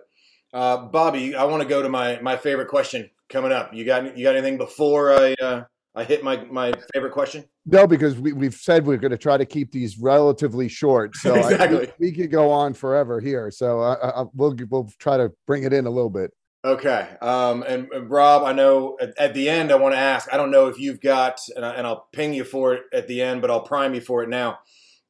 Uh, 0.54 0.86
Bobby, 0.86 1.34
I 1.34 1.44
want 1.44 1.62
to 1.62 1.68
go 1.68 1.82
to 1.82 1.90
my 1.90 2.18
my 2.22 2.38
favorite 2.38 2.68
question 2.68 3.10
coming 3.28 3.52
up. 3.52 3.74
You 3.74 3.84
got 3.84 4.16
you 4.16 4.24
got 4.24 4.36
anything 4.36 4.56
before 4.56 5.12
I 5.12 5.34
uh, 5.34 5.64
I 5.94 6.04
hit 6.04 6.22
my 6.22 6.44
my 6.44 6.72
favorite 6.94 7.12
question? 7.12 7.44
No, 7.66 7.86
because 7.86 8.18
we, 8.18 8.32
we've 8.32 8.54
said 8.54 8.86
we're 8.86 8.96
going 8.96 9.10
to 9.10 9.18
try 9.18 9.36
to 9.36 9.44
keep 9.44 9.72
these 9.72 9.98
relatively 9.98 10.68
short. 10.68 11.16
So 11.16 11.34
exactly. 11.34 11.88
I, 11.88 11.92
we, 11.98 12.10
we, 12.10 12.12
could 12.12 12.30
go 12.30 12.50
on 12.50 12.74
forever 12.74 13.20
here. 13.20 13.50
So 13.50 13.80
uh, 13.80 13.96
uh, 14.00 14.24
we'll 14.34 14.56
we'll 14.68 14.90
try 14.98 15.16
to 15.16 15.32
bring 15.46 15.64
it 15.64 15.72
in 15.72 15.86
a 15.86 15.90
little 15.90 16.10
bit. 16.10 16.32
Okay. 16.64 17.08
Um, 17.22 17.64
and, 17.66 17.88
and, 17.90 18.10
Rob, 18.10 18.44
I 18.44 18.52
know 18.52 18.98
at, 19.00 19.18
at, 19.18 19.34
the 19.34 19.48
end 19.48 19.72
I 19.72 19.76
want 19.76 19.94
to 19.94 19.98
ask. 19.98 20.32
I 20.32 20.36
don't 20.36 20.50
know 20.50 20.66
if 20.66 20.78
you've 20.78 21.00
got, 21.00 21.40
and, 21.56 21.64
I, 21.64 21.70
and 21.70 21.86
I'll 21.86 22.08
ping 22.12 22.34
you 22.34 22.44
for 22.44 22.74
it 22.74 22.82
at 22.92 23.08
the 23.08 23.22
end, 23.22 23.40
but 23.40 23.50
I'll 23.50 23.62
prime 23.62 23.94
you 23.94 24.02
for 24.02 24.22
it 24.22 24.28
now. 24.28 24.58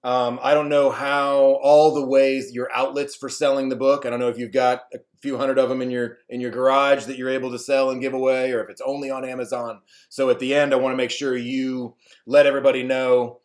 Um, 0.03 0.41
I 0.43 0.55
don't 0.55 0.71
know 0.71 0.91
how 0.91 1.59
all 1.63 1.93
the 1.93 2.07
ways 2.07 2.53
your 2.55 2.71
outlets 2.75 3.15
for 3.15 3.29
selling 3.29 3.69
the 3.69 3.77
book. 3.77 4.07
I 4.07 4.11
don't 4.11 4.21
know 4.21 4.29
if 4.29 4.39
you've 4.39 4.53
got 4.53 4.85
a 4.95 4.99
few 5.21 5.37
hundred 5.37 5.59
of 5.59 5.69
them 5.69 5.83
in 5.83 5.91
your 5.91 6.19
in 6.31 6.41
your 6.41 6.51
garage 6.51 7.05
that 7.05 7.19
you're 7.19 7.29
able 7.29 7.51
to 7.51 7.59
sell 7.59 7.91
and 7.91 8.01
give 8.01 8.15
away, 8.15 8.53
or 8.53 8.63
if 8.63 8.71
it's 8.71 8.81
only 8.81 9.11
on 9.11 9.27
Amazon. 9.27 9.81
So 10.09 10.31
at 10.31 10.39
the 10.39 10.55
end, 10.55 10.73
I 10.73 10.77
want 10.77 10.95
to 10.95 10.97
make 10.97 11.11
sure 11.11 11.37
you 11.37 11.97
let 12.27 12.47
everybody 12.47 12.83
know 12.83 13.41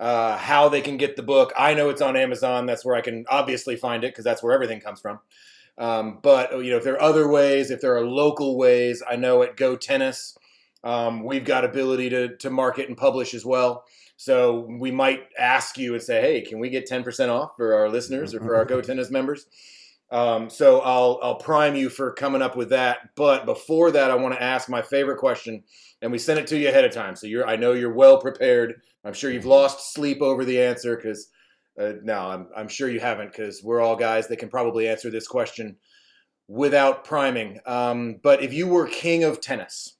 uh, 0.00 0.36
how 0.36 0.68
they 0.68 0.80
can 0.80 0.96
get 0.96 1.14
the 1.14 1.22
book. 1.22 1.52
I 1.56 1.74
know 1.74 1.90
it's 1.90 2.02
on 2.02 2.16
Amazon. 2.16 2.66
That's 2.66 2.84
where 2.84 2.96
I 2.96 3.02
can 3.02 3.24
obviously 3.28 3.76
find 3.76 4.02
it 4.02 4.12
because 4.12 4.24
that's 4.24 4.42
where 4.42 4.52
everything 4.52 4.80
comes 4.80 5.00
from. 5.00 5.20
Um, 5.78 6.18
but 6.22 6.52
you 6.64 6.72
know, 6.72 6.78
if 6.78 6.84
there 6.84 6.94
are 6.94 7.02
other 7.02 7.28
ways, 7.28 7.70
if 7.70 7.80
there 7.80 7.96
are 7.96 8.04
local 8.04 8.58
ways, 8.58 9.00
I 9.08 9.14
know 9.14 9.42
at 9.42 9.56
Go 9.56 9.76
Tennis, 9.76 10.36
um, 10.82 11.22
we've 11.22 11.44
got 11.44 11.64
ability 11.64 12.10
to 12.10 12.36
to 12.38 12.50
market 12.50 12.88
and 12.88 12.96
publish 12.96 13.32
as 13.32 13.44
well. 13.44 13.84
So 14.20 14.66
we 14.68 14.90
might 14.90 15.30
ask 15.38 15.78
you 15.78 15.94
and 15.94 16.02
say, 16.02 16.20
"Hey, 16.20 16.42
can 16.42 16.58
we 16.58 16.68
get 16.68 16.86
10% 16.86 17.30
off 17.30 17.56
for 17.56 17.72
our 17.72 17.88
listeners 17.88 18.34
or 18.34 18.40
for 18.40 18.54
our 18.54 18.66
Go 18.66 18.82
Tennis 18.82 19.10
members?" 19.10 19.46
Um, 20.10 20.50
so 20.50 20.80
I'll 20.80 21.18
I'll 21.22 21.36
prime 21.36 21.74
you 21.74 21.88
for 21.88 22.12
coming 22.12 22.42
up 22.42 22.54
with 22.54 22.68
that. 22.68 22.98
But 23.16 23.46
before 23.46 23.90
that, 23.92 24.10
I 24.10 24.16
want 24.16 24.34
to 24.34 24.42
ask 24.42 24.68
my 24.68 24.82
favorite 24.82 25.16
question, 25.16 25.62
and 26.02 26.12
we 26.12 26.18
sent 26.18 26.38
it 26.38 26.46
to 26.48 26.58
you 26.58 26.68
ahead 26.68 26.84
of 26.84 26.92
time, 26.92 27.16
so 27.16 27.26
you're 27.26 27.46
I 27.46 27.56
know 27.56 27.72
you're 27.72 27.94
well 27.94 28.20
prepared. 28.20 28.82
I'm 29.06 29.14
sure 29.14 29.30
you've 29.30 29.46
lost 29.46 29.94
sleep 29.94 30.20
over 30.20 30.44
the 30.44 30.60
answer 30.60 30.96
because 30.96 31.30
uh, 31.80 31.94
no, 32.02 32.18
I'm 32.18 32.48
I'm 32.54 32.68
sure 32.68 32.90
you 32.90 33.00
haven't 33.00 33.32
because 33.32 33.62
we're 33.64 33.80
all 33.80 33.96
guys 33.96 34.28
that 34.28 34.36
can 34.36 34.50
probably 34.50 34.86
answer 34.86 35.08
this 35.08 35.26
question 35.26 35.76
without 36.46 37.04
priming. 37.04 37.58
Um, 37.64 38.20
but 38.22 38.42
if 38.42 38.52
you 38.52 38.66
were 38.66 38.86
king 38.86 39.24
of 39.24 39.40
tennis, 39.40 39.96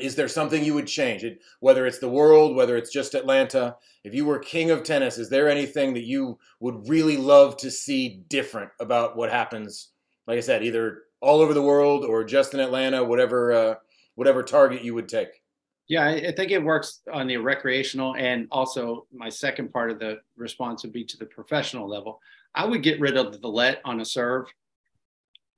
is 0.00 0.14
there 0.14 0.28
something 0.28 0.64
you 0.64 0.74
would 0.74 0.86
change? 0.86 1.24
It 1.24 1.40
whether 1.60 1.86
it's 1.86 1.98
the 1.98 2.08
world 2.08 2.56
whether 2.56 2.76
it's 2.76 2.90
just 2.90 3.14
atlanta 3.14 3.76
if 4.04 4.14
you 4.14 4.24
were 4.24 4.38
king 4.38 4.70
of 4.70 4.82
tennis 4.82 5.18
is 5.18 5.28
there 5.28 5.48
anything 5.48 5.94
that 5.94 6.04
you 6.04 6.38
would 6.60 6.88
really 6.88 7.16
love 7.16 7.56
to 7.58 7.70
see 7.70 8.22
different 8.28 8.70
about 8.80 9.16
what 9.16 9.30
happens 9.30 9.90
like 10.26 10.36
i 10.36 10.40
said 10.40 10.62
either 10.62 11.02
all 11.20 11.40
over 11.40 11.54
the 11.54 11.62
world 11.62 12.04
or 12.04 12.24
just 12.24 12.54
in 12.54 12.60
atlanta 12.60 13.02
whatever 13.02 13.52
uh, 13.52 13.74
whatever 14.14 14.42
target 14.42 14.82
you 14.84 14.94
would 14.94 15.08
take? 15.08 15.42
Yeah 15.88 16.06
i 16.06 16.32
think 16.32 16.50
it 16.50 16.62
works 16.62 17.00
on 17.12 17.26
the 17.26 17.36
recreational 17.36 18.14
and 18.16 18.46
also 18.50 19.06
my 19.12 19.28
second 19.28 19.72
part 19.72 19.90
of 19.90 19.98
the 19.98 20.20
response 20.36 20.82
would 20.82 20.92
be 20.92 21.04
to 21.04 21.16
the 21.16 21.26
professional 21.26 21.88
level. 21.88 22.20
I 22.54 22.66
would 22.66 22.82
get 22.82 22.98
rid 22.98 23.16
of 23.16 23.40
the 23.40 23.48
let 23.48 23.80
on 23.84 24.00
a 24.00 24.04
serve 24.04 24.46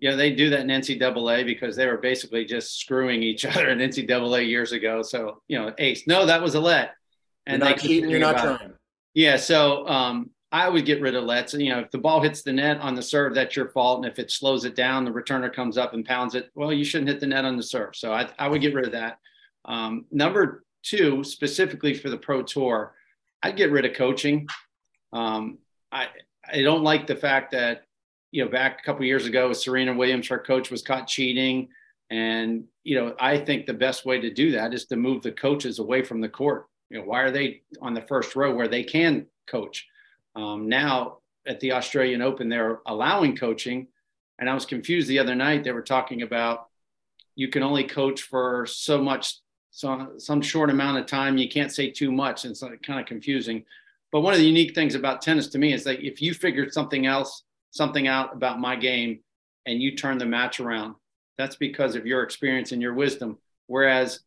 yeah, 0.03 0.16
they 0.16 0.32
do 0.32 0.50
that 0.50 0.61
in 0.61 0.66
NCAA 0.66 1.46
because 1.46 1.76
they 1.76 1.86
were 1.86 1.96
basically 1.96 2.44
just 2.44 2.80
screwing 2.80 3.22
each 3.22 3.46
other 3.46 3.68
in 3.68 3.78
NCAA 3.78 4.48
years 4.48 4.72
ago. 4.72 5.00
So, 5.00 5.40
you 5.46 5.57
know, 5.57 5.72
ace, 5.78 6.09
no, 6.09 6.26
that 6.26 6.42
was 6.42 6.57
a 6.57 6.61
let. 6.61 6.94
And 7.46 7.62
you're 7.62 7.70
not, 7.70 7.78
keep, 7.78 8.05
you're 8.05 8.18
not 8.18 8.36
trying. 8.36 8.70
It. 8.70 8.76
Yeah. 9.14 9.36
So 9.36 9.86
um, 9.86 10.30
I 10.50 10.68
would 10.68 10.86
get 10.86 11.00
rid 11.00 11.14
of 11.14 11.22
lets. 11.22 11.55
And, 11.55 11.62
you 11.62 11.70
know, 11.70 11.78
if 11.78 11.92
the 11.92 11.98
ball 11.98 12.20
hits 12.20 12.42
the 12.42 12.53
net 12.53 12.80
on 12.80 12.96
the 12.96 13.03
serve, 13.03 13.36
that's 13.36 13.55
your 13.55 13.68
fault. 13.68 14.03
And 14.03 14.12
if 14.12 14.18
it 14.18 14.32
slows 14.32 14.64
it 14.64 14.74
down, 14.74 15.05
the 15.05 15.12
returner 15.12 15.55
comes 15.55 15.78
up 15.78 15.94
and 15.94 16.05
pounds 16.05 16.34
it. 16.34 16.50
Well, 16.57 16.72
you 16.72 16.84
shouldn't 16.84 17.09
hit 17.09 17.20
the 17.20 17.28
net 17.28 17.44
on 17.44 17.57
the 17.57 17.62
serve. 17.62 17.94
So 17.94 18.12
I, 18.12 18.28
I 18.40 18.48
would 18.48 18.61
get 18.61 18.74
rid 18.74 18.86
of 18.86 18.92
that. 18.92 19.18
Um, 19.64 20.07
number 20.11 20.64
two, 20.82 21.22
specifically 21.22 21.94
for 21.94 22.11
the 22.11 22.18
pro 22.18 22.42
tour, 22.42 22.92
I'd 23.40 23.57
get 23.57 23.70
rid 23.70 23.84
of 23.84 23.94
coaching. 23.94 24.48
Um, 25.12 25.59
I, 25.92 26.09
I 26.53 26.62
don't 26.62 26.82
like 26.82 27.07
the 27.07 27.14
fact 27.14 27.53
that 27.53 27.84
you 28.32 28.42
know, 28.42 28.50
back 28.50 28.80
a 28.80 28.82
couple 28.82 29.04
years 29.04 29.26
ago, 29.26 29.52
Serena 29.52 29.94
Williams, 29.94 30.26
her 30.28 30.38
coach, 30.38 30.70
was 30.70 30.82
caught 30.82 31.06
cheating. 31.06 31.68
And, 32.10 32.64
you 32.82 32.96
know, 32.96 33.14
I 33.20 33.38
think 33.38 33.66
the 33.66 33.74
best 33.74 34.04
way 34.04 34.20
to 34.20 34.32
do 34.32 34.52
that 34.52 34.74
is 34.74 34.86
to 34.86 34.96
move 34.96 35.22
the 35.22 35.32
coaches 35.32 35.78
away 35.78 36.02
from 36.02 36.20
the 36.20 36.28
court. 36.28 36.66
You 36.90 36.98
know, 36.98 37.04
why 37.04 37.20
are 37.20 37.30
they 37.30 37.62
on 37.80 37.94
the 37.94 38.00
first 38.00 38.34
row 38.34 38.54
where 38.54 38.68
they 38.68 38.82
can 38.82 39.26
coach? 39.46 39.86
Um, 40.34 40.68
now 40.68 41.18
at 41.46 41.60
the 41.60 41.72
Australian 41.72 42.22
Open, 42.22 42.48
they're 42.48 42.80
allowing 42.86 43.36
coaching. 43.36 43.88
And 44.38 44.48
I 44.48 44.54
was 44.54 44.66
confused 44.66 45.08
the 45.08 45.18
other 45.18 45.34
night. 45.34 45.62
They 45.62 45.72
were 45.72 45.82
talking 45.82 46.22
about 46.22 46.68
you 47.34 47.48
can 47.48 47.62
only 47.62 47.84
coach 47.84 48.22
for 48.22 48.66
so 48.66 49.00
much, 49.00 49.36
so 49.70 50.12
some 50.16 50.40
short 50.40 50.70
amount 50.70 50.98
of 50.98 51.06
time. 51.06 51.36
You 51.36 51.48
can't 51.48 51.72
say 51.72 51.90
too 51.90 52.10
much. 52.10 52.44
And 52.44 52.52
it's 52.52 52.64
kind 52.84 53.00
of 53.00 53.06
confusing. 53.06 53.64
But 54.10 54.20
one 54.20 54.32
of 54.32 54.38
the 54.38 54.46
unique 54.46 54.74
things 54.74 54.94
about 54.94 55.22
tennis 55.22 55.48
to 55.48 55.58
me 55.58 55.72
is 55.72 55.84
that 55.84 56.04
if 56.04 56.20
you 56.20 56.34
figured 56.34 56.72
something 56.72 57.06
else 57.06 57.44
something 57.72 58.06
out 58.06 58.34
about 58.34 58.60
my 58.60 58.76
game 58.76 59.20
and 59.66 59.82
you 59.82 59.96
turn 59.96 60.18
the 60.18 60.26
match 60.26 60.60
around. 60.60 60.94
That's 61.38 61.56
because 61.56 61.96
of 61.96 62.06
your 62.06 62.22
experience 62.22 62.72
and 62.72 62.80
your 62.80 62.94
wisdom. 62.94 63.38
Whereas, 63.66 64.20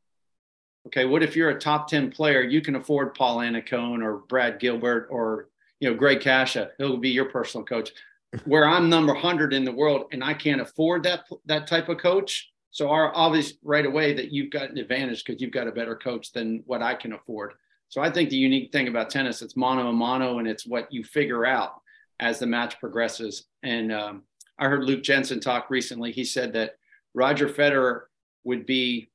okay, 0.88 1.06
what 1.06 1.24
if 1.24 1.36
you're 1.36 1.52
a 1.52 1.60
top 1.60 1.88
10 1.88 2.12
player? 2.12 2.42
You 2.42 2.62
can 2.62 2.76
afford 2.76 3.14
Paul 3.14 3.38
Annacone 3.38 4.04
or 4.04 4.24
Brad 4.28 4.60
Gilbert 4.60 5.08
or, 5.10 5.50
you 5.80 5.90
know, 5.90 5.96
Greg 5.96 6.22
Kasha. 6.22 6.72
He'll 6.78 6.98
be 6.98 7.12
your 7.12 7.26
personal 7.26 7.66
coach. 7.66 7.92
Where 8.46 8.68
I'm 8.68 8.90
number 8.90 9.14
100 9.14 9.54
in 9.54 9.64
the 9.64 9.72
world 9.72 10.08
and 10.12 10.24
I 10.24 10.34
can't 10.34 10.60
afford 10.60 11.04
that, 11.04 11.26
that 11.46 11.68
type 11.68 11.88
of 11.88 12.00
coach. 12.00 12.52
So 12.72 12.90
our 12.90 13.16
obvious 13.16 13.54
right 13.64 13.86
away 13.86 14.14
that 14.14 14.32
you've 14.32 14.50
got 14.50 14.72
an 14.72 14.78
advantage 14.78 15.24
because 15.24 15.42
you've 15.42 15.54
got 15.54 15.68
a 15.68 15.72
better 15.72 15.96
coach 15.96 16.34
than 16.34 16.64
what 16.66 16.82
I 16.82 16.96
can 16.96 17.14
afford. 17.14 17.54
So 17.88 18.02
I 18.02 18.10
think 18.10 18.30
the 18.30 18.36
unique 18.36 18.72
thing 18.72 18.88
about 18.88 19.10
tennis, 19.10 19.42
it's 19.42 19.56
mono 19.56 19.90
a 19.90 19.94
mono 19.94 20.40
and 20.40 20.48
it's 20.48 20.66
what 20.66 20.92
you 20.92 21.04
figure 21.04 21.46
out 21.46 21.82
as 22.20 22.40
the 22.40 22.48
match 22.48 22.80
progresses. 22.80 23.46
And 23.64 23.92
um, 23.92 24.24
I 24.58 24.68
heard 24.68 24.84
Luke 24.84 25.04
Jensen 25.04 25.40
talk 25.40 25.70
recently. 25.70 26.12
He 26.12 26.24
said 26.24 26.54
that 26.54 26.78
Roger 27.14 27.48
Federer 27.48 28.04
would 28.44 28.66
be, 28.66 29.10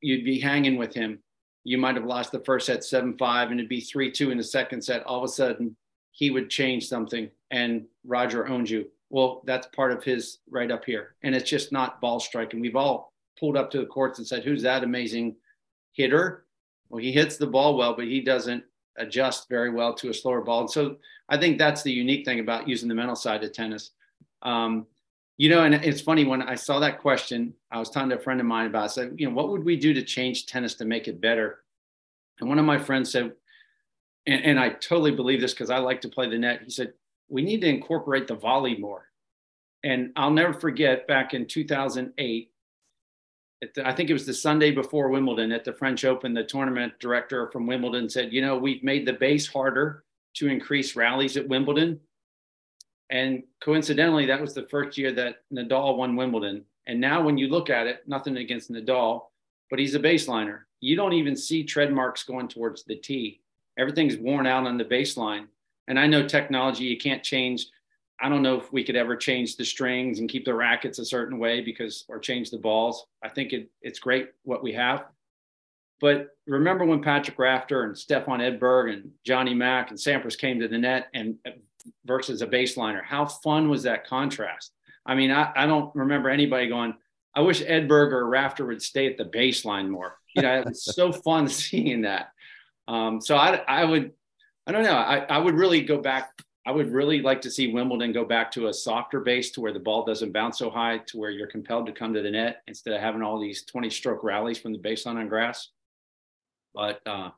you'd 0.00 0.24
be 0.24 0.38
hanging 0.38 0.76
with 0.76 0.94
him. 0.94 1.20
You 1.64 1.78
might 1.78 1.96
have 1.96 2.04
lost 2.04 2.32
the 2.32 2.40
first 2.40 2.66
set 2.66 2.84
7 2.84 3.16
5, 3.18 3.50
and 3.50 3.58
it'd 3.58 3.68
be 3.68 3.80
3 3.80 4.10
2 4.10 4.30
in 4.30 4.38
the 4.38 4.44
second 4.44 4.82
set. 4.82 5.02
All 5.04 5.18
of 5.18 5.24
a 5.24 5.28
sudden, 5.28 5.76
he 6.12 6.30
would 6.30 6.48
change 6.48 6.88
something, 6.88 7.28
and 7.50 7.84
Roger 8.04 8.46
owns 8.46 8.70
you. 8.70 8.88
Well, 9.10 9.42
that's 9.46 9.66
part 9.68 9.92
of 9.92 10.02
his 10.02 10.38
right 10.50 10.70
up 10.70 10.84
here. 10.84 11.14
And 11.22 11.34
it's 11.34 11.48
just 11.48 11.72
not 11.72 12.00
ball 12.00 12.20
striking. 12.20 12.60
We've 12.60 12.76
all 12.76 13.12
pulled 13.38 13.56
up 13.56 13.70
to 13.70 13.78
the 13.78 13.86
courts 13.86 14.18
and 14.18 14.26
said, 14.26 14.44
Who's 14.44 14.62
that 14.62 14.84
amazing 14.84 15.36
hitter? 15.92 16.46
Well, 16.88 17.02
he 17.02 17.12
hits 17.12 17.36
the 17.36 17.46
ball 17.46 17.76
well, 17.76 17.94
but 17.94 18.06
he 18.06 18.20
doesn't 18.20 18.64
adjust 18.98 19.48
very 19.48 19.70
well 19.70 19.94
to 19.94 20.10
a 20.10 20.14
slower 20.14 20.40
ball. 20.40 20.60
And 20.60 20.70
so 20.70 20.96
I 21.28 21.36
think 21.36 21.58
that's 21.58 21.82
the 21.82 21.92
unique 21.92 22.24
thing 22.24 22.40
about 22.40 22.68
using 22.68 22.88
the 22.88 22.94
mental 22.94 23.16
side 23.16 23.44
of 23.44 23.52
tennis. 23.52 23.90
Um, 24.42 24.86
you 25.38 25.50
know, 25.50 25.64
and 25.64 25.74
it's 25.74 26.00
funny 26.00 26.24
when 26.24 26.42
I 26.42 26.54
saw 26.54 26.78
that 26.80 27.00
question, 27.00 27.52
I 27.70 27.78
was 27.78 27.90
talking 27.90 28.08
to 28.10 28.16
a 28.16 28.20
friend 28.20 28.40
of 28.40 28.46
mine 28.46 28.66
about. 28.66 28.84
I 28.84 28.86
said, 28.86 29.14
you 29.16 29.28
know, 29.28 29.34
what 29.34 29.50
would 29.50 29.64
we 29.64 29.76
do 29.76 29.92
to 29.92 30.02
change 30.02 30.46
tennis 30.46 30.74
to 30.76 30.84
make 30.84 31.08
it 31.08 31.20
better? 31.20 31.62
And 32.40 32.48
one 32.48 32.58
of 32.58 32.64
my 32.64 32.78
friends 32.78 33.12
said, 33.12 33.32
and, 34.26 34.44
and 34.44 34.60
I 34.60 34.70
totally 34.70 35.10
believe 35.10 35.40
this 35.40 35.52
because 35.52 35.70
I 35.70 35.78
like 35.78 36.00
to 36.02 36.08
play 36.08 36.28
the 36.28 36.38
net. 36.38 36.62
He 36.64 36.70
said, 36.70 36.94
we 37.28 37.42
need 37.42 37.60
to 37.62 37.68
incorporate 37.68 38.28
the 38.28 38.34
volley 38.34 38.76
more. 38.76 39.08
And 39.84 40.12
I'll 40.16 40.30
never 40.30 40.54
forget 40.54 41.06
back 41.06 41.34
in 41.34 41.46
2008, 41.46 42.50
the, 43.74 43.86
I 43.86 43.92
think 43.94 44.10
it 44.10 44.14
was 44.14 44.26
the 44.26 44.34
Sunday 44.34 44.70
before 44.70 45.08
Wimbledon 45.08 45.52
at 45.52 45.64
the 45.64 45.72
French 45.72 46.04
Open, 46.04 46.34
the 46.34 46.44
tournament 46.44 46.92
director 47.00 47.48
from 47.50 47.66
Wimbledon 47.66 48.08
said, 48.08 48.32
you 48.32 48.42
know, 48.42 48.56
we've 48.56 48.82
made 48.82 49.06
the 49.06 49.12
base 49.12 49.46
harder 49.46 50.04
to 50.34 50.48
increase 50.48 50.96
rallies 50.96 51.36
at 51.36 51.48
Wimbledon. 51.48 52.00
And 53.10 53.44
coincidentally, 53.62 54.26
that 54.26 54.40
was 54.40 54.54
the 54.54 54.66
first 54.66 54.98
year 54.98 55.12
that 55.12 55.36
Nadal 55.52 55.96
won 55.96 56.16
Wimbledon. 56.16 56.64
And 56.86 57.00
now, 57.00 57.22
when 57.22 57.38
you 57.38 57.48
look 57.48 57.70
at 57.70 57.86
it, 57.86 58.02
nothing 58.06 58.36
against 58.36 58.70
Nadal, 58.70 59.22
but 59.70 59.78
he's 59.78 59.94
a 59.94 60.00
baseliner. 60.00 60.60
You 60.80 60.96
don't 60.96 61.12
even 61.12 61.36
see 61.36 61.64
tread 61.64 61.92
marks 61.92 62.24
going 62.24 62.48
towards 62.48 62.84
the 62.84 62.96
tee. 62.96 63.40
Everything's 63.78 64.16
worn 64.16 64.46
out 64.46 64.66
on 64.66 64.78
the 64.78 64.84
baseline. 64.84 65.46
And 65.88 65.98
I 65.98 66.06
know 66.06 66.26
technology, 66.26 66.84
you 66.84 66.98
can't 66.98 67.22
change. 67.22 67.66
I 68.20 68.28
don't 68.28 68.42
know 68.42 68.58
if 68.58 68.72
we 68.72 68.82
could 68.82 68.96
ever 68.96 69.16
change 69.16 69.56
the 69.56 69.64
strings 69.64 70.18
and 70.18 70.28
keep 70.28 70.44
the 70.44 70.54
rackets 70.54 70.98
a 70.98 71.04
certain 71.04 71.38
way 71.38 71.60
because, 71.60 72.04
or 72.08 72.18
change 72.18 72.50
the 72.50 72.58
balls. 72.58 73.06
I 73.22 73.28
think 73.28 73.52
it, 73.52 73.70
it's 73.82 73.98
great 73.98 74.30
what 74.42 74.62
we 74.62 74.72
have. 74.72 75.04
But 76.00 76.28
remember 76.46 76.84
when 76.84 77.02
Patrick 77.02 77.38
Rafter 77.38 77.84
and 77.84 77.96
Stefan 77.96 78.40
Edberg 78.40 78.92
and 78.92 79.10
Johnny 79.24 79.54
Mac 79.54 79.90
and 79.90 79.98
Sampras 79.98 80.36
came 80.36 80.60
to 80.60 80.68
the 80.68 80.78
net 80.78 81.08
and 81.14 81.36
versus 82.04 82.42
a 82.42 82.46
baseliner. 82.46 83.02
How 83.04 83.26
fun 83.26 83.68
was 83.68 83.82
that 83.84 84.06
contrast? 84.06 84.72
I 85.04 85.14
mean, 85.14 85.30
I, 85.30 85.52
I 85.54 85.66
don't 85.66 85.94
remember 85.94 86.28
anybody 86.28 86.68
going, 86.68 86.94
I 87.34 87.40
wish 87.40 87.62
Edberg 87.62 88.12
or 88.12 88.26
Rafter 88.26 88.66
would 88.66 88.82
stay 88.82 89.06
at 89.06 89.16
the 89.16 89.24
baseline 89.24 89.88
more. 89.88 90.18
You 90.34 90.42
know, 90.42 90.58
it 90.58 90.66
was 90.66 90.84
so 90.84 91.12
fun 91.24 91.48
seeing 91.48 92.02
that. 92.02 92.30
Um, 92.88 93.20
so 93.20 93.36
I, 93.36 93.62
I 93.68 93.84
would, 93.84 94.12
I 94.66 94.72
don't 94.72 94.82
know, 94.82 94.94
I, 94.94 95.18
I 95.18 95.38
would 95.38 95.54
really 95.54 95.82
go 95.82 95.98
back. 95.98 96.30
I 96.66 96.72
would 96.72 96.92
really 96.92 97.22
like 97.22 97.40
to 97.42 97.50
see 97.50 97.72
Wimbledon 97.72 98.12
go 98.12 98.24
back 98.24 98.50
to 98.52 98.66
a 98.66 98.74
softer 98.74 99.20
base 99.20 99.52
to 99.52 99.60
where 99.60 99.72
the 99.72 99.78
ball 99.78 100.04
doesn't 100.04 100.32
bounce 100.32 100.58
so 100.58 100.68
high 100.68 100.98
to 100.98 101.16
where 101.16 101.30
you're 101.30 101.46
compelled 101.46 101.86
to 101.86 101.92
come 101.92 102.12
to 102.12 102.22
the 102.22 102.30
net 102.30 102.62
instead 102.66 102.92
of 102.92 103.00
having 103.00 103.22
all 103.22 103.38
these 103.38 103.62
20 103.64 103.88
stroke 103.88 104.24
rallies 104.24 104.58
from 104.58 104.72
the 104.72 104.78
baseline 104.78 105.16
on 105.16 105.28
grass. 105.28 105.68
But 106.74 107.00
uh, 107.06 107.30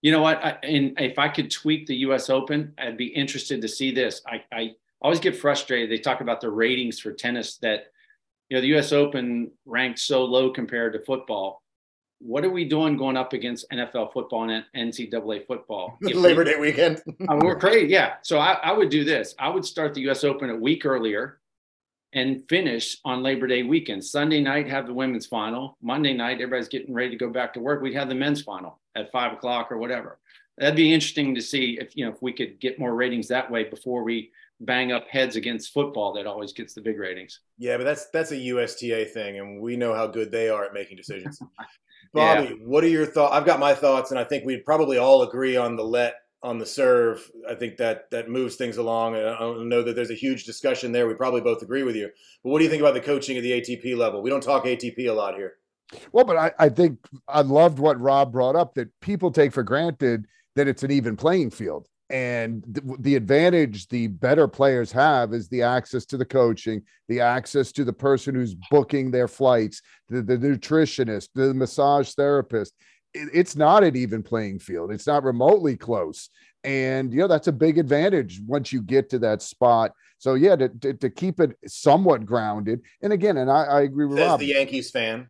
you 0.00 0.10
know 0.10 0.22
what? 0.22 0.42
I, 0.42 0.56
and 0.62 0.98
if 0.98 1.18
I 1.18 1.28
could 1.28 1.50
tweak 1.50 1.86
the 1.86 1.96
U.S. 1.96 2.30
Open, 2.30 2.72
I'd 2.78 2.96
be 2.96 3.08
interested 3.08 3.60
to 3.60 3.68
see 3.68 3.92
this. 3.92 4.22
I, 4.26 4.42
I 4.50 4.74
always 5.02 5.20
get 5.20 5.36
frustrated. 5.36 5.90
They 5.90 5.98
talk 5.98 6.22
about 6.22 6.40
the 6.40 6.50
ratings 6.50 6.98
for 6.98 7.12
tennis 7.12 7.58
that, 7.58 7.92
you 8.48 8.56
know, 8.56 8.62
the 8.62 8.68
U.S. 8.68 8.90
Open 8.90 9.50
ranked 9.66 9.98
so 9.98 10.24
low 10.24 10.50
compared 10.50 10.94
to 10.94 11.00
football. 11.00 11.62
What 12.18 12.44
are 12.44 12.50
we 12.50 12.64
doing 12.64 12.96
going 12.96 13.16
up 13.16 13.32
against 13.32 13.68
NFL 13.70 14.12
football 14.12 14.48
and 14.48 14.64
NCAA 14.74 15.46
football? 15.46 15.98
Labor 16.02 16.44
Day 16.44 16.58
weekend. 16.58 17.02
we're 17.20 17.58
crazy. 17.58 17.88
Yeah. 17.88 18.14
So 18.22 18.38
I, 18.38 18.54
I 18.62 18.72
would 18.72 18.88
do 18.88 19.04
this. 19.04 19.34
I 19.38 19.48
would 19.48 19.64
start 19.64 19.94
the 19.94 20.00
U.S. 20.02 20.24
Open 20.24 20.50
a 20.50 20.56
week 20.56 20.86
earlier 20.86 21.40
and 22.12 22.42
finish 22.48 22.96
on 23.04 23.22
Labor 23.22 23.46
Day 23.46 23.62
weekend. 23.62 24.02
Sunday 24.02 24.40
night, 24.40 24.66
have 24.68 24.86
the 24.86 24.94
women's 24.94 25.26
final. 25.26 25.76
Monday 25.82 26.14
night, 26.14 26.40
everybody's 26.40 26.68
getting 26.68 26.94
ready 26.94 27.10
to 27.10 27.16
go 27.16 27.30
back 27.30 27.52
to 27.54 27.60
work. 27.60 27.82
We'd 27.82 27.94
have 27.94 28.08
the 28.08 28.14
men's 28.14 28.42
final 28.42 28.80
at 28.94 29.12
five 29.12 29.34
o'clock 29.34 29.70
or 29.70 29.76
whatever. 29.76 30.18
That'd 30.56 30.76
be 30.76 30.94
interesting 30.94 31.34
to 31.34 31.42
see 31.42 31.76
if 31.78 31.94
you 31.94 32.06
know 32.06 32.12
if 32.12 32.22
we 32.22 32.32
could 32.32 32.58
get 32.60 32.78
more 32.78 32.94
ratings 32.94 33.28
that 33.28 33.50
way 33.50 33.64
before 33.64 34.02
we 34.02 34.30
bang 34.60 34.90
up 34.90 35.06
heads 35.08 35.36
against 35.36 35.74
football 35.74 36.14
that 36.14 36.26
always 36.26 36.54
gets 36.54 36.72
the 36.72 36.80
big 36.80 36.98
ratings. 36.98 37.40
Yeah, 37.58 37.76
but 37.76 37.84
that's 37.84 38.06
that's 38.06 38.32
a 38.32 38.38
USTA 38.38 39.04
thing, 39.12 39.38
and 39.38 39.60
we 39.60 39.76
know 39.76 39.94
how 39.94 40.06
good 40.06 40.32
they 40.32 40.48
are 40.48 40.64
at 40.64 40.72
making 40.72 40.96
decisions. 40.96 41.40
Bobby, 42.12 42.48
yeah. 42.48 42.54
what 42.64 42.84
are 42.84 42.88
your 42.88 43.06
thoughts? 43.06 43.34
I've 43.34 43.46
got 43.46 43.60
my 43.60 43.74
thoughts, 43.74 44.10
and 44.10 44.20
I 44.20 44.24
think 44.24 44.44
we'd 44.44 44.64
probably 44.64 44.98
all 44.98 45.22
agree 45.22 45.56
on 45.56 45.76
the 45.76 45.84
let 45.84 46.16
on 46.42 46.58
the 46.58 46.66
serve. 46.66 47.28
I 47.48 47.54
think 47.54 47.76
that 47.78 48.10
that 48.10 48.28
moves 48.28 48.56
things 48.56 48.76
along. 48.76 49.16
And 49.16 49.26
I 49.26 49.64
know 49.64 49.82
that 49.82 49.96
there's 49.96 50.10
a 50.10 50.14
huge 50.14 50.44
discussion 50.44 50.92
there. 50.92 51.06
We 51.06 51.14
probably 51.14 51.40
both 51.40 51.62
agree 51.62 51.82
with 51.82 51.96
you. 51.96 52.10
But 52.42 52.50
what 52.50 52.58
do 52.58 52.64
you 52.64 52.70
think 52.70 52.82
about 52.82 52.94
the 52.94 53.00
coaching 53.00 53.36
at 53.36 53.42
the 53.42 53.52
ATP 53.52 53.96
level? 53.96 54.22
We 54.22 54.30
don't 54.30 54.42
talk 54.42 54.64
ATP 54.64 55.08
a 55.08 55.12
lot 55.12 55.34
here. 55.34 55.54
Well, 56.12 56.24
but 56.24 56.36
I, 56.36 56.52
I 56.58 56.68
think 56.68 56.98
I 57.28 57.42
loved 57.42 57.78
what 57.78 58.00
Rob 58.00 58.32
brought 58.32 58.56
up 58.56 58.74
that 58.74 58.88
people 59.00 59.30
take 59.30 59.52
for 59.52 59.62
granted 59.62 60.26
that 60.56 60.68
it's 60.68 60.82
an 60.82 60.90
even 60.90 61.16
playing 61.16 61.50
field. 61.50 61.88
And 62.08 62.62
the, 62.68 62.96
the 63.00 63.16
advantage 63.16 63.88
the 63.88 64.06
better 64.06 64.46
players 64.46 64.92
have 64.92 65.34
is 65.34 65.48
the 65.48 65.62
access 65.62 66.04
to 66.06 66.16
the 66.16 66.24
coaching, 66.24 66.82
the 67.08 67.20
access 67.20 67.72
to 67.72 67.84
the 67.84 67.92
person 67.92 68.34
who's 68.34 68.54
booking 68.70 69.10
their 69.10 69.26
flights, 69.26 69.82
the, 70.08 70.22
the 70.22 70.38
nutritionist, 70.38 71.30
the 71.34 71.52
massage 71.52 72.12
therapist 72.12 72.74
it's 73.16 73.56
not 73.56 73.84
an 73.84 73.96
even 73.96 74.22
playing 74.22 74.58
field. 74.58 74.92
It's 74.92 75.06
not 75.06 75.24
remotely 75.24 75.76
close. 75.76 76.30
And, 76.64 77.12
you 77.12 77.20
know, 77.20 77.28
that's 77.28 77.48
a 77.48 77.52
big 77.52 77.78
advantage 77.78 78.40
once 78.46 78.72
you 78.72 78.82
get 78.82 79.08
to 79.10 79.18
that 79.20 79.42
spot. 79.42 79.92
So, 80.18 80.34
yeah, 80.34 80.56
to, 80.56 80.68
to, 80.68 80.94
to 80.94 81.10
keep 81.10 81.40
it 81.40 81.56
somewhat 81.66 82.26
grounded. 82.26 82.80
And 83.02 83.12
again, 83.12 83.36
and 83.36 83.50
I, 83.50 83.64
I 83.64 83.80
agree 83.82 84.06
with 84.06 84.18
Says 84.18 84.28
Rob. 84.28 84.40
the 84.40 84.46
Yankees 84.46 84.90
fan. 84.90 85.28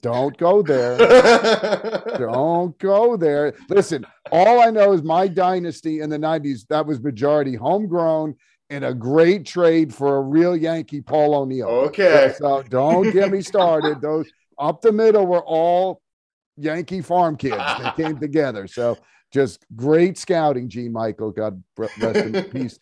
Don't 0.00 0.36
go 0.36 0.62
there. 0.62 0.98
Don't 2.18 2.78
go 2.78 3.16
there. 3.16 3.54
Listen, 3.68 4.04
all 4.30 4.60
I 4.60 4.70
know 4.70 4.92
is 4.92 5.02
my 5.02 5.28
dynasty 5.28 6.00
in 6.00 6.10
the 6.10 6.18
90s, 6.18 6.66
that 6.68 6.86
was 6.86 7.00
majority 7.00 7.54
homegrown 7.54 8.34
and 8.70 8.84
a 8.84 8.94
great 8.94 9.44
trade 9.44 9.94
for 9.94 10.16
a 10.16 10.20
real 10.20 10.56
Yankee, 10.56 11.02
Paul 11.02 11.34
O'Neill. 11.34 11.68
Okay. 11.68 12.34
So 12.38 12.62
don't 12.62 13.10
get 13.12 13.30
me 13.30 13.42
started. 13.42 14.00
Those 14.00 14.26
up 14.58 14.80
the 14.80 14.92
middle 14.92 15.26
were 15.26 15.44
all 15.44 16.00
Yankee 16.56 17.02
farm 17.02 17.36
kids. 17.36 17.56
They 17.56 18.04
came 18.04 18.18
together. 18.18 18.66
So 18.66 18.96
just 19.32 19.64
great 19.76 20.16
scouting, 20.16 20.68
Gene 20.68 20.92
Michael. 20.92 21.30
God 21.32 21.62
rest 21.76 21.98
in 21.98 22.44
peace. 22.50 22.78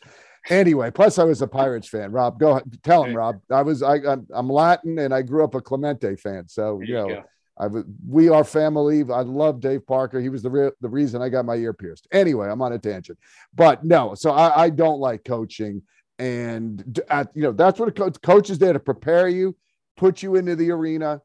Anyway, 0.48 0.90
plus 0.90 1.18
I 1.18 1.24
was 1.24 1.42
a 1.42 1.46
Pirates 1.46 1.88
fan. 1.88 2.12
Rob, 2.12 2.40
go 2.40 2.52
ahead. 2.52 2.82
Tell 2.82 3.04
him, 3.04 3.14
Rob. 3.14 3.40
I 3.50 3.62
was 3.62 3.82
I 3.82 3.96
I'm, 3.96 4.26
I'm 4.32 4.48
Latin 4.48 4.98
and 4.98 5.12
I 5.12 5.22
grew 5.22 5.44
up 5.44 5.54
a 5.54 5.60
Clemente 5.60 6.16
fan. 6.16 6.48
So 6.48 6.80
you, 6.80 6.86
you 6.86 6.94
know, 6.94 7.22
I 7.58 7.66
was 7.66 7.84
we 8.08 8.30
are 8.30 8.42
family. 8.42 9.00
I 9.02 9.20
love 9.20 9.60
Dave 9.60 9.86
Parker. 9.86 10.18
He 10.20 10.30
was 10.30 10.42
the 10.42 10.50
real 10.50 10.72
the 10.80 10.88
reason 10.88 11.20
I 11.20 11.28
got 11.28 11.44
my 11.44 11.56
ear 11.56 11.74
pierced. 11.74 12.08
Anyway, 12.10 12.48
I'm 12.48 12.62
on 12.62 12.72
a 12.72 12.78
tangent, 12.78 13.18
but 13.54 13.84
no. 13.84 14.14
So 14.14 14.30
I, 14.30 14.64
I 14.64 14.70
don't 14.70 14.98
like 14.98 15.24
coaching, 15.24 15.82
and 16.18 17.00
at, 17.10 17.28
you 17.34 17.42
know 17.42 17.52
that's 17.52 17.78
what 17.78 17.90
a 17.90 17.92
coach 17.92 18.16
coach 18.22 18.48
is 18.48 18.58
there 18.58 18.72
to 18.72 18.80
prepare 18.80 19.28
you, 19.28 19.54
put 19.96 20.22
you 20.22 20.36
into 20.36 20.56
the 20.56 20.70
arena. 20.70 21.20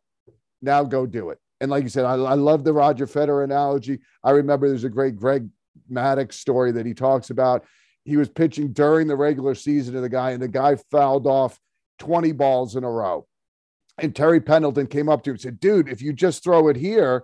Now 0.62 0.84
go 0.84 1.06
do 1.06 1.30
it. 1.30 1.40
And 1.62 1.72
like 1.72 1.84
you 1.84 1.90
said, 1.90 2.04
I, 2.04 2.16
I 2.16 2.34
love 2.34 2.66
the 2.66 2.74
Roger 2.74 3.08
Federer 3.08 3.44
analogy. 3.46 4.00
I 4.24 4.32
remember 4.32 4.68
there's 4.68 4.84
a 4.84 4.90
great 4.90 5.16
Greg 5.16 5.48
Maddux 5.90 6.34
story 6.34 6.74
that 6.74 6.86
he 6.86 6.94
talks 6.94 7.30
about. 7.30 7.66
He 8.06 8.18
was 8.18 8.30
pitching 8.30 8.72
during 8.72 9.08
the 9.08 9.16
regular 9.16 9.56
season 9.56 9.96
to 9.96 10.02
the 10.02 10.10
guy, 10.10 10.32
and 10.32 10.42
the 10.42 10.48
guy 10.48 10.78
fouled 10.92 11.28
off 11.28 11.60
20 12.00 12.32
balls 12.34 12.76
in 12.76 12.84
a 12.84 12.90
row. 12.90 13.28
And 13.98 14.16
Terry 14.16 14.40
Pendleton 14.40 14.88
came 14.88 15.10
up 15.10 15.24
to 15.24 15.32
him 15.32 15.36
and 15.36 15.42
said, 15.42 15.60
Dude, 15.60 15.90
if 15.90 16.02
you 16.02 16.14
just 16.14 16.44
throw 16.44 16.68
it 16.68 16.76
here, 16.76 17.24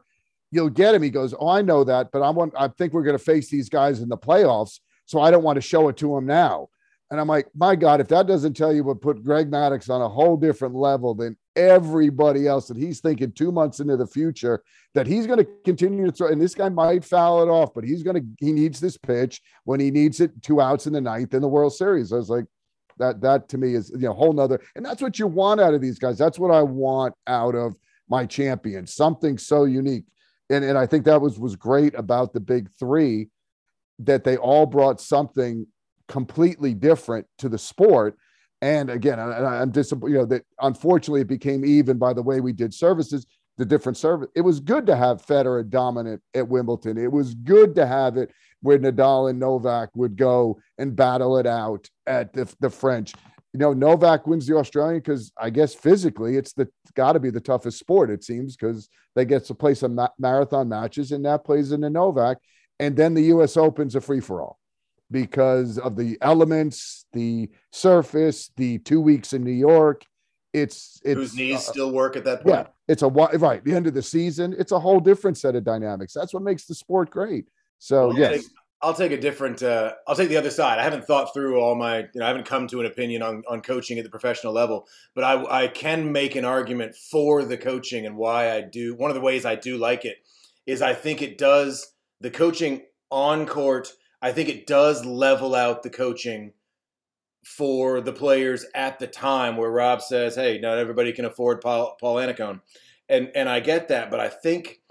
you'll 0.51 0.69
get 0.69 0.95
him. 0.95 1.03
He 1.03 1.09
goes, 1.09 1.34
Oh, 1.38 1.47
I 1.47 1.61
know 1.61 1.84
that, 1.84 2.11
but 2.11 2.21
I 2.21 2.29
want 2.29 2.53
I 2.57 2.67
think 2.67 2.93
we're 2.93 3.03
going 3.03 3.17
to 3.17 3.23
face 3.23 3.49
these 3.49 3.69
guys 3.69 4.01
in 4.01 4.09
the 4.09 4.17
playoffs. 4.17 4.79
So 5.05 5.19
I 5.19 5.32
don't 5.32 5.43
want 5.43 5.57
to 5.57 5.61
show 5.61 5.89
it 5.89 5.97
to 5.97 6.15
him 6.17 6.25
now. 6.25 6.69
And 7.09 7.19
I'm 7.19 7.27
like, 7.27 7.47
my 7.53 7.75
God, 7.75 7.99
if 7.99 8.07
that 8.07 8.25
doesn't 8.25 8.53
tell 8.53 8.71
you 8.71 8.86
what 8.86 9.01
put 9.01 9.23
Greg 9.23 9.51
Maddux 9.51 9.89
on 9.89 10.01
a 10.01 10.07
whole 10.07 10.38
different 10.38 10.75
level 10.75 11.13
than 11.13 11.38
everybody 11.56 12.47
else, 12.47 12.68
that 12.68 12.78
he's 12.78 12.99
thinking 12.99 13.32
two 13.32 13.52
months 13.52 13.80
into 13.80 13.97
the 13.97 14.08
future 14.08 14.64
that 14.93 15.08
he's 15.08 15.28
going 15.28 15.39
to 15.39 15.47
continue 15.66 16.06
to 16.06 16.12
throw, 16.12 16.28
and 16.28 16.41
this 16.41 16.56
guy 16.56 16.70
might 16.70 17.04
foul 17.04 17.41
it 17.41 17.49
off, 17.49 17.74
but 17.74 17.84
he's 17.84 18.04
going 18.04 18.16
to, 18.16 18.45
he 18.45 18.52
needs 18.52 18.80
this 18.80 18.97
pitch 18.97 19.41
when 19.64 19.80
he 19.80 19.91
needs 19.91 20.20
it 20.20 20.32
two 20.43 20.62
outs 20.62 20.88
in 20.88 20.93
the 20.93 21.02
ninth 21.02 21.34
in 21.34 21.41
the 21.41 21.47
World 21.47 21.74
Series. 21.74 22.12
I 22.12 22.18
was 22.18 22.30
like, 22.30 22.45
that, 22.97 23.22
that 23.22 23.49
to 23.49 23.58
me 23.58 23.74
is, 23.74 23.89
you 23.91 24.08
know, 24.08 24.14
whole 24.14 24.34
nother, 24.34 24.62
and 24.76 24.86
that's 24.86 25.02
what 25.02 25.18
you 25.18 25.28
want 25.28 25.62
out 25.62 25.74
of 25.74 25.82
these 25.82 25.99
guys. 25.99 26.18
That's 26.18 26.39
what 26.39 26.52
I 26.52 26.62
want 26.62 27.14
out 27.28 27.56
of 27.56 27.76
my 28.10 28.26
champion, 28.26 28.86
something 28.86 29.38
so 29.38 29.64
unique. 29.64 30.06
And, 30.49 30.66
and 30.66 30.78
I 30.78 30.86
think 30.86 31.06
that 31.06 31.22
was, 31.22 31.39
was 31.39 31.56
great 31.56 31.97
about 31.97 32.34
the 32.34 32.41
big 32.41 32.70
three 32.78 33.30
that 33.99 34.24
they 34.24 34.36
all 34.36 34.66
brought 34.66 34.99
something 34.99 35.66
completely 36.08 36.74
different 36.74 37.26
to 37.38 37.47
the 37.47 37.58
sport. 37.58 38.18
And 38.62 38.91
again, 38.91 39.20
I, 39.20 39.62
am 39.62 39.72
disappointed, 39.72 40.14
you 40.14 40.20
know, 40.20 40.26
that 40.26 40.43
unfortunately 40.59 41.22
it 41.22 41.28
became 41.28 41.66
even 41.66 41.97
by 41.97 42.14
the 42.14 42.22
way 42.22 42.41
we 42.41 42.53
did 42.53 42.74
services, 42.74 43.26
the 43.57 43.66
different 43.66 43.97
service. 43.97 44.30
It 44.36 44.41
was 44.41 44.59
good 44.59 44.86
to 44.86 44.95
have 44.95 45.26
Federer 45.26 45.68
dominant 45.68 46.22
at 46.36 46.47
Wimbledon. 46.47 46.97
It 46.97 47.12
was 47.12 47.34
good 47.34 47.76
to 47.76 47.88
have 47.88 48.18
it 48.18 48.32
where 48.62 48.78
Nadal 48.78 49.30
and 49.30 49.39
Novak 49.39 49.89
would 49.95 50.16
go 50.16 50.59
and 50.78 50.95
battle 50.95 51.38
it 51.38 51.47
out 51.47 51.89
at 52.05 52.34
the, 52.34 52.53
the 52.59 52.70
French. 52.70 53.14
You 53.53 53.59
know, 53.59 53.74
Novak 53.74 54.28
wins 54.28 54.47
the 54.47 54.55
Australian 54.55 54.99
because 54.99 55.32
I 55.38 55.49
guess 55.49 55.74
physically 55.74 56.38
it's 56.38 56.53
the 56.53 56.70
got 56.93 57.14
to 57.14 57.20
be 57.20 57.32
the 57.32 57.41
toughest 57.41 57.80
sport, 57.80 58.09
it 58.09 58.24
seems, 58.24 58.55
because 58.55 58.89
they 59.16 59.26
get 59.26 59.45
to 59.45 59.55
play 59.55 59.74
some 59.74 59.95
ma- 59.95 60.09
marathon 60.20 60.70
matches 60.70 61.12
and 61.12 61.26
that 61.26 61.43
plays 61.43 61.72
in 61.72 61.82
the 61.82 61.89
Novak. 61.89 62.38
And 62.80 62.95
then 62.95 63.14
the 63.14 63.24
US 63.24 63.57
Open's 63.57 63.95
a 63.95 64.01
free 64.01 64.22
for 64.22 64.41
all 64.41 64.61
because 65.12 65.78
of 65.78 65.95
the 65.95 66.18
elements, 66.22 67.05
the 67.14 67.49
surface, 67.72 68.51
the 68.57 68.80
two 68.80 69.01
weeks 69.01 69.34
in 69.34 69.43
New 69.43 69.51
York. 69.51 70.05
It's 70.53 70.99
it's 71.05 71.18
whose 71.18 71.36
knees 71.36 71.55
uh, 71.55 71.59
still 71.59 71.91
work 71.91 72.18
at 72.18 72.26
that 72.26 72.43
point. 72.43 72.55
Yeah, 72.55 72.68
it's 72.88 73.03
a 73.03 73.07
right. 73.07 73.64
The 73.64 73.74
end 73.74 73.88
of 73.88 73.93
the 73.93 74.01
season, 74.01 74.53
it's 74.57 74.74
a 74.74 74.80
whole 74.80 74.99
different 74.99 75.38
set 75.38 75.55
of 75.55 75.64
dynamics. 75.64 76.14
That's 76.14 76.34
what 76.34 76.43
makes 76.43 76.66
the 76.66 76.76
sport 76.76 77.09
great. 77.09 77.45
So 77.80 78.09
well, 78.09 78.18
yes, 78.18 78.49
I'll 78.82 78.93
take 78.93 79.12
a 79.12 79.18
different. 79.18 79.62
Uh, 79.62 79.93
I'll 80.07 80.16
take 80.16 80.30
the 80.30 80.38
other 80.38 80.49
side. 80.49 80.80
I 80.80 80.84
haven't 80.84 81.05
thought 81.05 81.34
through 81.34 81.59
all 81.59 81.76
my. 81.76 81.99
You 81.99 82.07
know, 82.16 82.26
I 82.26 82.28
haven't 82.28 82.45
come 82.45 82.68
to 82.68 82.80
an 82.80 82.88
opinion 82.88 83.22
on 83.22 83.43
on 83.47 83.62
coaching 83.62 83.97
at 83.99 84.03
the 84.03 84.09
professional 84.09 84.53
level, 84.53 84.88
but 85.14 85.24
I 85.24 85.64
I 85.64 85.68
can 85.68 86.12
make 86.12 86.36
an 86.36 86.45
argument 86.45 86.95
for 86.95 87.45
the 87.45 87.57
coaching 87.57 88.05
and 88.05 88.18
why 88.18 88.51
I 88.51 88.62
do. 88.62 88.95
One 88.95 89.12
of 89.12 89.16
the 89.16 89.22
ways 89.22 89.45
I 89.45 89.55
do 89.55 89.78
like 89.78 90.03
it 90.03 90.18
is 90.66 90.82
I 90.82 90.93
think 90.93 91.22
it 91.22 91.38
does 91.38 91.93
the 92.22 92.32
coaching 92.32 92.84
on 93.12 93.45
court. 93.45 93.93
I 94.22 94.32
think 94.32 94.49
it 94.49 94.67
does 94.67 95.05
level 95.05 95.55
out 95.55 95.84
the 95.84 95.89
coaching 95.89 96.53
for 97.43 98.01
the 98.01 98.13
players 98.13 98.65
at 98.76 98.99
the 98.99 99.07
time 99.07 99.57
where 99.57 99.72
Rob 99.72 100.01
says, 100.01 100.36
"Hey, 100.36 100.59
not 100.59 100.78
everybody 100.78 101.11
can 101.11 101.26
afford 101.26 101.61
Paul, 101.61 101.97
Paul 101.99 102.17
Annacone," 102.17 102.61
and 103.09 103.32
and 103.34 103.49
I 103.49 103.59
get 103.59 103.88
that, 103.88 104.11
but 104.11 104.19
I 104.19 104.30
think 104.30 104.82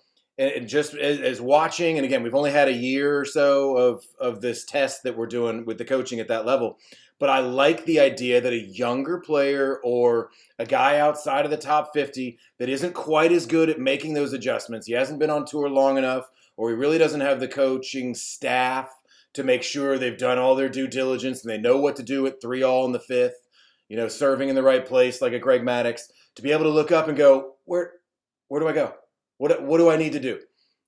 and 0.40 0.66
just 0.66 0.94
as, 0.94 1.20
as, 1.20 1.40
watching, 1.40 1.98
and 1.98 2.04
again, 2.06 2.22
we've 2.22 2.34
only 2.34 2.50
had 2.50 2.68
a 2.68 2.72
year 2.72 3.18
or 3.18 3.26
so 3.26 3.76
of 3.76 4.04
of 4.18 4.40
this 4.40 4.64
test 4.64 5.02
that 5.02 5.16
we're 5.16 5.26
doing 5.26 5.66
with 5.66 5.76
the 5.76 5.84
coaching 5.84 6.18
at 6.18 6.28
that 6.28 6.46
level. 6.46 6.78
But 7.18 7.28
I 7.28 7.40
like 7.40 7.84
the 7.84 8.00
idea 8.00 8.40
that 8.40 8.52
a 8.52 8.58
younger 8.58 9.18
player 9.18 9.78
or 9.84 10.30
a 10.58 10.64
guy 10.64 10.98
outside 10.98 11.44
of 11.44 11.50
the 11.50 11.58
top 11.58 11.90
50 11.92 12.38
that 12.58 12.70
isn't 12.70 12.94
quite 12.94 13.30
as 13.30 13.44
good 13.44 13.68
at 13.68 13.78
making 13.78 14.14
those 14.14 14.32
adjustments, 14.32 14.86
he 14.86 14.94
hasn't 14.94 15.18
been 15.18 15.28
on 15.28 15.44
tour 15.44 15.68
long 15.68 15.98
enough, 15.98 16.30
or 16.56 16.70
he 16.70 16.74
really 16.76 16.96
doesn't 16.96 17.20
have 17.20 17.38
the 17.38 17.48
coaching 17.48 18.14
staff 18.14 18.90
to 19.34 19.44
make 19.44 19.62
sure 19.62 19.96
they've 19.96 20.18
done 20.18 20.38
all 20.38 20.54
their 20.54 20.68
due 20.68 20.88
diligence 20.88 21.42
and 21.42 21.50
they 21.50 21.58
know 21.58 21.76
what 21.76 21.96
to 21.96 22.02
do 22.02 22.26
at 22.26 22.40
three 22.40 22.62
all 22.62 22.84
in 22.84 22.92
the 22.92 22.98
fifth, 22.98 23.46
you 23.88 23.96
know, 23.96 24.08
serving 24.08 24.48
in 24.48 24.54
the 24.54 24.62
right 24.62 24.84
place 24.84 25.22
like 25.22 25.32
a 25.32 25.38
Greg 25.38 25.62
Maddux, 25.62 26.02
to 26.36 26.42
be 26.42 26.52
able 26.52 26.64
to 26.64 26.70
look 26.70 26.92
up 26.92 27.08
and 27.08 27.16
go, 27.16 27.54
where 27.64 27.92
where 28.48 28.60
do 28.60 28.68
I 28.68 28.72
go? 28.72 28.94
What 29.38 29.62
what 29.62 29.78
do 29.78 29.90
I 29.90 29.96
need 29.96 30.12
to 30.12 30.20
do? 30.20 30.40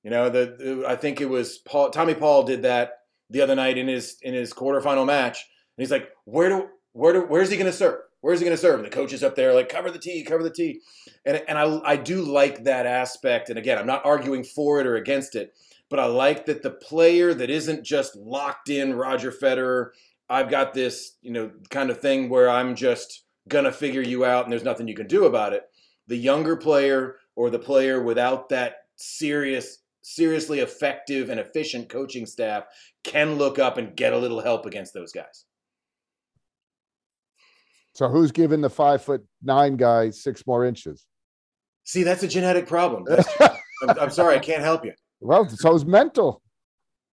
You 0.02 0.10
know, 0.10 0.28
the, 0.28 0.56
the 0.58 0.84
I 0.88 0.96
think 0.96 1.20
it 1.20 1.28
was 1.28 1.58
Paul 1.58 1.90
Tommy 1.90 2.14
Paul 2.14 2.42
did 2.42 2.62
that 2.62 2.98
the 3.30 3.40
other 3.40 3.54
night 3.54 3.78
in 3.78 3.88
his 3.88 4.16
in 4.22 4.34
his 4.34 4.52
quarterfinal 4.52 5.06
match, 5.06 5.38
and 5.76 5.82
he's 5.82 5.90
like, 5.90 6.10
where 6.24 6.48
do 6.48 6.68
where 6.92 7.12
do 7.12 7.20
where's 7.22 7.50
he 7.50 7.56
going 7.56 7.70
to 7.70 7.76
serve? 7.76 8.00
Where's 8.20 8.38
he 8.38 8.44
going 8.44 8.56
to 8.56 8.60
serve? 8.60 8.76
And 8.76 8.84
the 8.84 8.94
coach 8.94 9.12
is 9.12 9.24
up 9.24 9.34
there 9.34 9.54
like 9.54 9.68
cover 9.68 9.90
the 9.90 9.98
tee, 9.98 10.24
cover 10.24 10.42
the 10.42 10.50
tee, 10.50 10.80
and 11.24 11.42
and 11.48 11.58
I 11.58 11.80
I 11.84 11.96
do 11.96 12.22
like 12.22 12.64
that 12.64 12.86
aspect. 12.86 13.48
And 13.48 13.58
again, 13.58 13.78
I'm 13.78 13.86
not 13.86 14.04
arguing 14.04 14.44
for 14.44 14.80
it 14.80 14.86
or 14.86 14.96
against 14.96 15.34
it, 15.34 15.54
but 15.92 16.00
I 16.00 16.06
like 16.06 16.46
that 16.46 16.62
the 16.62 16.70
player 16.70 17.34
that 17.34 17.50
isn't 17.50 17.84
just 17.84 18.16
locked 18.16 18.70
in 18.70 18.94
Roger 18.94 19.30
Federer. 19.30 19.90
I've 20.26 20.48
got 20.48 20.72
this 20.72 21.18
you 21.20 21.32
know 21.32 21.50
kind 21.68 21.90
of 21.90 22.00
thing 22.00 22.30
where 22.30 22.48
I'm 22.48 22.74
just 22.74 23.24
gonna 23.46 23.70
figure 23.70 24.00
you 24.00 24.24
out, 24.24 24.44
and 24.44 24.52
there's 24.52 24.64
nothing 24.64 24.88
you 24.88 24.94
can 24.94 25.06
do 25.06 25.26
about 25.26 25.52
it. 25.52 25.64
The 26.06 26.16
younger 26.16 26.56
player 26.56 27.16
or 27.36 27.50
the 27.50 27.58
player 27.58 28.02
without 28.02 28.48
that 28.48 28.86
serious 28.96 29.80
seriously 30.00 30.60
effective 30.60 31.28
and 31.28 31.38
efficient 31.38 31.90
coaching 31.90 32.24
staff 32.24 32.64
can 33.04 33.34
look 33.34 33.58
up 33.58 33.76
and 33.76 33.94
get 33.94 34.14
a 34.14 34.18
little 34.18 34.40
help 34.40 34.64
against 34.64 34.94
those 34.94 35.12
guys. 35.12 35.44
So 37.94 38.08
who's 38.08 38.32
giving 38.32 38.62
the 38.62 38.70
five 38.70 39.02
foot 39.02 39.26
nine 39.42 39.76
guy 39.76 40.08
six 40.08 40.46
more 40.46 40.64
inches? 40.64 41.04
See, 41.84 42.02
that's 42.02 42.22
a 42.22 42.28
genetic 42.28 42.66
problem. 42.66 43.04
I'm, 43.40 43.98
I'm, 44.00 44.10
sorry, 44.10 44.36
I 44.36 44.38
can't 44.38 44.62
help 44.62 44.86
you. 44.86 44.94
Well, 45.22 45.48
so 45.48 45.74
it's 45.74 45.84
mental. 45.84 46.42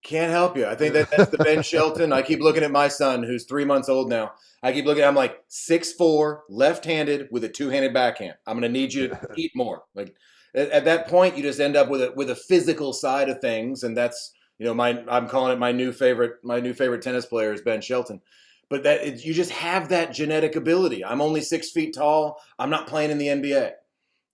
Can't 0.04 0.32
help 0.32 0.56
you. 0.56 0.66
I 0.66 0.76
think 0.76 0.94
that 0.94 1.12
that's 1.12 1.30
the 1.30 1.38
Ben 1.38 1.62
Shelton. 1.62 2.14
I 2.14 2.22
keep 2.22 2.40
looking 2.40 2.64
at 2.64 2.72
my 2.72 2.88
son, 2.88 3.24
who's 3.24 3.44
three 3.44 3.66
months 3.66 3.90
old 3.90 4.10
now. 4.10 4.32
I 4.64 4.72
keep 4.72 4.86
looking. 4.86 5.04
I'm 5.04 5.16
like 5.16 5.44
six 5.50 5.92
four, 5.92 6.46
left 6.50 6.86
handed 6.86 7.28
with 7.32 7.44
a 7.44 7.50
two 7.50 7.70
handed 7.70 7.94
backhand. 7.94 8.36
I'm 8.46 8.58
going 8.58 8.72
to 8.72 8.80
need 8.80 8.94
you 8.94 9.10
to 9.10 9.28
eat 9.36 9.52
more. 9.56 9.84
Like 9.94 10.16
at, 10.56 10.70
at, 10.70 10.86
that 10.86 11.08
point, 11.08 11.36
you 11.36 11.44
just 11.44 11.60
end 11.60 11.76
up 11.76 11.90
with 11.90 12.02
a 12.02 12.14
with 12.16 12.30
a 12.30 12.36
physical 12.36 12.94
side 12.94 13.28
of 13.28 13.42
things, 13.42 13.84
and 13.84 13.98
that's 13.98 14.32
you 14.58 14.66
know 14.66 14.74
my 14.74 15.04
I'm 15.10 15.28
calling 15.28 15.52
it 15.52 15.60
my 15.60 15.74
new 15.74 15.92
favorite 15.92 16.36
my 16.44 16.62
new 16.62 16.74
favorite 16.74 17.02
tennis 17.02 17.26
player 17.26 17.52
is 17.52 17.62
Ben 17.62 17.82
Shelton. 17.82 18.22
But 18.70 18.84
that 18.84 19.02
it, 19.06 19.26
you 19.26 19.34
just 19.34 19.52
have 19.52 19.90
that 19.90 20.14
genetic 20.14 20.56
ability. 20.56 21.04
I'm 21.04 21.22
only 21.22 21.42
six 21.42 21.72
feet 21.72 21.94
tall. 21.96 22.40
I'm 22.58 22.70
not 22.70 22.88
playing 22.88 23.12
in 23.12 23.18
the 23.18 23.28
NBA. 23.28 23.72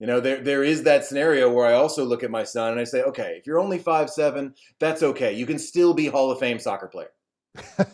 You 0.04 0.08
know, 0.08 0.20
there 0.20 0.42
there 0.42 0.66
is 0.66 0.84
that 0.84 1.06
scenario 1.06 1.50
where 1.50 1.66
I 1.66 1.76
also 1.76 2.04
look 2.04 2.24
at 2.24 2.30
my 2.30 2.44
son 2.44 2.72
and 2.72 2.80
I 2.82 2.84
say, 2.84 3.04
okay, 3.04 3.38
if 3.40 3.48
you're 3.48 3.58
only 3.58 3.80
five 3.80 4.10
seven, 4.10 4.54
that's 4.78 5.02
okay. 5.02 5.32
You 5.32 5.46
can 5.46 5.58
still 5.58 5.94
be 5.94 6.08
Hall 6.08 6.30
of 6.30 6.40
Fame 6.40 6.60
soccer 6.60 6.88
player. 6.88 7.14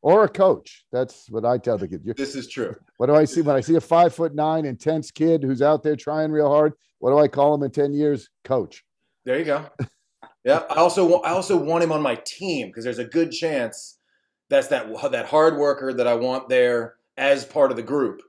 or 0.00 0.24
a 0.24 0.28
coach. 0.30 0.86
That's 0.90 1.28
what 1.28 1.44
I 1.44 1.58
tell 1.58 1.76
the 1.76 1.86
kid. 1.86 2.02
This 2.16 2.34
is 2.34 2.48
true. 2.48 2.74
What 2.96 3.08
do 3.08 3.14
I 3.14 3.26
see 3.26 3.42
when 3.42 3.56
I 3.56 3.60
see 3.60 3.74
a 3.74 3.80
five 3.82 4.14
foot 4.14 4.34
nine 4.34 4.64
intense 4.64 5.10
kid 5.10 5.42
who's 5.42 5.60
out 5.60 5.82
there 5.82 5.96
trying 5.96 6.32
real 6.32 6.48
hard? 6.48 6.72
What 6.98 7.10
do 7.10 7.18
I 7.18 7.28
call 7.28 7.52
him 7.52 7.62
in 7.62 7.72
ten 7.72 7.92
years? 7.92 8.30
Coach. 8.42 8.82
There 9.26 9.38
you 9.38 9.44
go. 9.44 9.66
Yeah, 10.46 10.62
I 10.70 10.76
also 10.76 11.20
I 11.20 11.32
also 11.32 11.58
want 11.58 11.84
him 11.84 11.92
on 11.92 12.00
my 12.00 12.14
team 12.24 12.68
because 12.68 12.84
there's 12.84 13.00
a 13.00 13.04
good 13.04 13.32
chance 13.32 13.98
that's 14.48 14.68
that 14.68 14.86
that 15.10 15.26
hard 15.26 15.58
worker 15.58 15.92
that 15.92 16.06
I 16.06 16.14
want 16.14 16.48
there 16.48 16.94
as 17.18 17.44
part 17.44 17.70
of 17.70 17.76
the 17.76 17.82
group. 17.82 18.22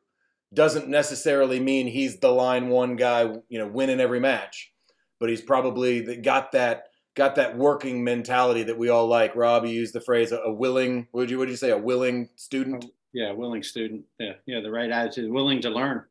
Doesn't 0.54 0.88
necessarily 0.88 1.60
mean 1.60 1.88
he's 1.88 2.20
the 2.20 2.32
line 2.32 2.70
one 2.70 2.96
guy, 2.96 3.22
you 3.50 3.60
know, 3.60 3.68
winning 3.68 4.00
every 4.00 4.20
match, 4.20 4.72
but 5.20 5.30
he's 5.30 5.42
probably 5.42 6.18
got 6.18 6.52
that 6.54 6.86
got 7.16 7.36
that 7.36 7.58
working 7.58 8.04
mentality 8.04 8.64
that 8.64 8.78
we 8.78 8.90
all 8.90 9.08
like. 9.08 9.36
Rob, 9.36 9.66
you 9.66 9.72
used 9.72 9.94
the 9.94 10.02
phrase 10.02 10.32
a, 10.32 10.52
willing. 10.52 11.08
What 11.12 11.22
would 11.22 11.30
you 11.30 11.38
what 11.38 11.46
did 11.46 11.52
you 11.52 11.58
say? 11.58 11.72
A 11.72 11.78
willing 11.78 12.30
student. 12.36 12.86
Yeah, 13.14 13.32
willing 13.34 13.62
student. 13.62 14.06
Yeah, 14.20 14.34
yeah, 14.46 14.62
the 14.62 14.72
right 14.72 14.90
attitude, 14.90 15.32
willing 15.32 15.62
to 15.62 15.70
learn. 15.70 16.06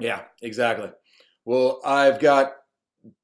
Yeah, 0.00 0.22
exactly. 0.42 0.90
Well, 1.44 1.80
I've 1.84 2.18
got 2.18 2.52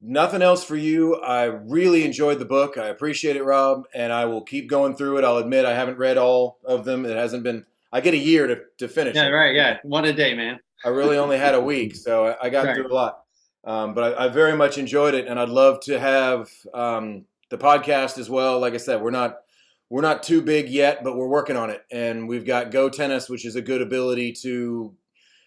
nothing 0.00 0.42
else 0.42 0.64
for 0.64 0.76
you. 0.76 1.16
I 1.16 1.44
really 1.44 2.04
enjoyed 2.04 2.38
the 2.38 2.44
book. 2.44 2.78
I 2.78 2.86
appreciate 2.88 3.36
it, 3.36 3.44
Rob, 3.44 3.84
and 3.94 4.12
I 4.12 4.26
will 4.26 4.42
keep 4.42 4.70
going 4.70 4.94
through 4.96 5.18
it. 5.18 5.24
I'll 5.24 5.38
admit 5.38 5.64
I 5.64 5.74
haven't 5.74 5.98
read 5.98 6.18
all 6.18 6.58
of 6.64 6.84
them. 6.84 7.04
It 7.04 7.16
hasn't 7.16 7.42
been. 7.42 7.66
I 7.92 8.00
get 8.00 8.14
a 8.14 8.18
year 8.18 8.46
to 8.46 8.60
to 8.78 8.88
finish. 8.88 9.14
Yeah, 9.14 9.26
it. 9.26 9.30
right. 9.30 9.54
Yeah, 9.54 9.78
one 9.82 10.04
a 10.04 10.12
day, 10.12 10.34
man. 10.34 10.58
I 10.84 10.88
really 10.88 11.18
only 11.18 11.38
had 11.38 11.54
a 11.54 11.60
week, 11.72 11.94
so 11.94 12.36
I 12.40 12.50
got 12.50 12.66
right. 12.66 12.74
through 12.74 12.92
a 12.92 12.94
lot. 12.94 13.18
Um, 13.64 13.94
but 13.94 14.18
I, 14.18 14.24
I, 14.24 14.28
very 14.28 14.56
much 14.56 14.76
enjoyed 14.76 15.14
it, 15.14 15.28
and 15.28 15.38
I'd 15.38 15.48
love 15.48 15.78
to 15.82 16.00
have 16.00 16.50
um, 16.74 17.26
the 17.48 17.56
podcast 17.56 18.18
as 18.18 18.28
well. 18.28 18.58
Like 18.58 18.74
I 18.74 18.78
said, 18.78 19.00
we're 19.00 19.10
not 19.10 19.36
we're 19.88 20.02
not 20.02 20.22
too 20.24 20.42
big 20.42 20.68
yet, 20.68 21.04
but 21.04 21.16
we're 21.16 21.28
working 21.28 21.56
on 21.56 21.70
it, 21.70 21.82
and 21.92 22.26
we've 22.26 22.46
got 22.46 22.70
Go 22.70 22.88
Tennis, 22.88 23.28
which 23.28 23.44
is 23.44 23.56
a 23.56 23.62
good 23.62 23.82
ability 23.82 24.32
to 24.42 24.94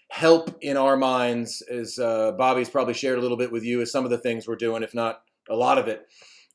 help 0.09 0.55
in 0.61 0.77
our 0.77 0.95
minds. 0.95 1.61
As 1.63 1.99
uh, 1.99 2.31
Bobby's 2.33 2.69
probably 2.69 2.93
shared 2.93 3.17
a 3.17 3.21
little 3.21 3.37
bit 3.37 3.51
with 3.51 3.63
you, 3.63 3.81
as 3.81 3.91
some 3.91 4.05
of 4.05 4.11
the 4.11 4.17
things 4.17 4.47
we're 4.47 4.55
doing, 4.55 4.83
if 4.83 4.93
not 4.93 5.21
a 5.49 5.55
lot 5.55 5.77
of 5.77 5.87
it. 5.87 6.07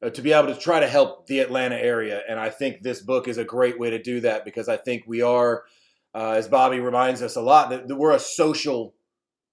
Uh, 0.02 0.08
to 0.08 0.22
be 0.22 0.32
able 0.32 0.48
to 0.48 0.58
try 0.58 0.80
to 0.80 0.88
help 0.88 1.26
the 1.26 1.40
Atlanta 1.40 1.76
area. 1.76 2.22
And 2.26 2.40
I 2.40 2.48
think 2.48 2.80
this 2.80 3.02
book 3.02 3.28
is 3.28 3.36
a 3.36 3.44
great 3.44 3.78
way 3.78 3.90
to 3.90 4.02
do 4.02 4.20
that 4.20 4.46
because 4.46 4.66
I 4.66 4.78
think 4.78 5.04
we 5.06 5.20
are, 5.20 5.64
uh, 6.14 6.32
as 6.32 6.48
Bobby 6.48 6.80
reminds 6.80 7.22
us 7.22 7.36
a 7.36 7.40
lot, 7.40 7.70
that, 7.70 7.88
that 7.88 7.96
we're 7.96 8.12
a 8.12 8.18
social 8.20 8.94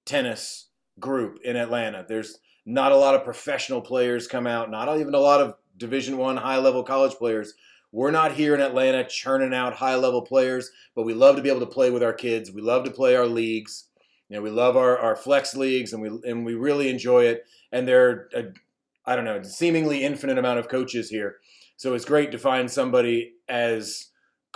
tennis 0.06 0.70
group 1.00 1.40
in 1.44 1.56
Atlanta. 1.56 2.06
There's 2.08 2.40
not 2.66 2.92
a 2.92 2.98
lot 2.98 3.16
of 3.16 3.24
professional 3.24 3.82
players 3.82 4.28
come 4.28 4.48
out, 4.48 4.70
not 4.70 5.00
even 5.00 5.14
a 5.14 5.20
lot 5.20 5.42
of 5.42 5.56
Division 5.78 6.18
One 6.18 6.38
high 6.38 6.58
level 6.58 6.84
college 6.84 7.14
players. 7.14 7.54
We're 7.92 8.12
not 8.12 8.34
here 8.34 8.54
in 8.54 8.62
Atlanta 8.62 9.08
churning 9.08 9.54
out 9.54 9.74
high 9.74 9.96
level 9.96 10.22
players, 10.22 10.72
but 10.96 11.04
we 11.04 11.14
love 11.14 11.36
to 11.38 11.42
be 11.42 11.50
able 11.50 11.62
to 11.62 11.66
play 11.66 11.90
with 11.90 12.04
our 12.04 12.14
kids. 12.14 12.52
We 12.52 12.62
love 12.62 12.84
to 12.84 12.92
play 12.92 13.16
our 13.16 13.28
leagues. 13.28 13.86
You 14.28 14.36
know, 14.36 14.42
we 14.42 14.50
love 14.50 14.76
our, 14.76 14.98
our 14.98 15.16
flex 15.16 15.56
leagues, 15.56 15.94
and 15.94 16.02
we 16.02 16.10
and 16.30 16.46
we 16.46 16.56
really 16.56 16.90
enjoy 16.90 17.26
it. 17.26 17.46
And 17.72 17.88
there 17.88 18.10
are, 18.10 18.30
a, 18.36 18.44
I 19.06 19.16
don't 19.16 19.24
know, 19.24 19.42
seemingly 19.44 20.04
infinite 20.04 20.38
amount 20.38 20.60
of 20.60 20.68
coaches 20.68 21.10
here. 21.10 21.38
So 21.78 21.94
it's 21.94 22.06
great 22.06 22.32
to 22.32 22.38
find 22.38 22.70
somebody 22.70 23.36
as 23.48 24.08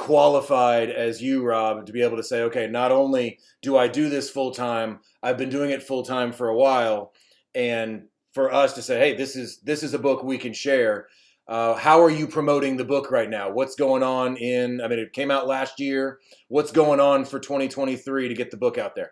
qualified 0.01 0.89
as 0.89 1.21
you, 1.21 1.45
Rob, 1.45 1.85
to 1.85 1.93
be 1.93 2.01
able 2.01 2.17
to 2.17 2.23
say, 2.23 2.41
okay, 2.41 2.65
not 2.65 2.91
only 2.91 3.37
do 3.61 3.77
I 3.77 3.87
do 3.87 4.09
this 4.09 4.31
full 4.31 4.49
time, 4.49 4.99
I've 5.21 5.37
been 5.37 5.51
doing 5.51 5.69
it 5.69 5.83
full 5.83 6.01
time 6.01 6.31
for 6.31 6.49
a 6.49 6.55
while, 6.55 7.13
and 7.53 8.07
for 8.33 8.51
us 8.51 8.73
to 8.73 8.81
say, 8.81 8.97
hey, 8.97 9.15
this 9.15 9.35
is 9.35 9.59
this 9.59 9.83
is 9.83 9.93
a 9.93 9.99
book 9.99 10.23
we 10.23 10.39
can 10.39 10.53
share. 10.53 11.07
Uh, 11.47 11.75
how 11.75 12.01
are 12.01 12.09
you 12.09 12.25
promoting 12.25 12.77
the 12.77 12.83
book 12.83 13.11
right 13.11 13.29
now? 13.29 13.51
What's 13.51 13.75
going 13.75 14.01
on 14.01 14.37
in? 14.37 14.81
I 14.81 14.87
mean, 14.87 14.97
it 14.97 15.13
came 15.13 15.29
out 15.29 15.45
last 15.45 15.79
year. 15.79 16.17
What's 16.47 16.71
going 16.71 16.99
on 16.99 17.23
for 17.23 17.39
2023 17.39 18.27
to 18.27 18.33
get 18.33 18.49
the 18.49 18.57
book 18.57 18.79
out 18.79 18.95
there? 18.95 19.11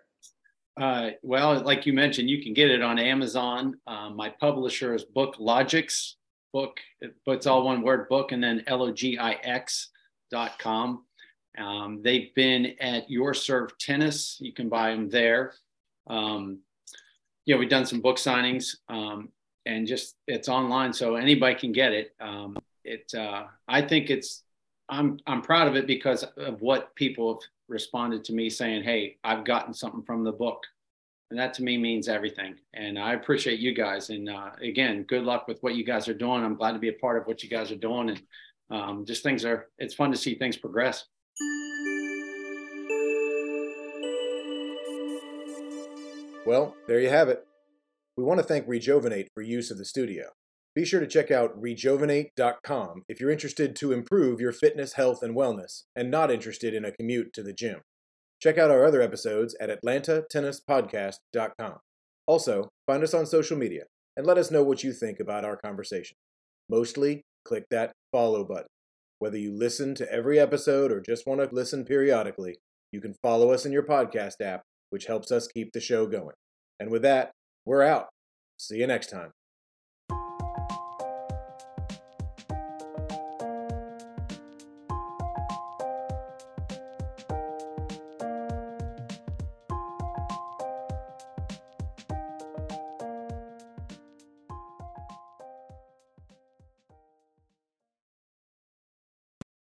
Uh, 0.81 1.11
well, 1.21 1.61
like 1.61 1.85
you 1.85 1.93
mentioned, 1.93 2.31
you 2.31 2.41
can 2.41 2.55
get 2.55 2.71
it 2.71 2.81
on 2.81 2.97
Amazon. 2.97 3.75
Um, 3.85 4.15
my 4.15 4.29
publisher 4.29 4.95
is 4.95 5.05
BookLogix. 5.15 6.13
Book, 6.51 6.77
but 7.27 7.33
it's 7.33 7.45
all 7.45 7.63
one 7.63 7.83
word, 7.83 8.09
book, 8.09 8.31
and 8.31 8.43
then 8.43 8.63
L 8.65 8.81
O 8.81 8.91
G 8.91 9.19
I 9.19 9.33
X 9.33 9.91
Um, 11.57 12.01
they've 12.03 12.33
been 12.35 12.75
at 12.79 13.09
Your 13.09 13.33
Serve 13.33 13.77
Tennis. 13.77 14.37
You 14.39 14.53
can 14.53 14.69
buy 14.69 14.91
them 14.91 15.09
there. 15.09 15.53
Um, 16.07 16.59
you 17.45 17.55
know, 17.55 17.59
we've 17.59 17.69
done 17.69 17.85
some 17.85 18.01
book 18.01 18.17
signings 18.17 18.75
um, 18.89 19.29
and 19.65 19.87
just 19.87 20.15
it's 20.27 20.49
online, 20.49 20.93
so 20.93 21.15
anybody 21.15 21.55
can 21.55 21.71
get 21.71 21.91
it. 21.91 22.15
Um, 22.19 22.57
it 22.83 23.11
uh, 23.13 23.45
I 23.67 23.81
think 23.81 24.09
it's 24.09 24.43
I'm 24.87 25.19
I'm 25.27 25.41
proud 25.41 25.67
of 25.67 25.75
it 25.75 25.87
because 25.87 26.23
of 26.23 26.61
what 26.61 26.93
people 26.95 27.33
have 27.35 27.43
responded 27.67 28.23
to 28.25 28.33
me 28.33 28.49
saying, 28.49 28.83
"Hey, 28.83 29.17
I've 29.23 29.45
gotten 29.45 29.73
something 29.73 30.03
from 30.03 30.23
the 30.23 30.31
book," 30.31 30.63
and 31.29 31.39
that 31.39 31.53
to 31.55 31.63
me 31.63 31.77
means 31.77 32.07
everything. 32.07 32.55
And 32.73 32.97
I 32.97 33.13
appreciate 33.13 33.59
you 33.59 33.73
guys. 33.73 34.09
And 34.09 34.29
uh, 34.29 34.51
again, 34.61 35.03
good 35.03 35.23
luck 35.23 35.47
with 35.47 35.61
what 35.61 35.75
you 35.75 35.83
guys 35.83 36.07
are 36.07 36.13
doing. 36.13 36.43
I'm 36.43 36.55
glad 36.55 36.73
to 36.73 36.79
be 36.79 36.89
a 36.89 36.93
part 36.93 37.21
of 37.21 37.27
what 37.27 37.43
you 37.43 37.49
guys 37.49 37.71
are 37.71 37.75
doing, 37.75 38.09
and 38.09 38.21
um, 38.71 39.05
just 39.05 39.23
things 39.23 39.45
are. 39.45 39.67
It's 39.77 39.93
fun 39.93 40.11
to 40.11 40.17
see 40.17 40.35
things 40.35 40.57
progress. 40.57 41.05
Well, 46.45 46.75
there 46.87 46.99
you 46.99 47.09
have 47.09 47.29
it. 47.29 47.45
We 48.17 48.23
want 48.23 48.39
to 48.39 48.45
thank 48.45 48.67
Regeovinate 48.67 49.27
for 49.33 49.41
use 49.41 49.71
of 49.71 49.77
the 49.77 49.85
studio. 49.85 50.29
Be 50.75 50.85
sure 50.85 50.99
to 50.99 51.07
check 51.07 51.31
out 51.31 51.59
regeovinate.com 51.61 53.03
if 53.07 53.19
you're 53.19 53.31
interested 53.31 53.75
to 53.75 53.91
improve 53.91 54.39
your 54.39 54.51
fitness, 54.51 54.93
health, 54.93 55.21
and 55.21 55.35
wellness 55.35 55.83
and 55.95 56.09
not 56.09 56.31
interested 56.31 56.73
in 56.73 56.85
a 56.85 56.91
commute 56.91 57.33
to 57.33 57.43
the 57.43 57.53
gym. 57.53 57.81
Check 58.41 58.57
out 58.57 58.71
our 58.71 58.85
other 58.85 59.01
episodes 59.01 59.55
at 59.59 59.69
atlantatennispodcast.com. 59.69 61.77
Also, 62.25 62.69
find 62.87 63.03
us 63.03 63.13
on 63.13 63.25
social 63.25 63.57
media 63.57 63.83
and 64.15 64.25
let 64.25 64.37
us 64.37 64.51
know 64.51 64.63
what 64.63 64.83
you 64.83 64.93
think 64.93 65.19
about 65.19 65.43
our 65.43 65.57
conversation. 65.57 66.15
Mostly, 66.69 67.23
click 67.43 67.65
that 67.71 67.91
follow 68.11 68.43
button. 68.43 68.67
Whether 69.19 69.37
you 69.37 69.51
listen 69.51 69.95
to 69.95 70.11
every 70.11 70.39
episode 70.39 70.91
or 70.91 71.01
just 71.01 71.27
want 71.27 71.41
to 71.41 71.55
listen 71.55 71.85
periodically, 71.85 72.57
you 72.91 73.01
can 73.01 73.15
follow 73.21 73.51
us 73.51 73.65
in 73.65 73.71
your 73.71 73.83
podcast 73.83 74.41
app, 74.41 74.63
which 74.89 75.05
helps 75.05 75.31
us 75.31 75.47
keep 75.47 75.73
the 75.73 75.81
show 75.81 76.07
going. 76.07 76.35
And 76.79 76.89
with 76.89 77.01
that, 77.01 77.31
we're 77.65 77.83
out. 77.83 78.07
See 78.57 78.77
you 78.77 78.87
next 78.87 79.09
time. 79.09 79.31